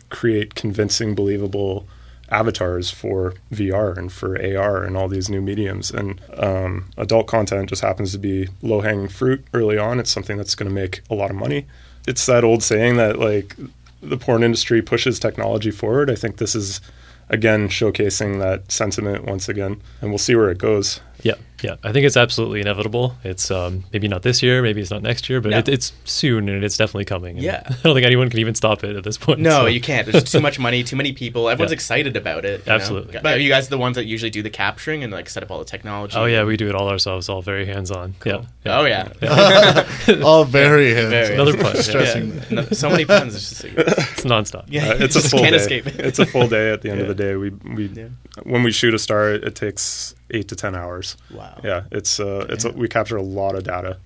create 0.10 0.56
convincing, 0.56 1.16
believable 1.16 1.88
avatars 2.32 2.92
for 2.92 3.34
VR 3.52 3.98
and 3.98 4.12
for 4.12 4.38
AR 4.38 4.84
and 4.84 4.96
all 4.98 5.08
these 5.08 5.30
new 5.30 5.42
mediums. 5.42 5.90
And 5.92 6.20
um, 6.38 6.90
adult 6.98 7.28
content 7.28 7.70
just 7.70 7.82
happens 7.82 8.12
to 8.12 8.18
be 8.18 8.48
low 8.62 8.82
hanging 8.82 9.08
fruit 9.08 9.46
early 9.54 9.78
on. 9.78 10.00
It's 10.00 10.12
something 10.12 10.38
that's 10.38 10.56
going 10.56 10.70
to 10.70 10.76
make 10.76 11.02
a 11.10 11.16
lot 11.16 11.30
of 11.30 11.36
money. 11.36 11.66
It's 12.08 12.26
that 12.26 12.44
old 12.44 12.64
saying 12.64 12.98
that 12.98 13.20
like 13.20 13.56
the 14.02 14.18
porn 14.18 14.44
industry 14.44 14.82
pushes 14.82 15.20
technology 15.20 15.72
forward. 15.72 16.10
I 16.10 16.16
think 16.16 16.38
this 16.38 16.56
is 16.56 16.82
again 17.30 17.68
showcasing 17.68 18.40
that 18.40 18.72
sentiment 18.72 19.26
once 19.26 19.50
again, 19.50 19.82
and 20.02 20.10
we'll 20.12 20.18
see 20.18 20.36
where 20.36 20.50
it 20.50 20.58
goes. 20.58 21.02
Yep. 21.24 21.40
Yeah, 21.62 21.76
I 21.84 21.92
think 21.92 22.06
it's 22.06 22.16
absolutely 22.16 22.62
inevitable. 22.62 23.16
It's 23.26 23.52
um, 23.52 23.84
maybe 23.92 24.08
not 24.08 24.24
this 24.24 24.42
year, 24.42 24.62
maybe 24.62 24.80
it's 24.80 24.92
not 24.92 25.02
next 25.02 25.30
year, 25.30 25.42
but 25.42 25.50
No. 25.50 25.58
it, 25.58 25.68
it's 25.68 25.92
soon 26.06 26.48
and 26.48 26.64
it's 26.64 26.78
definitely 26.78 27.04
coming. 27.04 27.36
Yeah. 27.38 27.62
I 27.70 27.74
don't 27.84 27.94
think 27.96 28.06
anyone 28.06 28.30
can 28.30 28.40
even 28.40 28.56
stop 28.56 28.86
it 28.86 28.96
at 28.96 29.04
this 29.04 29.18
point. 29.18 29.42
No, 29.42 29.50
so- 29.50 29.66
you 29.66 29.82
can't. 29.82 30.08
There's 30.10 30.24
too 30.24 30.40
much 30.40 30.58
money, 30.68 30.86
too 30.86 30.96
many 30.96 31.12
people. 31.12 31.50
Everyone's 31.50 31.72
Yeah. 31.72 31.76
excited 31.76 32.16
about 32.16 32.46
it. 32.46 32.62
you 32.62 32.66
know? 32.68 32.76
Absolutely. 32.76 33.20
But 33.22 33.34
are 33.38 33.40
you 33.42 33.50
guys 33.50 33.68
the 33.68 33.78
ones 33.78 33.98
that 33.98 34.06
usually 34.06 34.30
do 34.30 34.42
the 34.42 34.50
capturing 34.50 35.04
and 35.04 35.12
like 35.12 35.30
set 35.30 35.44
up 35.44 35.52
all 35.52 35.60
the 35.60 35.66
technology? 35.66 36.16
Oh 36.16 36.24
yeah, 36.26 36.46
we 36.46 36.56
do 36.56 36.70
it 36.70 36.76
all 36.76 36.88
ourselves, 36.88 37.28
all 37.28 37.42
very 37.42 37.66
hands 37.66 37.92
on. 37.92 38.16
Yeah. 38.26 38.44
Oh 38.66 38.86
yeah. 38.86 39.10
All 40.24 40.46
very 40.46 40.94
hands. 40.94 41.10
Very. 41.10 41.34
Another 41.34 41.58
pun. 41.58 41.76
Stressing 41.76 42.34
Yeah. 42.36 42.42
No, 42.52 42.66
so 42.72 42.90
many 42.90 43.04
puns. 43.06 43.36
It's 43.36 43.50
just 43.50 43.64
It's 43.66 44.24
nonstop. 44.24 44.66
yeah, 44.68 44.90
Uh, 44.92 44.94
it's 45.00 45.16
a 45.16 45.20
just 45.20 45.32
full 45.32 45.40
can't 45.42 45.52
day. 45.52 45.58
escape 45.62 45.88
it's 45.88 46.20
a 46.20 46.26
full 46.26 46.48
day. 46.48 46.72
At 46.72 46.82
the 46.82 46.90
end 46.90 47.02
of 47.02 47.08
the 47.08 47.16
day, 47.16 47.36
we 47.36 47.50
we 47.50 47.88
Yeah. 47.88 48.08
when 48.44 48.64
we 48.64 48.72
shoot 48.72 48.94
a 48.94 49.00
star, 49.00 49.34
it, 49.34 49.44
it 49.44 49.56
takes 49.56 50.16
eight 50.32 50.48
to 50.50 50.56
ten 50.56 50.76
hours. 50.76 51.18
Wow. 51.32 51.60
Yeah, 51.64 51.84
it's 51.92 52.20
uh, 52.20 52.46
it's 52.50 52.66
a, 52.66 52.72
we 52.72 52.88
capture 52.88 53.18
a 53.18 53.22
lot 53.24 53.56
of 53.56 53.64
data 53.64 53.98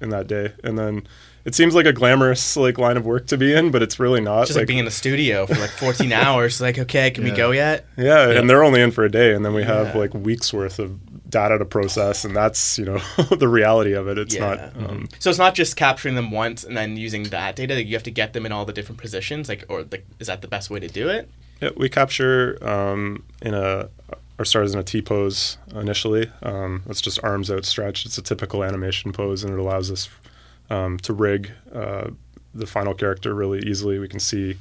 in 0.00 0.10
that 0.10 0.26
day, 0.26 0.52
and 0.64 0.78
then 0.78 1.06
it 1.44 1.54
seems 1.54 1.74
like 1.74 1.86
a 1.86 1.92
glamorous 1.92 2.56
like 2.56 2.78
line 2.78 2.96
of 2.96 3.04
work 3.06 3.26
to 3.28 3.36
be 3.36 3.52
in, 3.54 3.70
but 3.70 3.82
it's 3.82 3.98
really 4.00 4.20
not. 4.20 4.46
Just 4.46 4.58
like, 4.58 4.66
being 4.66 4.78
in 4.78 4.84
the 4.84 4.90
studio 4.90 5.46
for 5.46 5.54
like 5.56 5.70
14 5.70 6.12
hours. 6.24 6.60
Like, 6.60 6.78
okay, 6.78 7.10
can 7.10 7.24
we 7.24 7.30
go 7.30 7.50
yet? 7.50 7.86
yeah, 7.96 8.30
and 8.30 8.48
they're 8.48 8.62
only 8.64 8.80
in 8.80 8.90
for 8.90 9.04
a 9.04 9.10
day, 9.10 9.34
and 9.34 9.44
then 9.44 9.54
we 9.54 9.62
have 9.64 9.88
Yeah. 9.94 9.98
like 10.00 10.14
weeks 10.14 10.52
worth 10.52 10.78
of 10.78 10.98
data 11.30 11.58
to 11.58 11.64
process, 11.64 12.24
and 12.24 12.34
that's 12.34 12.78
you 12.78 12.84
know 12.86 12.98
the 13.38 13.48
reality 13.48 13.92
of 13.92 14.08
it. 14.08 14.18
It's 14.18 14.34
Yeah. 14.34 14.40
not. 14.76 14.90
Um, 14.90 15.08
So 15.18 15.30
it's 15.30 15.38
not 15.38 15.54
just 15.54 15.76
capturing 15.76 16.14
them 16.14 16.30
once 16.30 16.64
and 16.64 16.76
then 16.76 16.96
using 16.96 17.24
that 17.24 17.56
data. 17.56 17.74
Like, 17.74 17.86
you 17.86 17.94
have 17.94 18.02
to 18.04 18.10
get 18.10 18.32
them 18.32 18.44
in 18.46 18.52
all 18.52 18.64
the 18.64 18.72
different 18.72 19.00
positions. 19.00 19.48
Like, 19.48 19.64
or 19.68 19.84
like, 19.90 20.04
is 20.18 20.26
that 20.26 20.40
the 20.42 20.48
best 20.48 20.70
way 20.70 20.80
to 20.80 20.88
do 20.88 21.08
it? 21.08 21.30
Yeah, 21.62 21.70
we 21.76 21.88
capture 21.90 22.58
um, 22.66 23.22
in 23.42 23.52
a 23.54 23.88
our 24.40 24.44
stars 24.46 24.72
in 24.72 24.80
a 24.80 24.82
T 24.82 25.02
pose 25.02 25.58
initially. 25.74 26.30
Um, 26.42 26.82
it's 26.88 27.02
just 27.02 27.22
arms 27.22 27.50
outstretched. 27.50 28.06
It's 28.06 28.16
a 28.16 28.22
typical 28.22 28.64
animation 28.64 29.12
pose, 29.12 29.44
and 29.44 29.52
it 29.52 29.58
allows 29.58 29.90
us 29.90 30.08
um, 30.70 30.96
to 31.00 31.12
rig 31.12 31.52
uh, 31.74 32.08
the 32.54 32.66
final 32.66 32.94
character 32.94 33.34
really 33.34 33.58
easily. 33.68 33.98
We 33.98 34.08
can 34.08 34.18
see 34.18 34.56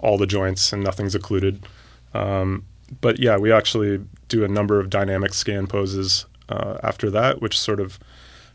all 0.00 0.18
the 0.18 0.26
joints, 0.26 0.70
and 0.70 0.84
nothing's 0.84 1.14
occluded. 1.14 1.66
Um, 2.12 2.66
but 3.00 3.20
yeah, 3.20 3.38
we 3.38 3.50
actually 3.50 4.04
do 4.28 4.44
a 4.44 4.48
number 4.48 4.78
of 4.78 4.90
dynamic 4.90 5.32
scan 5.32 5.66
poses 5.66 6.26
uh, 6.50 6.76
after 6.82 7.08
that, 7.10 7.40
which 7.40 7.58
sort 7.58 7.80
of 7.80 7.98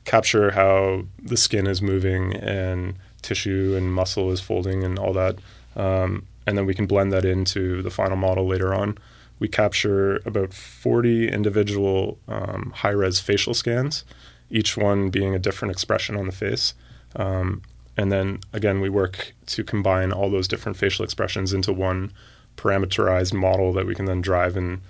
capture 0.06 0.52
how 0.52 1.06
the 1.24 1.38
skin 1.38 1.66
is 1.66 1.82
moving 1.82 2.36
and 2.36 2.94
tissue 3.24 3.74
and 3.76 3.92
muscle 3.92 4.32
is 4.32 4.42
folding 4.42 4.84
and 4.84 5.00
all 5.00 5.14
that. 5.14 5.40
Um, 5.76 6.28
and 6.46 6.56
then 6.56 6.68
we 6.68 6.76
can 6.76 6.86
blend 6.86 7.12
that 7.14 7.26
into 7.26 7.82
the 7.82 7.90
final 7.90 8.16
model 8.16 8.46
later 8.46 8.76
on. 8.76 9.00
We 9.40 9.48
capture 9.48 10.18
about 10.26 10.54
40 10.54 11.30
individual 11.30 12.20
um, 12.28 12.74
high 12.76 12.90
res 12.90 13.20
facial 13.20 13.54
scans, 13.54 14.04
each 14.50 14.78
one 14.78 15.10
being 15.10 15.36
a 15.36 15.40
different 15.40 15.72
expression 15.72 16.16
on 16.16 16.26
the 16.26 16.32
face. 16.32 16.74
Um, 17.16 17.62
and 17.96 18.12
then 18.12 18.40
again, 18.54 18.80
we 18.80 18.90
work 18.90 19.34
to 19.48 19.64
combine 19.64 20.12
all 20.12 20.30
those 20.30 20.48
different 20.48 20.78
facial 20.78 21.04
expressions 21.04 21.54
into 21.54 21.74
one 21.74 22.14
parameterized 22.56 23.34
model 23.34 23.74
that 23.74 23.86
we 23.86 23.96
can 23.96 24.06
then 24.06 24.22
drive 24.22 24.58
in 24.58 24.82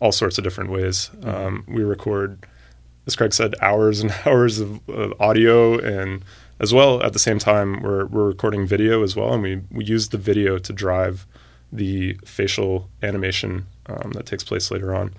all 0.00 0.12
sorts 0.12 0.38
of 0.38 0.44
different 0.44 0.70
ways. 0.70 1.10
Um, 1.22 1.64
we 1.68 1.82
record, 1.82 2.44
as 3.06 3.16
Craig 3.16 3.32
said, 3.32 3.54
hours 3.60 4.00
and 4.00 4.12
hours 4.26 4.58
of, 4.58 4.88
of 4.88 5.14
audio, 5.20 5.78
and 5.78 6.24
as 6.58 6.74
well 6.74 7.02
at 7.02 7.12
the 7.12 7.18
same 7.18 7.38
time 7.38 7.80
we're 7.82 8.06
we're 8.06 8.26
recording 8.26 8.66
video 8.66 9.02
as 9.02 9.14
well, 9.14 9.32
and 9.32 9.42
we 9.42 9.60
we 9.70 9.84
use 9.84 10.08
the 10.08 10.18
video 10.18 10.58
to 10.58 10.72
drive 10.72 11.26
the 11.72 12.14
facial 12.24 12.88
animation 13.02 13.66
um, 13.90 14.12
that 14.12 14.26
takes 14.26 14.44
place 14.44 14.70
later 14.70 14.94
on. 14.94 15.12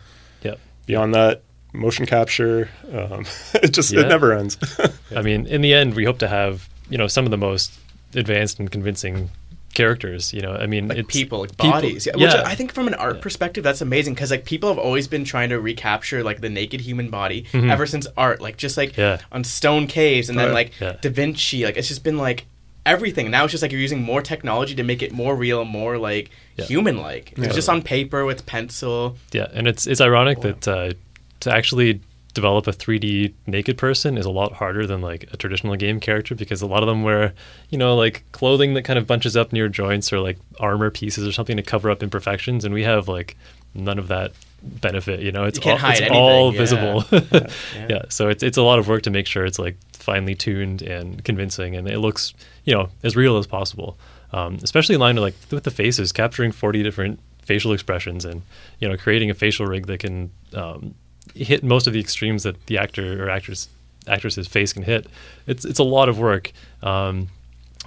Yep. 0.43 0.59
Beyond 0.85 1.13
that, 1.15 1.43
motion 1.73 2.05
capture, 2.05 2.69
um, 2.93 3.25
it 3.55 3.71
just 3.73 3.91
Yeah. 3.91 4.01
it 4.01 4.07
never 4.07 4.33
ends. 4.33 4.57
I 5.15 5.21
mean, 5.21 5.45
in 5.47 5.61
the 5.61 5.73
end, 5.73 5.93
we 5.95 6.05
hope 6.05 6.19
to 6.19 6.27
have 6.27 6.69
you 6.89 6.97
know 6.97 7.07
some 7.07 7.25
of 7.25 7.31
the 7.31 7.37
most 7.37 7.71
advanced 8.15 8.59
and 8.59 8.69
convincing 8.71 9.29
characters. 9.73 10.33
You 10.33 10.41
know, 10.41 10.51
I 10.53 10.65
mean, 10.65 10.89
like 10.89 10.97
it's 10.97 11.07
people, 11.13 11.39
like 11.41 11.51
people- 11.51 11.71
bodies. 11.71 12.05
Yeah, 12.05 12.15
Which 12.17 12.33
I 12.33 12.55
think 12.55 12.73
from 12.73 12.87
an 12.87 12.93
art 12.95 13.21
perspective, 13.21 13.63
that's 13.63 13.79
amazing 13.81 14.13
because 14.15 14.31
like 14.31 14.43
people 14.45 14.67
have 14.69 14.77
always 14.77 15.07
been 15.07 15.23
trying 15.23 15.49
to 15.49 15.59
recapture 15.59 16.23
like 16.23 16.41
the 16.41 16.49
naked 16.49 16.81
human 16.81 17.09
body 17.09 17.45
ever 17.53 17.85
since 17.85 18.05
art, 18.17 18.41
like 18.41 18.57
just 18.57 18.75
like 18.77 18.91
Mm-hmm. 18.91 19.01
Yeah. 19.01 19.17
on 19.31 19.43
stone 19.45 19.87
caves 19.87 20.29
and 20.29 20.37
then 20.37 20.51
like 20.53 20.73
Yeah. 20.79 20.97
Da 21.01 21.09
Vinci. 21.09 21.63
Like 21.63 21.77
it's 21.77 21.87
just 21.87 22.03
been 22.03 22.17
like 22.17 22.45
everything. 22.85 23.29
Now 23.31 23.43
it's 23.43 23.51
just 23.51 23.61
like 23.61 23.71
you're 23.71 23.81
using 23.81 24.01
more 24.01 24.21
technology 24.21 24.75
to 24.75 24.83
make 24.83 25.01
it 25.01 25.11
more 25.11 25.35
real, 25.35 25.65
more 25.65 25.97
like 25.97 26.29
Yeah. 26.57 26.65
human 26.65 26.97
like. 26.97 27.33
It's 27.37 27.55
just 27.55 27.69
on 27.69 27.81
paper 27.81 28.25
with 28.25 28.45
pencil. 28.45 29.17
Yeah, 29.31 29.47
and 29.53 29.67
it's 29.67 29.87
it's 29.87 30.01
ironic 30.01 30.41
that 30.41 30.67
uh, 30.67 30.93
to 31.41 31.51
actually 31.53 32.01
develop 32.33 32.65
a 32.65 32.71
3D 32.71 33.33
naked 33.45 33.77
person 33.77 34.17
is 34.17 34.25
a 34.25 34.29
lot 34.31 34.53
harder 34.53 34.87
than 34.87 35.01
like 35.01 35.25
a 35.33 35.37
traditional 35.37 35.75
game 35.75 35.99
character 35.99 36.33
because 36.33 36.61
a 36.61 36.65
lot 36.65 36.81
of 36.81 36.87
them 36.87 37.03
wear, 37.03 37.33
you 37.69 37.77
know, 37.77 37.93
like 37.95 38.23
clothing 38.31 38.73
that 38.73 38.83
kind 38.83 38.97
of 38.97 39.05
bunches 39.05 39.35
up 39.35 39.51
near 39.51 39.67
joints 39.67 40.13
or 40.13 40.19
like 40.21 40.37
armor 40.57 40.89
pieces 40.89 41.27
or 41.27 41.33
something 41.33 41.57
to 41.57 41.63
cover 41.63 41.91
up 41.91 42.01
imperfections, 42.01 42.63
and 42.63 42.73
we 42.73 42.83
have 42.83 43.07
like 43.09 43.35
none 43.75 43.99
of 43.99 44.07
that 44.07 44.31
benefit. 44.61 45.19
You 45.21 45.31
know, 45.33 45.43
it's 45.43 45.59
You 45.65 45.71
all, 45.71 45.79
it's 45.83 46.01
all 46.11 46.53
yeah. 46.53 46.57
visible. 46.57 47.03
Yeah. 47.11 47.87
yeah. 47.89 48.01
so 48.09 48.29
it's 48.29 48.43
it's 48.43 48.57
a 48.57 48.61
lot 48.63 48.79
of 48.79 48.87
work 48.87 49.03
to 49.03 49.09
make 49.09 49.27
sure 49.27 49.45
it's 49.45 49.59
like 49.59 49.75
finely 50.01 50.35
tuned 50.35 50.81
and 50.81 51.23
convincing, 51.23 51.75
and 51.75 51.87
it 51.87 51.99
looks 51.99 52.33
you 52.65 52.73
know 52.73 52.89
as 53.03 53.15
real 53.15 53.37
as 53.37 53.47
possible. 53.47 53.97
Um, 54.33 54.59
especially 54.63 54.95
in 54.95 55.01
line 55.01 55.15
with 55.15 55.23
like 55.23 55.35
with 55.51 55.63
the 55.63 55.71
faces, 55.71 56.11
capturing 56.11 56.51
forty 56.51 56.83
different 56.83 57.19
facial 57.43 57.73
expressions, 57.73 58.25
and 58.25 58.41
you 58.79 58.87
know 58.87 58.97
creating 58.97 59.29
a 59.29 59.33
facial 59.33 59.65
rig 59.65 59.87
that 59.87 59.99
can 59.99 60.31
um, 60.53 60.95
hit 61.35 61.63
most 61.63 61.87
of 61.87 61.93
the 61.93 61.99
extremes 61.99 62.43
that 62.43 62.65
the 62.67 62.77
actor 62.77 63.23
or 63.23 63.29
actress 63.29 63.69
actress's 64.07 64.47
face 64.47 64.73
can 64.73 64.83
hit. 64.83 65.07
It's 65.47 65.65
it's 65.65 65.79
a 65.79 65.83
lot 65.83 66.09
of 66.09 66.19
work, 66.19 66.51
um, 66.81 67.27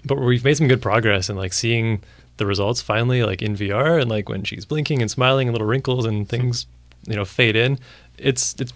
but 0.05 0.19
we've 0.19 0.45
made 0.45 0.57
some 0.57 0.69
good 0.69 0.83
progress 0.83 1.29
and 1.29 1.39
like 1.39 1.53
seeing 1.53 2.03
the 2.37 2.47
results 2.47 2.81
finally 2.81 3.23
like 3.23 3.43
in 3.43 3.57
VR 3.57 4.01
and 4.01 4.11
like 4.11 4.29
when 4.29 4.43
she's 4.43 4.65
blinking 4.65 5.01
and 5.01 5.11
smiling 5.11 5.49
and 5.49 5.55
little 5.55 5.69
wrinkles 5.69 6.05
and 6.05 6.29
things 6.29 6.67
you 7.07 7.17
know 7.17 7.25
fade 7.25 7.57
in. 7.57 7.79
It's 8.19 8.55
it's 8.59 8.73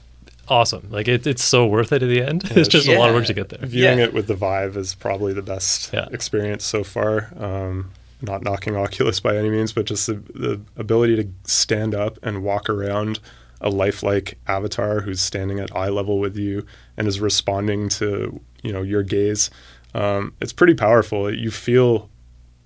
awesome. 0.51 0.89
Like 0.91 1.09
it, 1.09 1.27
it's 1.27 1.43
so 1.45 1.67
worth 1.67 1.93
it 1.93 2.03
at 2.03 2.09
the 2.09 2.23
end. 2.23 2.45
it's 2.51 2.69
just 2.69 2.89
a 2.89 2.99
lot 2.99 3.09
of 3.09 3.15
work 3.15 3.27
to 3.27 3.35
get 3.35 3.49
there. 3.51 3.61
Viewing 3.67 3.99
Yeah. 3.99 4.05
it 4.05 4.13
with 4.15 4.27
the 4.27 4.35
Vive 4.35 4.77
is 4.77 4.95
probably 4.95 5.33
the 5.33 5.43
best 5.43 5.93
Yeah. 5.93 6.09
experience 6.13 6.65
so 6.65 6.83
far. 6.85 7.33
Um, 7.39 7.91
not 8.23 8.43
knocking 8.43 8.77
Oculus 8.85 9.21
by 9.21 9.37
any 9.37 9.51
means, 9.51 9.73
but 9.73 9.87
just 9.87 10.07
the, 10.07 10.15
the 10.35 10.61
ability 10.77 11.17
to 11.17 11.29
stand 11.45 11.95
up 11.95 12.19
and 12.23 12.43
walk 12.43 12.69
around 12.69 13.21
a 13.61 13.69
lifelike 13.71 14.39
avatar 14.47 15.01
who's 15.01 15.21
standing 15.21 15.59
at 15.61 15.75
eye 15.75 15.89
level 15.89 16.19
with 16.21 16.37
you 16.37 16.65
and 16.97 17.09
is 17.09 17.21
responding 17.21 17.89
to 17.89 18.41
you 18.63 18.73
know 18.73 18.83
your 18.83 19.03
gaze. 19.03 19.51
Um, 19.95 20.33
it's 20.41 20.53
pretty 20.53 20.75
powerful. 20.75 21.33
You 21.33 21.51
feel 21.51 22.09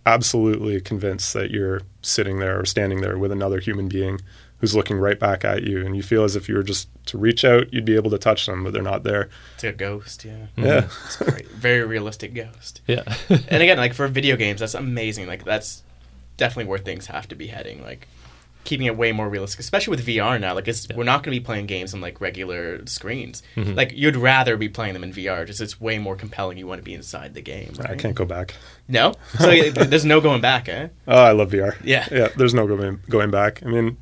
absolutely 0.04 0.80
convinced 0.80 1.32
that 1.34 1.50
you're 1.50 1.80
sitting 2.02 2.40
there 2.40 2.60
or 2.60 2.64
standing 2.64 3.00
there 3.00 3.16
with 3.18 3.30
another 3.32 3.60
human 3.60 3.88
being 3.88 4.20
who's 4.62 4.76
looking 4.76 4.96
right 4.96 5.18
back 5.18 5.44
at 5.44 5.64
you, 5.64 5.84
and 5.84 5.96
you 5.96 6.04
feel 6.04 6.22
as 6.22 6.36
if 6.36 6.48
you 6.48 6.54
were 6.54 6.62
just 6.62 6.88
to 7.06 7.18
reach 7.18 7.44
out, 7.44 7.72
you'd 7.74 7.84
be 7.84 7.96
able 7.96 8.12
to 8.12 8.16
touch 8.16 8.46
them, 8.46 8.62
but 8.62 8.72
they're 8.72 8.80
not 8.80 9.02
there. 9.02 9.28
It's 9.56 9.64
like 9.64 9.74
a 9.74 9.76
ghost. 9.76 10.24
Yeah, 10.24 10.46
Yeah. 10.56 10.88
it's 11.04 11.16
great. 11.16 11.48
Very 11.48 11.84
realistic 11.84 12.32
ghost. 12.32 12.80
Yeah. 12.86 13.02
and 13.28 13.60
again, 13.60 13.76
like 13.76 13.92
for 13.92 14.06
video 14.06 14.36
games, 14.36 14.60
that's 14.60 14.74
amazing. 14.74 15.26
Like 15.26 15.44
that's 15.44 15.82
definitely 16.36 16.70
where 16.70 16.78
things 16.78 17.06
have 17.06 17.26
to 17.28 17.34
be 17.34 17.48
heading. 17.48 17.82
Like 17.82 18.06
keeping 18.62 18.86
it 18.86 18.96
way 18.96 19.10
more 19.10 19.28
realistic, 19.28 19.58
especially 19.58 19.96
with 19.96 20.06
VR 20.06 20.40
now. 20.40 20.54
Like 20.54 20.68
it's, 20.68 20.86
we're 20.94 21.02
not 21.02 21.24
going 21.24 21.34
to 21.34 21.40
be 21.40 21.44
playing 21.44 21.66
games 21.66 21.92
on 21.92 22.00
like 22.00 22.20
regular 22.20 22.86
screens. 22.86 23.42
Mm-hmm. 23.56 23.74
Like 23.74 23.90
you'd 23.92 24.14
rather 24.14 24.56
be 24.56 24.68
playing 24.68 24.94
them 24.94 25.02
in 25.02 25.12
VR, 25.12 25.44
just 25.44 25.60
it's 25.60 25.80
way 25.80 25.98
more 25.98 26.14
compelling. 26.14 26.58
You 26.58 26.68
want 26.68 26.78
to 26.78 26.84
be 26.84 26.94
inside 26.94 27.34
the 27.34 27.42
game. 27.42 27.72
Right? 27.78 27.90
I 27.90 27.96
can't 27.96 28.14
go 28.14 28.24
back. 28.24 28.54
No, 28.86 29.14
so 29.38 29.70
there's 29.70 30.04
no 30.04 30.20
going 30.20 30.40
back, 30.40 30.68
eh? 30.68 30.88
Oh, 31.08 31.20
I 31.24 31.32
love 31.32 31.50
VR. 31.50 31.76
Yeah. 31.82 32.06
yeah. 32.12 32.28
There's 32.36 32.54
no 32.54 32.66
going 32.66 33.00
going 33.08 33.32
back. 33.32 33.64
I 33.64 33.68
mean, 33.68 33.96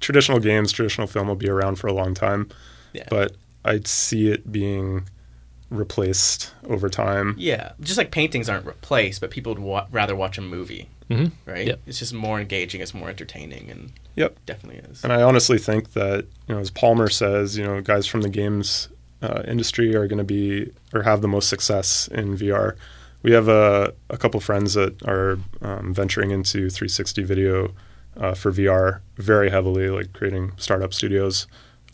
traditional 0.00 0.38
games, 0.40 0.72
traditional 0.72 1.06
film 1.06 1.28
will 1.28 1.36
be 1.36 1.48
around 1.48 1.76
for 1.76 1.86
a 1.86 1.92
long 1.92 2.14
time, 2.14 2.48
Yeah. 2.92 3.04
but 3.10 3.36
I'd 3.64 3.86
see 3.86 4.28
it 4.30 4.50
being 4.50 5.04
replaced 5.70 6.52
over 6.68 6.88
time. 6.88 7.34
Yeah, 7.38 7.72
just 7.80 7.96
like 7.98 8.10
paintings 8.10 8.48
aren't 8.48 8.66
replaced, 8.66 9.20
but 9.20 9.30
people 9.30 9.52
would 9.54 9.62
wa- 9.62 9.86
rather 9.92 10.16
watch 10.16 10.36
a 10.38 10.42
movie, 10.42 10.88
hmm 11.08 11.26
right? 11.46 11.66
Yep. 11.66 11.80
It's 11.86 11.98
just 12.00 12.12
more 12.12 12.40
engaging, 12.40 12.80
it's 12.80 12.94
more 12.94 13.08
entertaining, 13.08 13.70
and 13.70 13.92
Yep. 14.16 14.36
definitely 14.46 14.82
is. 14.90 15.04
And 15.04 15.12
I 15.12 15.22
honestly 15.22 15.58
think 15.58 15.92
that, 15.92 16.26
you 16.48 16.54
know, 16.54 16.60
as 16.60 16.70
Palmer 16.70 17.08
says, 17.08 17.56
you 17.56 17.64
know, 17.64 17.80
guys 17.80 18.06
from 18.06 18.22
the 18.22 18.28
games 18.28 18.88
uh, 19.22 19.42
industry 19.46 19.94
are 19.94 20.06
going 20.08 20.18
to 20.18 20.24
be 20.24 20.72
or 20.94 21.02
have 21.02 21.20
the 21.20 21.28
most 21.28 21.48
success 21.48 22.08
in 22.08 22.36
VR. 22.36 22.74
We 23.22 23.32
have 23.32 23.48
a, 23.48 23.92
a 24.08 24.16
couple 24.16 24.40
friends 24.40 24.74
that 24.74 25.00
are 25.06 25.38
um, 25.60 25.92
venturing 25.92 26.30
into 26.30 26.70
360 26.70 27.22
video 27.24 27.74
uh, 28.20 28.34
for 28.34 28.52
VR 28.52 29.00
very 29.16 29.50
heavily, 29.50 29.88
like 29.88 30.12
creating 30.12 30.52
startup 30.56 30.92
studios 30.94 31.46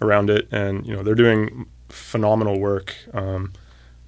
around 0.02 0.28
it. 0.28 0.48
And, 0.50 0.86
you 0.86 0.94
know, 0.94 1.02
they're 1.02 1.14
doing 1.14 1.66
phenomenal 1.88 2.58
work. 2.58 2.94
Um, 3.14 3.52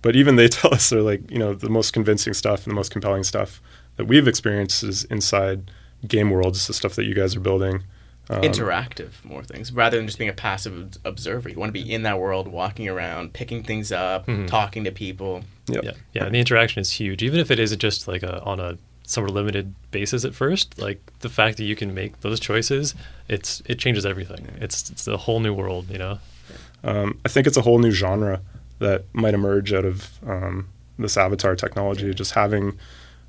but 0.02 0.16
even 0.16 0.36
they 0.36 0.48
tell 0.48 0.74
us 0.74 0.90
they're 0.90 1.00
like, 1.00 1.30
you 1.30 1.38
know, 1.38 1.54
the 1.54 1.70
most 1.70 1.92
convincing 1.92 2.34
stuff 2.34 2.64
and 2.64 2.72
the 2.72 2.74
most 2.74 2.90
compelling 2.90 3.22
stuff 3.22 3.62
that 3.96 4.06
we've 4.06 4.28
experienced 4.28 4.82
is 4.82 5.04
inside 5.04 5.70
game 6.06 6.30
worlds, 6.30 6.66
the 6.66 6.74
stuff 6.74 6.94
that 6.96 7.04
you 7.04 7.14
guys 7.14 7.34
are 7.36 7.40
building. 7.40 7.84
Um, 8.30 8.42
interactive 8.42 9.24
more 9.24 9.42
things 9.42 9.72
rather 9.72 9.96
than 9.96 10.04
just 10.04 10.18
being 10.18 10.28
a 10.28 10.34
passive 10.34 10.98
observer. 11.06 11.48
You 11.48 11.56
want 11.56 11.70
to 11.70 11.72
be 11.72 11.90
in 11.90 12.02
that 12.02 12.20
world, 12.20 12.46
walking 12.46 12.86
around, 12.86 13.32
picking 13.32 13.62
things 13.62 13.90
up, 13.90 14.28
talking 14.46 14.84
to 14.84 14.92
people. 14.92 15.44
Yep. 15.68 15.82
Yeah, 15.82 15.92
yeah, 16.12 16.24
and 16.26 16.34
the 16.34 16.38
interaction 16.38 16.82
is 16.82 16.92
huge. 16.92 17.22
Even 17.22 17.40
if 17.40 17.50
it 17.50 17.58
isn't 17.58 17.78
just 17.78 18.06
like 18.06 18.22
a 18.22 18.42
on 18.42 18.60
a 18.60 18.76
somewhat 19.08 19.32
limited 19.32 19.74
basis 19.90 20.24
at 20.24 20.34
first, 20.34 20.78
like 20.78 21.00
the 21.20 21.30
fact 21.30 21.56
that 21.56 21.64
you 21.64 21.74
can 21.74 21.94
make 21.94 22.20
those 22.20 22.38
choices, 22.38 22.94
it's 23.26 23.62
it 23.64 23.78
changes 23.78 24.04
everything. 24.04 24.46
It's 24.60 24.90
it's 24.90 25.08
a 25.08 25.16
whole 25.16 25.40
new 25.40 25.54
world, 25.54 25.90
you 25.90 25.98
know. 25.98 26.18
Um, 26.84 27.18
I 27.24 27.28
think 27.28 27.46
it's 27.46 27.56
a 27.56 27.62
whole 27.62 27.78
new 27.78 27.90
genre 27.90 28.40
that 28.78 29.04
might 29.14 29.34
emerge 29.34 29.72
out 29.72 29.86
of 29.86 30.10
um, 30.26 30.68
this 30.98 31.16
avatar 31.16 31.56
technology, 31.56 32.12
just 32.12 32.32
having 32.32 32.78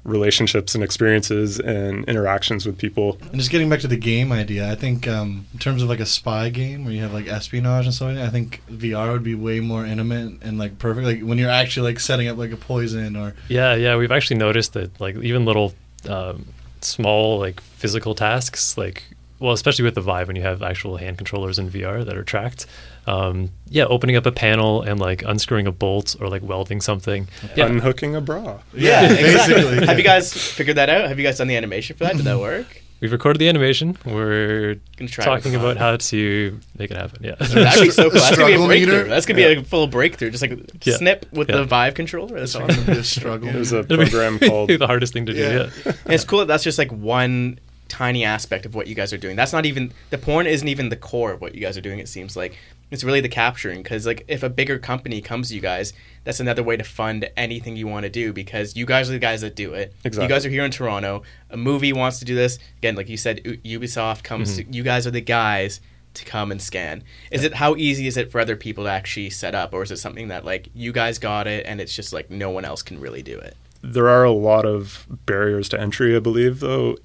relationships 0.03 0.75
and 0.75 0.83
experiences 0.83 1.59
and 1.59 2.05
interactions 2.05 2.65
with 2.65 2.77
people. 2.77 3.17
And 3.31 3.35
just 3.35 3.51
getting 3.51 3.69
back 3.69 3.81
to 3.81 3.87
the 3.87 3.97
game 3.97 4.31
idea, 4.31 4.71
I 4.71 4.75
think 4.75 5.07
um, 5.07 5.45
in 5.53 5.59
terms 5.59 5.83
of 5.83 5.89
like 5.89 5.99
a 5.99 6.05
spy 6.05 6.49
game 6.49 6.85
where 6.85 6.93
you 6.93 7.01
have 7.01 7.13
like 7.13 7.27
espionage 7.27 7.85
and 7.85 7.93
stuff, 7.93 8.09
like 8.09 8.15
that, 8.17 8.25
I 8.25 8.29
think 8.29 8.61
VR 8.69 9.11
would 9.11 9.23
be 9.23 9.35
way 9.35 9.59
more 9.59 9.85
intimate 9.85 10.41
and 10.41 10.57
like 10.57 10.79
perfect. 10.79 11.05
Like 11.05 11.21
when 11.21 11.37
you're 11.37 11.49
actually 11.49 11.91
like 11.91 11.99
setting 11.99 12.27
up 12.27 12.37
like 12.37 12.51
a 12.51 12.57
poison 12.57 13.15
or 13.15 13.35
Yeah, 13.47 13.75
yeah, 13.75 13.95
we've 13.97 14.11
actually 14.11 14.37
noticed 14.37 14.73
that 14.73 14.99
like 14.99 15.15
even 15.17 15.45
little 15.45 15.73
um, 16.07 16.45
small 16.81 17.39
like 17.39 17.59
physical 17.59 18.15
tasks, 18.15 18.77
like 18.77 19.03
well, 19.39 19.53
especially 19.53 19.85
with 19.85 19.95
the 19.95 20.01
Vive 20.01 20.27
when 20.27 20.35
you 20.35 20.41
have 20.41 20.61
actual 20.61 20.97
hand 20.97 21.17
controllers 21.17 21.59
in 21.59 21.69
VR 21.69 22.05
that 22.05 22.17
are 22.17 22.23
tracked. 22.23 22.65
Um, 23.07 23.51
yeah, 23.67 23.85
opening 23.85 24.15
up 24.15 24.25
a 24.25 24.31
panel 24.31 24.81
and 24.81 24.99
like 24.99 25.23
unscrewing 25.23 25.67
a 25.67 25.71
bolt 25.71 26.15
or 26.19 26.27
like 26.29 26.41
welding 26.43 26.81
something. 26.81 27.27
Yeah, 27.55 27.65
Unhooking 27.67 28.15
a 28.15 28.21
bra. 28.21 28.59
Yeah, 28.73 29.11
exactly. 29.11 29.55
basically. 29.55 29.87
Have 29.87 29.97
you 29.97 30.03
guys 30.03 30.33
figured 30.33 30.77
that 30.77 30.89
out? 30.89 31.07
Have 31.07 31.17
you 31.19 31.25
guys 31.25 31.37
done 31.37 31.47
the 31.47 31.55
animation 31.57 31.95
for 31.95 32.03
that? 32.05 32.15
Did 32.17 32.25
that 32.25 32.39
work? 32.39 32.81
we've 33.01 33.13
recorded 33.13 33.39
the 33.39 33.47
animation. 33.47 33.97
We're 34.05 34.75
Gonna 34.97 35.09
try 35.09 35.23
talking 35.23 35.55
about 35.55 35.77
how 35.77 35.95
to 35.95 36.59
make 36.77 36.91
it 36.91 36.97
happen. 36.97 37.23
Yeah. 37.23 37.35
That'd 37.39 37.81
be 37.83 37.91
so 37.91 38.09
cool. 38.09 38.19
That's 38.19 38.35
gonna 38.35 38.47
be 38.47 38.53
a 38.53 38.57
Struggle 38.57 38.67
breakthrough. 38.67 38.91
meter? 38.97 39.07
That's 39.07 39.25
gonna 39.25 39.37
be 39.37 39.43
a 39.43 39.63
full 39.63 39.87
breakthrough. 39.87 40.31
Just 40.31 40.41
like 40.41 40.59
Yeah. 40.83 40.97
snip 40.97 41.25
with 41.31 41.49
Yeah. 41.49 41.57
the 41.57 41.63
Vive 41.63 41.93
controller. 41.93 42.37
That's 42.39 42.55
it's 42.55 42.61
awesome. 42.61 42.83
be 42.85 42.91
a 42.99 43.03
struggle. 43.05 43.53
There's 43.53 43.71
a 43.71 43.79
It'll 43.89 43.97
be 44.03 44.09
program 44.09 44.37
called 44.49 44.69
the 44.69 44.85
hardest 44.85 45.13
thing 45.13 45.25
to 45.27 45.33
do. 45.33 45.39
Yeah. 45.39 45.69
Yeah. 45.85 45.93
And 46.03 46.13
it's 46.13 46.25
cool 46.25 46.39
that 46.39 46.47
that's 46.49 46.63
just 46.65 46.77
like 46.77 46.91
one 46.91 47.59
tiny 47.87 48.23
aspect 48.25 48.65
of 48.65 48.75
what 48.75 48.87
you 48.87 48.95
guys 48.95 49.13
are 49.13 49.17
doing. 49.17 49.37
That's 49.37 49.53
not 49.53 49.65
even 49.65 49.93
the 50.09 50.17
porn 50.17 50.45
isn't 50.45 50.67
even 50.67 50.89
the 50.89 50.95
core 50.97 51.31
of 51.31 51.39
what 51.41 51.55
you 51.55 51.61
guys 51.61 51.77
are 51.77 51.81
doing. 51.81 51.99
It 51.99 52.09
seems 52.09 52.35
like 52.35 52.57
it's 52.91 53.03
really 53.03 53.21
the 53.21 53.29
capturing 53.29 53.83
because 53.83 54.05
like 54.05 54.25
if 54.27 54.43
a 54.43 54.49
bigger 54.49 54.79
company 54.79 55.21
comes 55.21 55.49
to 55.49 55.55
you 55.55 55.61
guys, 55.61 55.93
that's 56.23 56.39
another 56.39 56.63
way 56.63 56.77
to 56.77 56.83
fund 56.83 57.29
anything 57.37 57.75
you 57.75 57.87
want 57.87 58.03
to 58.03 58.09
do 58.09 58.33
because 58.33 58.75
you 58.75 58.85
guys 58.85 59.09
are 59.09 59.13
the 59.13 59.19
guys 59.19 59.41
that 59.41 59.55
do 59.55 59.73
it. 59.73 59.93
Exactly. 60.03 60.23
You 60.23 60.29
guys 60.29 60.45
are 60.45 60.49
here 60.49 60.65
in 60.65 60.71
Toronto. 60.71 61.23
A 61.49 61.57
movie 61.57 61.93
wants 61.93 62.19
to 62.19 62.25
do 62.25 62.35
this 62.35 62.59
again, 62.77 62.95
like 62.95 63.09
you 63.09 63.17
said. 63.17 63.41
U- 63.45 63.79
Ubisoft 63.79 64.23
comes. 64.23 64.59
Mm-hmm. 64.59 64.71
to 64.71 64.77
You 64.77 64.83
guys 64.83 65.05
are 65.05 65.11
the 65.11 65.21
guys 65.21 65.81
to 66.15 66.25
come 66.25 66.51
and 66.51 66.61
scan. 66.61 67.03
Is 67.31 67.43
it 67.43 67.53
how 67.53 67.75
easy 67.75 68.07
is 68.07 68.17
it 68.17 68.31
for 68.31 68.41
other 68.41 68.55
people 68.55 68.85
to 68.85 68.89
actually 68.89 69.29
set 69.29 69.53
up, 69.53 69.73
or 69.73 69.83
is 69.83 69.91
it 69.91 69.97
something 69.97 70.29
that 70.29 70.43
like 70.43 70.69
you 70.73 70.91
guys 70.91 71.19
got 71.19 71.47
it 71.47 71.65
and 71.65 71.79
it's 71.79 71.95
just 71.95 72.11
like 72.13 72.29
no 72.29 72.49
one 72.49 72.65
else 72.65 72.81
can 72.81 72.99
really 72.99 73.21
do 73.21 73.37
it? 73.37 73.55
there 73.81 74.09
are 74.09 74.23
a 74.23 74.31
lot 74.31 74.65
of 74.65 75.07
barriers 75.25 75.69
to 75.69 75.79
entry, 75.79 76.15
I 76.15 76.19
believe, 76.19 76.59
though. 76.59 76.97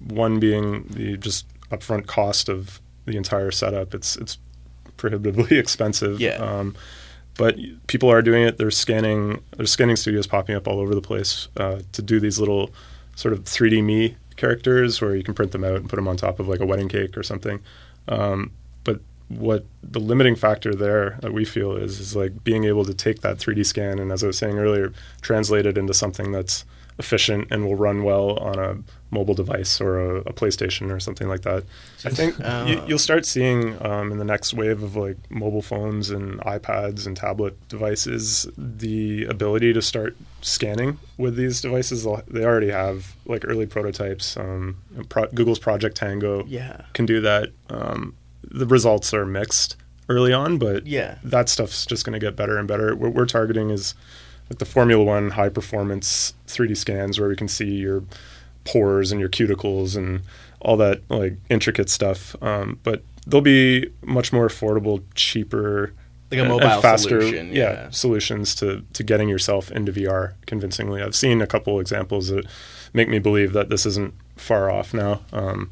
One 0.00 0.38
being 0.38 0.84
the 0.88 1.16
just 1.16 1.46
upfront 1.70 2.06
cost 2.06 2.48
of 2.48 2.80
the 3.06 3.16
entire 3.16 3.50
setup. 3.50 3.94
It's 3.94 4.16
it's 4.16 4.38
prohibitively 4.98 5.58
expensive. 5.58 6.20
Yeah. 6.20 6.34
Um, 6.34 6.76
but 7.38 7.56
people 7.86 8.10
are 8.10 8.20
doing 8.20 8.42
it. 8.42 8.58
There's 8.58 8.76
scanning. 8.76 9.42
There's 9.56 9.70
scanning 9.70 9.96
studios 9.96 10.26
popping 10.26 10.56
up 10.56 10.68
all 10.68 10.80
over 10.80 10.94
the 10.94 11.00
place 11.00 11.48
uh, 11.56 11.80
to 11.92 12.02
do 12.02 12.20
these 12.20 12.38
little 12.38 12.70
sort 13.14 13.32
of 13.32 13.44
3D 13.44 13.82
me 13.82 14.16
characters 14.36 15.00
where 15.00 15.14
you 15.14 15.22
can 15.22 15.34
print 15.34 15.52
them 15.52 15.64
out 15.64 15.76
and 15.76 15.88
put 15.88 15.96
them 15.96 16.08
on 16.08 16.16
top 16.16 16.38
of 16.38 16.48
like 16.48 16.60
a 16.60 16.66
wedding 16.66 16.88
cake 16.88 17.16
or 17.16 17.22
something. 17.22 17.60
Um, 18.08 18.52
but 18.84 19.00
what 19.28 19.64
the 19.82 20.00
limiting 20.00 20.34
factor 20.34 20.74
there 20.74 21.18
that 21.20 21.32
we 21.32 21.44
feel 21.44 21.76
is 21.76 22.00
is 22.00 22.16
like 22.16 22.44
being 22.44 22.64
able 22.64 22.84
to 22.84 22.94
take 22.94 23.20
that 23.20 23.36
3D 23.36 23.66
scan 23.66 23.98
and 23.98 24.10
as 24.10 24.24
I 24.24 24.28
was 24.28 24.38
saying 24.38 24.58
earlier, 24.58 24.92
translate 25.20 25.66
it 25.66 25.76
into 25.78 25.94
something 25.94 26.32
that's 26.32 26.64
efficient 26.98 27.48
and 27.50 27.64
will 27.64 27.76
run 27.76 28.02
well 28.02 28.38
on 28.38 28.58
a 28.58 28.78
mobile 29.10 29.34
device 29.34 29.80
or 29.80 29.98
a, 29.98 30.14
a 30.20 30.32
PlayStation 30.32 30.92
or 30.94 31.00
something 31.00 31.28
like 31.28 31.40
that. 31.42 31.64
I 32.04 32.10
think 32.10 32.34
Oh. 32.44 32.66
you, 32.66 32.82
you'll 32.86 32.98
start 32.98 33.24
seeing 33.24 33.80
um, 33.84 34.12
in 34.12 34.18
the 34.18 34.24
next 34.24 34.52
wave 34.54 34.82
of 34.82 34.96
like 34.96 35.16
mobile 35.30 35.62
phones 35.62 36.10
and 36.10 36.38
iPads 36.40 37.06
and 37.06 37.16
tablet 37.16 37.56
devices 37.68 38.46
the 38.58 39.24
ability 39.24 39.72
to 39.72 39.80
start 39.82 40.16
scanning 40.42 40.98
with 41.16 41.36
these 41.36 41.60
devices. 41.60 42.06
They 42.28 42.44
already 42.44 42.70
have 42.70 43.14
like 43.26 43.44
early 43.46 43.66
prototypes. 43.66 44.36
Um, 44.36 44.76
Pro- 45.08 45.28
Google's 45.28 45.58
Project 45.58 45.96
Tango 45.96 46.44
Yeah. 46.46 46.82
can 46.92 47.06
do 47.06 47.20
that. 47.22 47.50
Um, 47.70 48.14
the 48.42 48.66
results 48.66 49.12
are 49.14 49.24
mixed 49.26 49.76
early 50.10 50.32
on, 50.32 50.58
but 50.58 50.86
Yeah. 50.86 51.16
that 51.24 51.48
stuff's 51.48 51.84
just 51.86 52.04
going 52.04 52.12
to 52.18 52.18
get 52.24 52.36
better 52.36 52.56
and 52.58 52.68
better. 52.68 52.94
What 52.94 53.14
we're 53.14 53.26
targeting 53.26 53.70
is 53.70 53.94
like 54.50 54.58
the 54.58 54.64
Formula 54.64 55.02
One 55.04 55.30
high 55.30 55.50
performance 55.50 56.32
3D 56.46 56.74
scans 56.76 57.18
where 57.20 57.28
we 57.28 57.36
can 57.36 57.48
see 57.48 57.66
your 57.70 58.02
pores 58.68 59.10
and 59.12 59.20
your 59.20 59.28
cuticles 59.28 59.96
and 59.96 60.20
all 60.60 60.76
that 60.76 61.00
like 61.08 61.36
intricate 61.48 61.88
stuff. 61.88 62.36
Um, 62.42 62.78
but 62.82 63.02
they'll 63.26 63.40
be 63.40 63.90
much 64.02 64.32
more 64.32 64.46
affordable, 64.48 65.02
cheaper, 65.14 65.92
Like 66.30 66.40
a 66.40 66.44
mobile 66.44 66.80
faster, 66.80 67.20
solution, 67.20 67.52
yeah. 67.54 67.90
solutions 67.90 68.54
to 68.56 68.84
to 68.92 69.02
getting 69.02 69.28
yourself 69.28 69.70
into 69.70 69.92
VR 69.92 70.34
convincingly. 70.46 71.02
I've 71.02 71.16
seen 71.16 71.40
a 71.40 71.46
couple 71.46 71.80
examples 71.80 72.28
that 72.28 72.44
make 72.92 73.08
me 73.08 73.18
believe 73.18 73.52
that 73.52 73.68
this 73.70 73.86
isn't 73.86 74.14
far 74.36 74.70
off 74.70 74.92
now. 74.94 75.20
Um, 75.32 75.70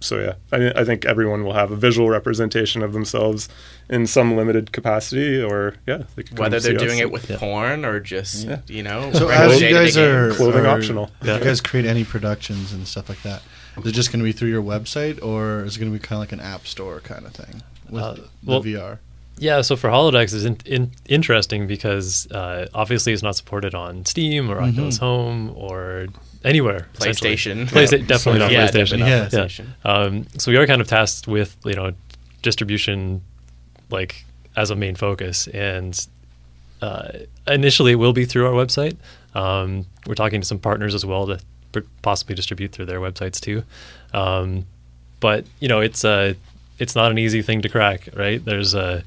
so 0.00 0.18
yeah, 0.18 0.34
I, 0.52 0.80
I 0.80 0.84
think 0.84 1.04
everyone 1.04 1.44
will 1.44 1.52
have 1.52 1.70
a 1.70 1.76
visual 1.76 2.08
representation 2.10 2.82
of 2.82 2.92
themselves 2.92 3.48
in 3.88 4.06
some 4.06 4.36
limited 4.36 4.72
capacity, 4.72 5.42
or 5.42 5.74
yeah, 5.86 6.04
they 6.16 6.22
could 6.22 6.38
whether 6.38 6.58
they're 6.60 6.74
doing 6.74 6.98
us. 6.98 7.00
it 7.00 7.10
with 7.12 7.28
porn 7.38 7.84
or 7.84 8.00
just 8.00 8.46
Yeah. 8.46 8.60
you 8.66 8.82
know. 8.82 9.12
So 9.12 9.28
as 9.28 9.60
you 9.60 9.70
guys 9.70 9.96
are. 9.96 10.32
Clothing 10.32 10.64
are- 10.66 10.68
optional. 10.78 11.10
if 11.20 11.26
you 11.26 11.44
guys 11.44 11.60
create 11.60 11.86
any 11.86 12.04
productions 12.04 12.72
and 12.72 12.86
stuff 12.88 13.08
like 13.08 13.22
that, 13.22 13.42
is 13.78 13.86
it 13.86 13.92
just 13.92 14.10
going 14.10 14.20
to 14.20 14.24
be 14.24 14.32
through 14.32 14.50
your 14.50 14.62
website 14.62 15.22
or 15.22 15.64
is 15.64 15.76
it 15.76 15.80
going 15.80 15.92
to 15.92 15.98
be 15.98 16.02
kind 16.02 16.16
of 16.16 16.20
like 16.20 16.32
an 16.32 16.40
app 16.40 16.66
store 16.66 17.00
kind 17.00 17.24
of 17.26 17.32
thing 17.32 17.62
with 17.88 18.02
Uh, 18.02 18.14
the 18.42 18.60
VR? 18.60 18.98
Yeah, 19.38 19.62
so 19.62 19.74
for 19.74 19.88
Holodexxx 19.88 20.34
is 20.34 20.44
in, 20.44 20.58
in, 20.66 20.90
interesting 21.08 21.66
because 21.66 22.30
uh, 22.30 22.66
obviously 22.74 23.12
it's 23.14 23.22
not 23.22 23.36
supported 23.36 23.74
on 23.74 24.04
Steam 24.04 24.50
or 24.50 24.60
Oculus 24.60 24.98
Home 24.98 25.50
or 25.56 26.08
anywhere. 26.44 26.88
essentially. 26.96 27.34
PlayStation. 27.36 27.66
PlayStation, 27.68 28.06
definitely 28.06 28.38
not 28.40 28.50
Yeah, 28.52 28.66
PlayStation. 28.68 28.72
definitely 28.72 28.98
not 28.98 29.08
Yeah. 29.08 29.26
PlayStation. 29.28 29.66
Um, 29.84 30.26
so 30.38 30.50
we 30.50 30.56
are 30.56 30.66
kind 30.66 30.80
of 30.80 30.88
tasked 30.88 31.26
with 31.28 31.56
you 31.64 31.74
know 31.74 31.92
distribution, 32.42 33.22
like 33.90 34.24
as 34.56 34.70
a 34.70 34.76
main 34.76 34.94
focus, 34.96 35.46
and 35.48 36.06
uh, 36.82 37.08
initially 37.46 37.92
it 37.92 37.96
will 37.96 38.12
be 38.12 38.24
through 38.24 38.46
our 38.46 38.52
website. 38.52 38.96
Um, 39.34 39.86
we're 40.06 40.14
talking 40.14 40.40
to 40.40 40.46
some 40.46 40.58
partners 40.58 40.94
as 40.94 41.04
well 41.06 41.26
to 41.26 41.38
p- 41.72 41.86
possibly 42.02 42.34
distribute 42.34 42.72
through 42.72 42.86
their 42.86 43.00
websites 43.00 43.38
too. 43.40 43.62
Um, 44.12 44.66
but 45.20 45.44
you 45.60 45.68
know, 45.68 45.80
it's 45.80 46.04
uh, 46.04 46.34
it's 46.78 46.96
not 46.96 47.10
an 47.10 47.18
easy 47.18 47.42
thing 47.42 47.60
to 47.62 47.68
crack, 47.68 48.08
right? 48.14 48.42
There's 48.44 48.74
a 48.74 49.04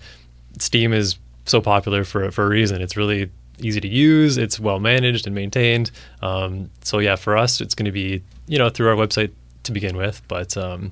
Steam 0.60 0.94
is 0.94 1.18
so 1.46 1.60
popular 1.60 2.04
for 2.04 2.30
for 2.32 2.46
a 2.46 2.50
reason. 2.50 2.82
It's 2.82 2.96
really 2.96 3.30
easy 3.60 3.80
to 3.82 3.88
use. 3.88 4.38
It's 4.38 4.60
well 4.60 4.80
managed 4.80 5.26
and 5.28 5.36
maintained. 5.36 5.91
Um, 6.22 6.70
so 6.82 6.99
yeah, 6.99 7.16
for 7.16 7.38
us, 7.38 7.62
it's 7.62 7.76
going 7.76 7.86
to 7.86 7.91
be 7.91 8.24
you 8.47 8.58
know 8.58 8.70
through 8.70 8.89
our 8.89 8.95
website 8.95 9.32
to 9.64 9.72
begin 9.72 9.95
with. 9.97 10.22
But 10.28 10.56
um, 10.58 10.91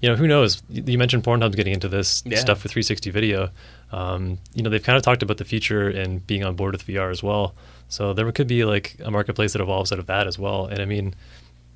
you 0.00 0.08
know, 0.08 0.16
who 0.16 0.26
knows? 0.26 0.62
You 0.68 0.98
mentioned 0.98 1.22
Pornhub's 1.24 1.54
getting 1.56 1.74
into 1.74 1.88
this 1.88 2.22
Yeah. 2.26 2.38
stuff 2.38 2.62
with 2.64 2.72
360 2.72 3.10
video. 3.10 3.50
Um, 3.92 4.38
you 4.54 4.62
know, 4.62 4.70
they've 4.70 4.82
kind 4.82 4.96
of 4.96 5.02
talked 5.02 5.22
about 5.22 5.36
the 5.36 5.44
future 5.44 5.88
and 5.88 6.26
being 6.26 6.44
on 6.44 6.56
board 6.56 6.72
with 6.72 6.86
VR 6.86 7.10
as 7.10 7.22
well. 7.22 7.54
So 7.88 8.12
there 8.14 8.30
could 8.32 8.46
be 8.48 8.64
like 8.64 8.96
a 9.04 9.10
marketplace 9.10 9.52
that 9.52 9.60
evolves 9.62 9.92
out 9.92 9.98
of 9.98 10.06
that 10.06 10.26
as 10.26 10.38
well. 10.38 10.66
And 10.66 10.80
I 10.80 10.86
mean, 10.86 11.14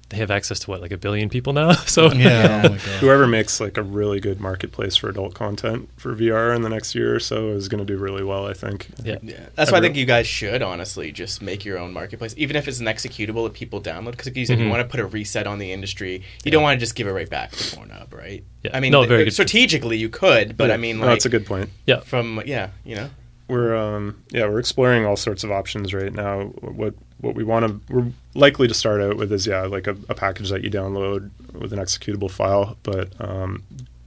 they 0.09 0.19
have 0.19 0.31
access 0.31 0.61
to 0.61 0.71
what 0.71 0.81
like 0.81 0.93
a 0.93 0.97
billion 0.97 1.29
people 1.29 1.53
now. 1.53 1.73
So 1.87 2.13
Yeah. 2.13 2.63
oh 2.65 2.69
my 2.69 2.77
god. 2.77 2.79
Whoever 3.01 3.27
makes 3.27 3.61
like 3.61 3.77
a 3.77 3.83
really 3.83 4.21
good 4.21 4.41
marketplace 4.41 4.95
for 4.97 5.09
adult 5.09 5.35
content 5.35 5.89
for 5.97 6.15
VR 6.15 6.55
in 6.55 6.63
the 6.63 6.69
next 6.69 6.95
year 6.95 7.15
or 7.15 7.19
so 7.21 7.49
is 7.49 7.69
going 7.69 7.85
to 7.85 7.93
do 7.93 7.99
really 7.99 8.23
well. 8.23 8.47
I 8.47 8.53
think. 8.53 8.89
yeah. 9.03 9.17
Yeah, 9.23 9.47
that's 9.57 9.73
why 9.73 9.79
I 9.79 9.81
think 9.81 9.97
you 9.97 10.07
guys 10.07 10.27
should 10.27 10.63
honestly 10.63 11.11
just 11.11 11.43
make 11.43 11.65
your 11.65 11.77
own 11.79 11.93
marketplace, 11.93 12.35
even 12.37 12.55
if 12.57 12.69
it's 12.69 12.79
an 12.79 12.87
executable 12.87 13.45
that 13.47 13.55
people 13.55 13.81
download. 13.81 14.13
Because 14.13 14.27
like 14.27 14.37
you 14.37 14.47
said, 14.47 14.59
you 14.61 14.67
Mhm. 14.67 14.71
want 14.71 14.83
to 14.83 14.89
put 14.89 15.01
a 15.01 15.07
reset 15.07 15.47
on 15.49 15.59
the 15.59 15.73
industry. 15.73 16.23
You 16.45 16.51
don't 16.53 16.63
want 16.63 16.77
to 16.79 16.81
just 16.81 16.95
give 16.95 17.07
it 17.09 17.13
right 17.13 17.29
back 17.29 17.51
to 17.53 17.57
Pornhub, 17.77 18.13
right? 18.15 18.45
Yeah. 18.63 18.71
I 18.75 18.81
mean, 18.81 18.93
No, 18.93 19.01
th- 19.01 19.09
very 19.09 19.25
good. 19.25 19.33
strategically 19.33 19.97
you 19.97 20.09
could, 20.09 20.57
but 20.57 20.69
Yeah. 20.69 20.75
I 20.75 20.77
mean, 20.77 20.99
No, 21.01 21.07
that's 21.07 21.27
a 21.27 21.29
good 21.31 21.47
point. 21.47 21.71
Yeah. 21.87 22.01
from 22.01 22.43
yeah, 22.47 22.71
you 22.85 22.95
know, 22.95 23.11
We're 23.49 23.77
um, 23.77 24.23
yeah, 24.31 24.47
we're 24.49 24.59
exploring 24.59 25.07
all 25.07 25.17
sorts 25.17 25.45
of 25.45 25.53
options 25.53 25.95
right 25.95 26.13
now. 26.13 26.45
What 26.61 26.95
what 27.21 27.35
we 27.35 27.45
want 27.45 27.67
to 27.67 27.95
we're 27.95 28.13
likely 28.35 28.69
to 28.69 28.75
start 28.75 29.01
out 29.01 29.17
with 29.17 29.33
is 29.33 29.47
yeah, 29.47 29.63
like 29.63 29.87
a, 29.87 29.97
a 30.09 30.15
package 30.15 30.51
that 30.51 30.65
you 30.65 30.71
download 30.71 31.31
with 31.53 31.73
an 31.73 31.79
executable 31.79 32.31
file. 32.31 32.77
But 32.83 33.13
um, 33.21 33.63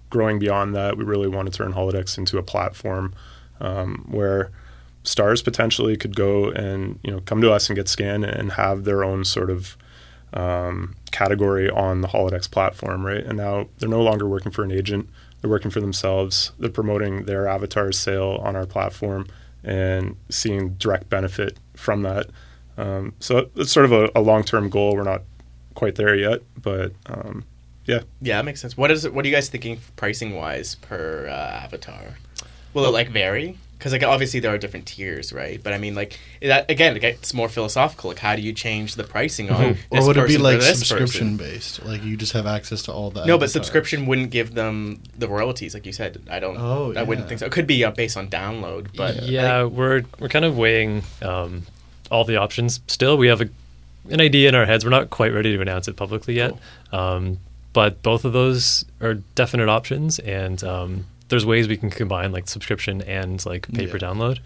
growing 0.10 0.40
beyond 0.40 0.76
that, 0.76 0.98
we 0.98 1.04
really 1.04 1.28
want 1.28 1.52
to 1.52 1.58
turn 1.58 1.74
Holodexxx 1.74 2.18
into 2.18 2.38
a 2.38 2.44
platform 2.44 3.14
um, 3.62 4.06
where 4.10 4.52
stars 5.04 5.42
potentially 5.42 5.96
could 5.96 6.16
go 6.16 6.50
and 6.50 7.00
you 7.04 7.12
know 7.12 7.22
come 7.22 7.42
to 7.42 7.52
us 7.52 7.70
and 7.70 7.76
get 7.76 7.88
scanned 7.88 8.26
and 8.26 8.54
have 8.54 8.84
their 8.84 9.04
own 9.04 9.24
sort 9.24 9.50
of 9.50 9.78
um, 10.34 10.96
category 11.12 11.70
on 11.70 12.02
the 12.02 12.08
Holodexxx 12.08 12.52
platform, 12.52 13.06
right? 13.06 13.24
And 13.24 13.38
now 13.38 13.68
they're 13.80 13.90
no 13.90 14.02
longer 14.02 14.28
working 14.28 14.52
for 14.52 14.64
an 14.64 14.72
agent; 14.72 15.10
they're 15.42 15.50
working 15.50 15.72
for 15.72 15.80
themselves. 15.82 16.52
They're 16.60 16.70
promoting 16.70 17.26
their 17.26 17.48
avatar 17.48 17.92
sale 17.92 18.40
on 18.44 18.56
our 18.56 18.66
platform 18.66 19.28
and 19.64 20.16
seeing 20.30 20.76
direct 20.76 21.10
benefit 21.10 21.58
from 21.76 22.04
that. 22.04 22.28
Um, 22.78 23.14
so 23.20 23.50
it's 23.56 23.72
sort 23.72 23.86
of 23.86 23.92
a, 23.92 24.10
a 24.16 24.22
long-term 24.22 24.70
goal. 24.70 24.96
We're 24.96 25.04
not 25.04 25.24
quite 25.76 25.96
there 25.96 26.16
yet, 26.16 26.42
but 26.62 26.94
um, 27.08 27.44
yeah. 27.86 28.02
Yeah, 28.22 28.38
that 28.38 28.46
makes 28.46 28.62
sense. 28.62 28.78
What 28.78 28.92
is 28.92 29.06
it? 29.06 29.14
What 29.14 29.26
are 29.26 29.28
you 29.28 29.34
guys 29.34 29.50
thinking 29.50 29.80
pricing 29.96 30.36
wise 30.36 30.76
per 30.76 31.28
uh, 31.28 31.64
avatar? 31.64 32.18
Will 32.74 32.86
it 32.86 32.92
like 32.92 33.10
vary? 33.10 33.58
Because 33.80 33.94
like 33.94 34.04
obviously 34.04 34.42
there 34.42 34.54
are 34.54 34.58
different 34.58 34.88
tiers, 34.88 35.32
right? 35.32 35.64
But 35.64 35.72
I 35.72 35.78
mean, 35.78 35.96
like 35.96 36.20
that 36.42 36.70
again, 36.70 36.98
it 36.98 37.00
gets 37.00 37.34
more 37.34 37.48
philosophical. 37.48 38.10
Like, 38.10 38.20
how 38.20 38.36
do 38.36 38.42
you 38.42 38.52
change 38.52 38.96
the 38.96 39.06
pricing 39.06 39.50
on? 39.50 39.64
Or 39.64 39.74
this 39.90 40.06
would 40.06 40.18
it 40.18 40.28
be 40.28 40.38
like 40.38 40.62
subscription 40.62 41.38
person? 41.38 41.52
based? 41.54 41.86
Like 41.86 42.04
you 42.04 42.18
just 42.18 42.34
have 42.34 42.46
access 42.46 42.82
to 42.84 42.92
all 42.92 43.10
that? 43.12 43.26
No, 43.26 43.38
but 43.38 43.50
subscription 43.50 44.06
wouldn't 44.06 44.32
give 44.32 44.54
them 44.54 45.02
the 45.18 45.30
royalties, 45.30 45.74
like 45.74 45.86
you 45.86 45.94
said. 45.94 46.22
I 46.30 46.42
don't. 46.42 46.58
Oh, 46.58 46.94
I 46.94 47.04
wouldn't 47.04 47.30
think 47.30 47.40
so. 47.40 47.46
It 47.46 47.54
could 47.54 47.68
be 47.68 47.86
uh, 47.86 47.92
based 47.92 48.18
on 48.18 48.28
download, 48.28 48.88
but 48.98 49.24
yeah, 49.24 49.64
we're 49.64 50.04
we're 50.20 50.28
kind 50.28 50.44
of 50.44 50.58
weighing 50.58 51.04
um, 51.22 51.64
all 52.12 52.26
the 52.26 52.36
options. 52.36 52.82
Still, 52.88 53.18
we 53.18 53.28
have 53.30 53.40
a, 53.40 53.50
an 54.10 54.20
idea 54.20 54.50
in 54.50 54.56
our 54.56 54.66
heads. 54.66 54.84
We're 54.84 54.92
not 54.92 55.10
quite 55.10 55.34
ready 55.34 55.56
to 55.56 55.62
announce 55.62 55.88
it 55.88 55.96
publicly 55.96 56.34
yet, 56.34 56.54
um, 56.92 57.38
but 57.72 58.04
both 58.04 58.26
of 58.26 58.34
those 58.34 58.84
are 59.00 59.14
definite 59.14 59.70
options, 59.70 60.20
and 60.20 60.62
um, 60.66 61.06
there's 61.30 61.46
ways 61.46 61.68
we 61.68 61.78
can 61.78 61.90
combine 61.90 62.32
like 62.32 62.48
subscription 62.50 63.02
and 63.04 63.44
like 63.46 63.72
pay 63.72 63.88
per 63.88 63.98
Yeah. 63.98 64.08
download. 64.10 64.40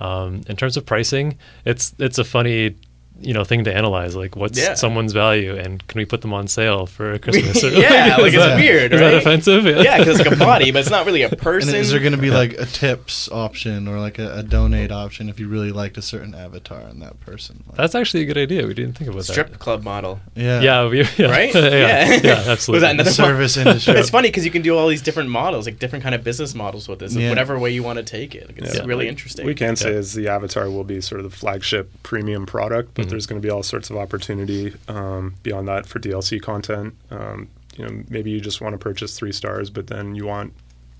Um, 0.00 0.42
in 0.48 0.56
terms 0.56 0.76
of 0.76 0.84
pricing, 0.86 1.38
it's 1.64 1.94
it's 1.98 2.18
a 2.18 2.24
funny. 2.24 2.76
You 3.22 3.34
know, 3.34 3.44
thing 3.44 3.64
to 3.64 3.74
analyze. 3.74 4.16
Like, 4.16 4.34
what's 4.34 4.58
Yeah. 4.58 4.74
someone's 4.74 5.12
value, 5.12 5.54
and 5.56 5.86
can 5.88 5.98
we 5.98 6.04
put 6.06 6.22
them 6.22 6.32
on 6.32 6.48
sale 6.48 6.86
for 6.86 7.18
Christmas? 7.24 7.62
Or, 7.62 7.68
Yeah, 7.68 8.16
like, 8.18 8.28
is 8.28 8.34
it's 8.34 8.44
that- 8.44 8.56
weird, 8.56 8.92
Is 8.94 9.00
that 9.00 9.06
right? 9.12 9.14
offensive? 9.14 9.64
yeah, 9.66 9.98
because 9.98 10.18
it's 10.20 10.28
like 10.28 10.36
a 10.36 10.42
body, 10.50 10.70
but 10.70 10.78
it's 10.80 10.90
not 10.90 11.04
really 11.04 11.22
a 11.22 11.28
person 11.28 11.38
And 11.38 11.42
person. 11.42 11.74
is 11.76 11.90
there 11.90 12.00
going 12.00 12.12
to 12.12 12.18
be 12.18 12.30
like 12.30 12.54
a 12.54 12.64
tips 12.64 13.28
option 13.30 13.86
or 13.88 14.00
like 14.00 14.18
a, 14.18 14.38
a 14.38 14.42
donate 14.42 14.90
option 14.90 15.28
if 15.28 15.38
you 15.38 15.48
really 15.48 15.70
liked 15.70 15.98
a 15.98 16.02
certain 16.02 16.34
avatar 16.34 16.80
in 16.88 17.00
that 17.00 17.20
person? 17.20 17.62
Like, 17.68 17.76
That's 17.76 17.94
actually 17.94 18.22
a 18.22 18.26
good 18.26 18.38
idea. 18.38 18.66
We 18.66 18.72
didn't 18.74 18.96
think 18.96 19.10
about 19.10 19.24
strip 19.24 19.48
that. 19.48 19.52
Strip 19.54 19.58
club 19.60 19.82
model? 19.82 20.20
yeah, 20.34 20.60
Yeah, 20.62 20.88
we, 20.88 21.04
yeah. 21.18 21.26
Right? 21.30 21.54
yeah, 21.54 21.68
Yeah. 21.68 22.20
yeah, 22.22 22.42
absolutely. 22.46 22.72
Was 22.76 22.82
that 22.82 22.90
another 22.94 23.10
The 23.10 23.14
service 23.14 23.56
industry. 23.58 23.94
It's 23.94 24.08
funny 24.08 24.28
because 24.28 24.46
you 24.46 24.50
can 24.50 24.62
do 24.62 24.78
all 24.78 24.88
these 24.88 25.02
different 25.02 25.28
models, 25.28 25.66
like 25.66 25.78
different 25.78 26.02
kind 26.02 26.14
of 26.14 26.24
business 26.24 26.54
models 26.54 26.88
with 26.88 27.00
this, 27.00 27.14
Yeah. 27.14 27.28
whatever 27.28 27.58
way 27.58 27.70
you 27.70 27.82
want 27.82 27.98
to 27.98 28.02
take 28.02 28.34
it. 28.34 28.46
Like, 28.48 28.58
it's 28.58 28.76
Yeah. 28.76 28.84
really 28.86 29.08
interesting. 29.08 29.44
We 29.44 29.54
can 29.54 29.76
say 29.76 29.90
Yeah. 29.92 29.98
is 29.98 30.14
the 30.14 30.28
avatar 30.28 30.70
will 30.70 30.84
be 30.84 31.02
sort 31.02 31.20
of 31.20 31.30
the 31.30 31.36
flagship 31.36 31.90
premium 32.02 32.46
product, 32.46 32.94
but. 32.94 33.09
There's 33.10 33.26
going 33.26 33.40
to 33.40 33.46
be 33.46 33.50
all 33.50 33.62
sorts 33.62 33.90
of 33.90 33.96
opportunity 33.96 34.74
um, 34.88 35.34
beyond 35.42 35.68
that 35.68 35.86
for 35.86 35.98
DLC 35.98 36.40
content. 36.40 36.94
Um, 37.10 37.48
you 37.76 37.84
know, 37.86 38.02
maybe 38.08 38.30
you 38.30 38.40
just 38.40 38.60
want 38.60 38.74
to 38.74 38.78
purchase 38.78 39.16
three 39.16 39.32
stars, 39.32 39.70
but 39.70 39.86
then 39.86 40.14
you 40.14 40.26
want 40.26 40.52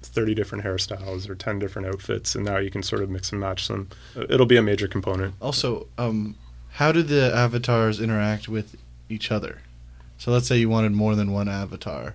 30 0.03 0.35
different 0.35 0.65
hairstyles 0.65 1.29
or 1.29 1.35
10 1.35 1.59
different 1.59 1.89
outfits, 1.89 2.35
and 2.35 2.45
now 2.45 2.57
you 2.59 2.71
can 2.71 2.83
sort 2.83 3.03
of 3.03 3.11
mix 3.11 3.33
and 3.33 3.41
match 3.41 3.69
them. 3.69 3.89
Uh, 4.17 4.25
It'll 4.29 4.47
be 4.47 4.57
a 4.57 4.63
major 4.63 4.89
component. 4.89 5.35
Also, 5.41 5.87
um, 5.99 6.37
how 6.73 6.93
do 6.93 7.03
the 7.03 7.35
avatars 7.35 8.01
interact 8.01 8.49
with 8.49 8.77
each 9.09 9.31
other? 9.31 9.63
So 10.19 10.31
let's 10.31 10.47
say 10.47 10.59
you 10.59 10.69
wanted 10.69 10.93
more 10.93 11.15
than 11.15 11.33
one 11.33 11.49
avatar 11.49 12.15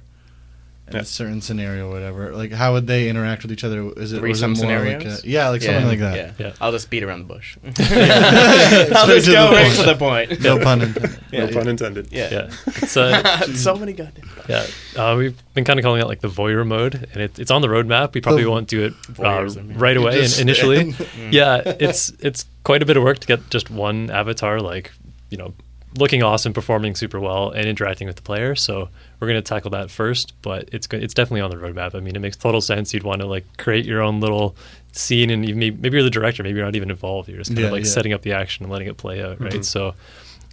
in 0.88 0.94
Yeah. 0.94 1.00
a 1.02 1.06
certain 1.06 1.42
scenario 1.42 1.88
or 1.88 1.92
whatever. 1.92 2.32
Like, 2.36 2.52
how 2.52 2.74
would 2.74 2.86
they 2.86 3.10
interact 3.10 3.42
with 3.42 3.52
each 3.52 3.64
other? 3.64 3.82
Is 3.82 3.88
it, 3.88 3.96
was 3.98 4.14
it 4.14 4.20
Threesome 4.20 4.54
more 4.54 4.84
like 4.86 5.02
scenarios? 5.02 5.24
a, 5.24 5.28
yeah, 5.28 5.50
like 5.50 5.62
yeah, 5.64 5.68
something 5.68 5.88
like 5.88 6.00
that. 6.00 6.16
Yeah. 6.16 6.32
Yeah. 6.48 6.54
I'll 6.62 6.72
just 6.72 6.90
beat 6.92 7.02
around 7.04 7.20
the 7.28 7.34
bush. 7.34 7.58
I'll 7.66 9.08
just 9.08 9.26
to 9.26 9.32
go 9.32 9.50
the 9.50 9.56
right 9.56 9.66
point. 9.66 9.76
to 9.78 9.84
the 9.84 9.96
point. 9.98 10.42
No 10.42 10.60
pun 10.64 10.82
intended. 10.82 11.20
Yeah. 11.32 11.46
No 11.46 11.52
pun 11.54 11.68
intended. 11.68 12.12
Yeah. 12.12 12.30
yeah. 12.32 12.52
It's, 12.68 12.92
so 12.92 13.76
many 13.76 13.94
goddamn. 13.94 14.30
yeah. 14.48 14.66
Uh, 14.96 15.16
we've 15.18 15.54
been 15.54 15.64
kind 15.64 15.80
of 15.80 15.84
calling 15.84 16.02
it 16.02 16.08
like 16.08 16.22
the 16.22 16.28
voyeur 16.30 16.66
mode, 16.66 16.96
and 17.14 17.22
it, 17.22 17.40
it's 17.40 17.52
on 17.52 17.62
the 17.62 17.68
roadmap. 17.68 18.14
We 18.14 18.22
probably 18.22 18.44
The 18.44 18.52
won't 18.52 18.68
do 18.68 18.86
it 18.86 18.94
uh, 19.20 19.48
right 19.76 19.98
away 19.98 20.22
just 20.22 20.40
initially. 20.40 20.94
Yeah, 21.32 21.62
it's 21.66 22.12
it's 22.20 22.46
quite 22.64 22.82
a 22.84 22.86
bit 22.86 22.96
of 22.98 23.04
work 23.04 23.20
to 23.20 23.28
get 23.28 23.50
just 23.50 23.70
one 23.72 24.10
avatar 24.12 24.60
like 24.60 24.92
you 25.30 25.38
know 25.38 25.54
looking 25.98 26.24
awesome, 26.24 26.54
performing 26.54 26.96
super 26.96 27.20
well, 27.20 27.50
and 27.52 27.66
interacting 27.68 28.08
with 28.08 28.16
the 28.16 28.22
player. 28.22 28.56
So 28.56 28.90
we're 29.20 29.28
going 29.28 29.42
to 29.42 29.48
tackle 29.48 29.72
that 29.72 29.90
first, 29.92 30.34
but 30.42 30.70
it's 30.72 30.88
it's 30.92 31.14
definitely 31.14 31.42
on 31.42 31.50
the 31.50 31.58
roadmap. 31.58 31.96
I 31.96 32.00
mean, 32.00 32.16
it 32.16 32.20
makes 32.20 32.36
total 32.38 32.62
sense. 32.62 32.94
You'd 32.94 33.04
want 33.04 33.22
to 33.22 33.28
like 33.28 33.46
create 33.58 33.86
your 33.86 34.02
own 34.02 34.20
little 34.20 34.56
scene, 34.92 35.30
and 35.30 35.48
you 35.48 35.56
may, 35.56 35.72
maybe 35.72 35.98
you're 35.98 36.04
the 36.04 36.10
director, 36.10 36.42
maybe 36.44 36.56
you're 36.58 36.66
not 36.66 36.76
even 36.76 36.90
involved. 36.90 37.28
You're 37.30 37.40
just 37.40 37.50
kind 37.52 37.60
Yeah, 37.60 37.66
of 37.68 37.72
like 37.74 37.84
yeah. 37.84 37.90
setting 37.90 38.14
up 38.14 38.22
the 38.22 38.34
action 38.34 38.64
and 38.64 38.72
letting 38.72 38.88
it 38.88 38.98
play 38.98 39.22
out, 39.24 39.40
right? 39.42 39.52
Mhm. 39.54 39.66
So. 39.66 39.94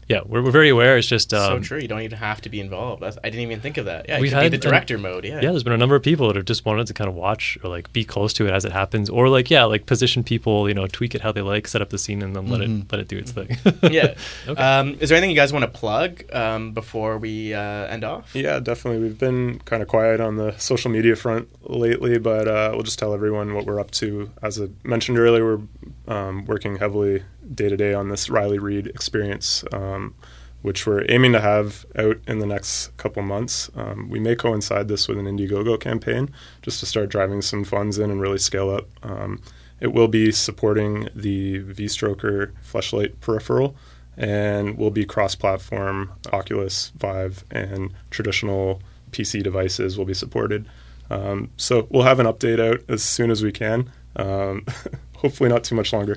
Yeah, 0.08 0.20
we're, 0.26 0.42
we're 0.42 0.50
very 0.50 0.68
aware. 0.68 0.96
It's 0.98 1.06
just 1.06 1.30
so 1.30 1.54
um, 1.56 1.62
true. 1.62 1.78
You 1.78 1.88
don't 1.88 2.02
even 2.02 2.18
have 2.18 2.40
to 2.42 2.48
be 2.48 2.60
involved. 2.60 3.02
That's, 3.02 3.16
I 3.22 3.30
didn't 3.30 3.40
even 3.42 3.60
think 3.60 3.78
of 3.78 3.84
that. 3.86 4.06
Yeah, 4.08 4.20
We've 4.20 4.30
you 4.32 4.36
be 4.36 4.42
had 4.42 4.52
the 4.52 4.56
an- 4.56 4.60
director 4.60 4.98
mode. 4.98 5.24
Yeah. 5.24 5.36
yeah, 5.40 5.50
there's 5.50 5.62
been 5.62 5.72
a 5.72 5.78
number 5.78 5.94
of 5.94 6.02
people 6.02 6.26
that 6.26 6.36
have 6.36 6.44
just 6.44 6.64
wanted 6.64 6.86
to 6.88 6.94
kind 6.94 7.08
of 7.08 7.14
watch 7.14 7.56
or 7.62 7.70
like 7.70 7.92
be 7.92 8.04
close 8.04 8.32
to 8.34 8.46
it 8.46 8.50
as 8.52 8.64
it 8.64 8.72
happens, 8.72 9.08
or 9.08 9.28
like 9.28 9.48
yeah, 9.50 9.64
like 9.64 9.86
position 9.86 10.22
people, 10.24 10.68
you 10.68 10.74
know, 10.74 10.86
tweak 10.86 11.14
it 11.14 11.20
how 11.20 11.30
they 11.32 11.40
like, 11.42 11.66
set 11.68 11.80
up 11.80 11.90
the 11.90 11.98
scene, 11.98 12.20
and 12.22 12.34
then 12.34 12.48
let 12.48 12.60
Mhm. 12.60 12.82
it 12.82 12.92
let 12.92 13.00
it 13.00 13.08
do 13.08 13.16
its 13.18 13.30
thing. 13.32 13.56
yeah. 13.90 14.14
Okay. 14.48 14.60
Um, 14.60 14.96
is 15.00 15.08
there 15.08 15.16
anything 15.16 15.30
you 15.30 15.36
guys 15.36 15.52
want 15.52 15.62
to 15.64 15.70
plug 15.70 16.24
um, 16.34 16.72
before 16.72 17.16
we 17.18 17.54
uh, 17.54 17.60
end 17.60 18.02
off? 18.02 18.34
Yeah, 18.34 18.58
definitely. 18.60 19.00
We've 19.02 19.18
been 19.18 19.60
kind 19.60 19.82
of 19.82 19.88
quiet 19.88 20.20
on 20.20 20.36
the 20.36 20.56
social 20.58 20.90
media 20.90 21.14
front 21.16 21.48
lately, 21.70 22.18
but 22.18 22.48
uh, 22.48 22.70
we'll 22.74 22.82
just 22.82 22.98
tell 22.98 23.14
everyone 23.14 23.54
what 23.54 23.64
we're 23.66 23.78
up 23.80 23.90
to. 23.92 24.30
As 24.42 24.60
I 24.60 24.66
mentioned 24.82 25.18
earlier, 25.18 25.58
we're 25.58 26.12
um, 26.12 26.44
working 26.46 26.76
heavily 26.76 27.22
day 27.54 27.68
to 27.68 27.76
day 27.76 27.94
on 27.94 28.08
this 28.08 28.30
Riley 28.30 28.58
Reid 28.58 28.86
experience, 28.88 29.64
um, 29.72 30.14
which 30.62 30.86
we're 30.86 31.04
aiming 31.08 31.32
to 31.32 31.40
have 31.40 31.84
out 31.96 32.18
in 32.26 32.38
the 32.38 32.46
next 32.46 32.96
couple 32.96 33.22
months. 33.22 33.70
Um, 33.74 34.08
we 34.08 34.20
may 34.20 34.36
coincide 34.36 34.88
this 34.88 35.08
with 35.08 35.18
an 35.18 35.26
Indiegogo 35.26 35.80
campaign 35.80 36.30
just 36.62 36.80
to 36.80 36.86
start 36.86 37.08
driving 37.08 37.42
some 37.42 37.64
funds 37.64 37.98
in 37.98 38.10
and 38.10 38.20
really 38.20 38.38
scale 38.38 38.70
up. 38.70 38.88
Um, 39.02 39.42
it 39.80 39.92
will 39.92 40.08
be 40.08 40.30
supporting 40.30 41.08
the 41.14 41.58
V 41.58 41.86
Stroker 41.86 42.52
fleshlight 42.64 43.18
peripheral 43.20 43.74
and 44.16 44.78
will 44.78 44.90
be 44.90 45.04
cross 45.04 45.34
platform 45.34 46.12
Oculus, 46.32 46.92
Vive, 46.96 47.44
and 47.50 47.92
traditional 48.10 48.80
PC 49.10 49.42
devices 49.42 49.98
will 49.98 50.04
be 50.04 50.14
supported. 50.14 50.68
Um, 51.10 51.50
so 51.56 51.86
we'll 51.90 52.04
have 52.04 52.20
an 52.20 52.26
update 52.26 52.60
out 52.60 52.80
as 52.88 53.02
soon 53.02 53.30
as 53.30 53.42
we 53.42 53.52
can. 53.52 53.90
Um, 54.16 54.66
hopefully, 55.16 55.48
not 55.48 55.64
too 55.64 55.74
much 55.74 55.92
longer. 55.92 56.16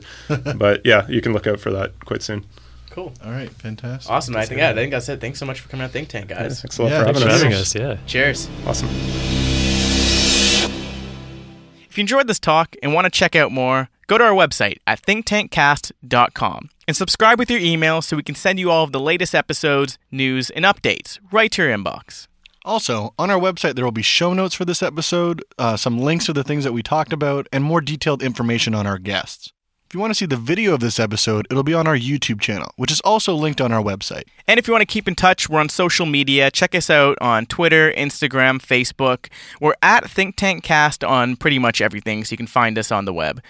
but 0.55 0.81
yeah, 0.85 1.07
you 1.07 1.21
can 1.21 1.33
look 1.33 1.47
out 1.47 1.59
for 1.59 1.71
that 1.71 1.93
quite 2.05 2.21
soon. 2.21 2.45
Cool. 2.89 3.13
All 3.25 3.31
right, 3.31 3.49
fantastic. 3.49 4.09
Awesome. 4.11 4.35
I 4.37 4.45
think 4.45 4.59
yeah, 4.59 4.69
I 4.69 4.73
think 4.73 4.91
that's 4.91 5.09
it. 5.09 5.19
Thanks 5.19 5.37
so 5.39 5.45
much 5.45 5.59
for 5.59 5.67
coming 5.69 5.83
on 5.83 5.89
Think 5.89 6.07
Tank, 6.07 6.29
guys. 6.29 6.61
Thanks 6.61 6.77
a 6.77 6.83
lot 6.83 6.91
Yeah, 6.91 6.99
for 6.99 7.05
Thanks 7.13 7.19
having 7.19 7.51
for 7.51 7.57
us. 7.57 7.73
having 7.73 7.87
us. 7.87 7.99
Yeah. 7.99 8.07
Cheers. 8.07 8.49
Awesome. 8.65 8.89
If 11.89 11.97
you 11.97 12.01
enjoyed 12.01 12.27
this 12.27 12.39
talk 12.39 12.75
and 12.83 12.93
want 12.93 13.05
to 13.05 13.11
check 13.11 13.35
out 13.35 13.51
more, 13.51 13.89
go 14.07 14.17
to 14.17 14.23
our 14.23 14.33
website 14.33 14.77
at 14.87 15.01
thinktankcast.com 15.01 16.69
and 16.87 16.95
subscribe 16.97 17.39
with 17.39 17.49
your 17.49 17.59
email 17.61 18.01
so 18.01 18.15
we 18.17 18.23
can 18.23 18.35
send 18.35 18.59
you 18.59 18.69
all 18.69 18.83
of 18.83 18.91
the 18.91 18.99
latest 18.99 19.33
episodes, 19.33 19.97
news, 20.11 20.49
and 20.49 20.65
updates 20.65 21.19
right 21.31 21.51
to 21.51 21.63
your 21.63 21.75
inbox. 21.77 22.27
Also, 22.65 23.13
on 23.19 23.29
our 23.29 23.39
website, 23.39 23.75
there 23.75 23.85
will 23.85 23.91
be 23.91 24.01
show 24.01 24.33
notes 24.33 24.55
for 24.55 24.65
this 24.65 24.81
episode, 24.81 25.43
uh, 25.59 25.77
some 25.77 25.99
links 25.99 26.25
to 26.25 26.33
the 26.33 26.43
things 26.43 26.63
that 26.63 26.73
we 26.73 26.81
talked 26.81 27.13
about, 27.13 27.47
and 27.53 27.63
more 27.63 27.79
detailed 27.79 28.23
information 28.23 28.73
on 28.73 28.87
our 28.87 28.97
guests. 28.97 29.53
If 29.87 29.93
you 29.93 29.99
want 29.99 30.09
to 30.09 30.15
see 30.15 30.25
the 30.25 30.35
video 30.35 30.73
of 30.73 30.79
this 30.79 30.99
episode, 30.99 31.45
it'll 31.51 31.61
be 31.61 31.75
on 31.75 31.85
our 31.85 31.95
YouTube 31.95 32.41
channel, 32.41 32.71
which 32.75 32.91
is 32.91 33.01
also 33.01 33.35
linked 33.35 33.61
on 33.61 33.71
our 33.71 33.83
website. 33.83 34.23
And 34.47 34.57
if 34.57 34.67
you 34.67 34.73
want 34.73 34.81
to 34.81 34.87
keep 34.87 35.07
in 35.07 35.13
touch, 35.13 35.47
we're 35.47 35.59
on 35.59 35.69
social 35.69 36.07
media. 36.07 36.49
Check 36.49 36.73
us 36.73 36.89
out 36.89 37.19
on 37.21 37.45
Twitter, 37.45 37.93
Instagram, 37.95 38.59
Facebook. 38.59 39.29
We're 39.61 39.75
at 39.83 40.09
Think 40.09 40.35
Tank 40.35 40.63
Cast 40.63 41.03
on 41.03 41.35
pretty 41.35 41.59
much 41.59 41.81
everything, 41.81 42.25
so 42.25 42.33
you 42.33 42.37
can 42.37 42.47
find 42.47 42.79
us 42.79 42.91
on 42.91 43.05
the 43.05 43.13
web. 43.13 43.43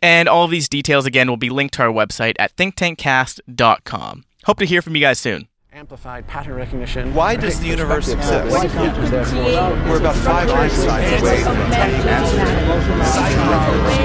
And 0.00 0.28
all 0.28 0.44
of 0.44 0.52
these 0.52 0.68
details, 0.68 1.04
again, 1.04 1.28
will 1.28 1.36
be 1.36 1.50
linked 1.50 1.74
to 1.74 1.82
our 1.82 1.92
website 1.92 2.36
at 2.38 2.56
thinktankcast.com. 2.56 4.24
Hope 4.44 4.58
to 4.58 4.64
hear 4.64 4.82
from 4.82 4.94
you 4.94 5.00
guys 5.00 5.18
soon. 5.18 5.48
Amplified 5.74 6.26
pattern 6.26 6.54
recognition. 6.54 7.14
Why 7.14 7.34
does 7.34 7.58
the 7.58 7.66
universe 7.66 8.08
exist? 8.08 8.50
Why 8.50 8.68
can't 8.68 8.94
you 8.94 9.02
We're 9.90 10.00
about 10.00 10.16
five 10.16 10.48
light 10.50 10.70
Einsteins 10.70 11.20
away 11.22 11.42
from. 11.42 11.56
Sci-fi. 13.00 14.02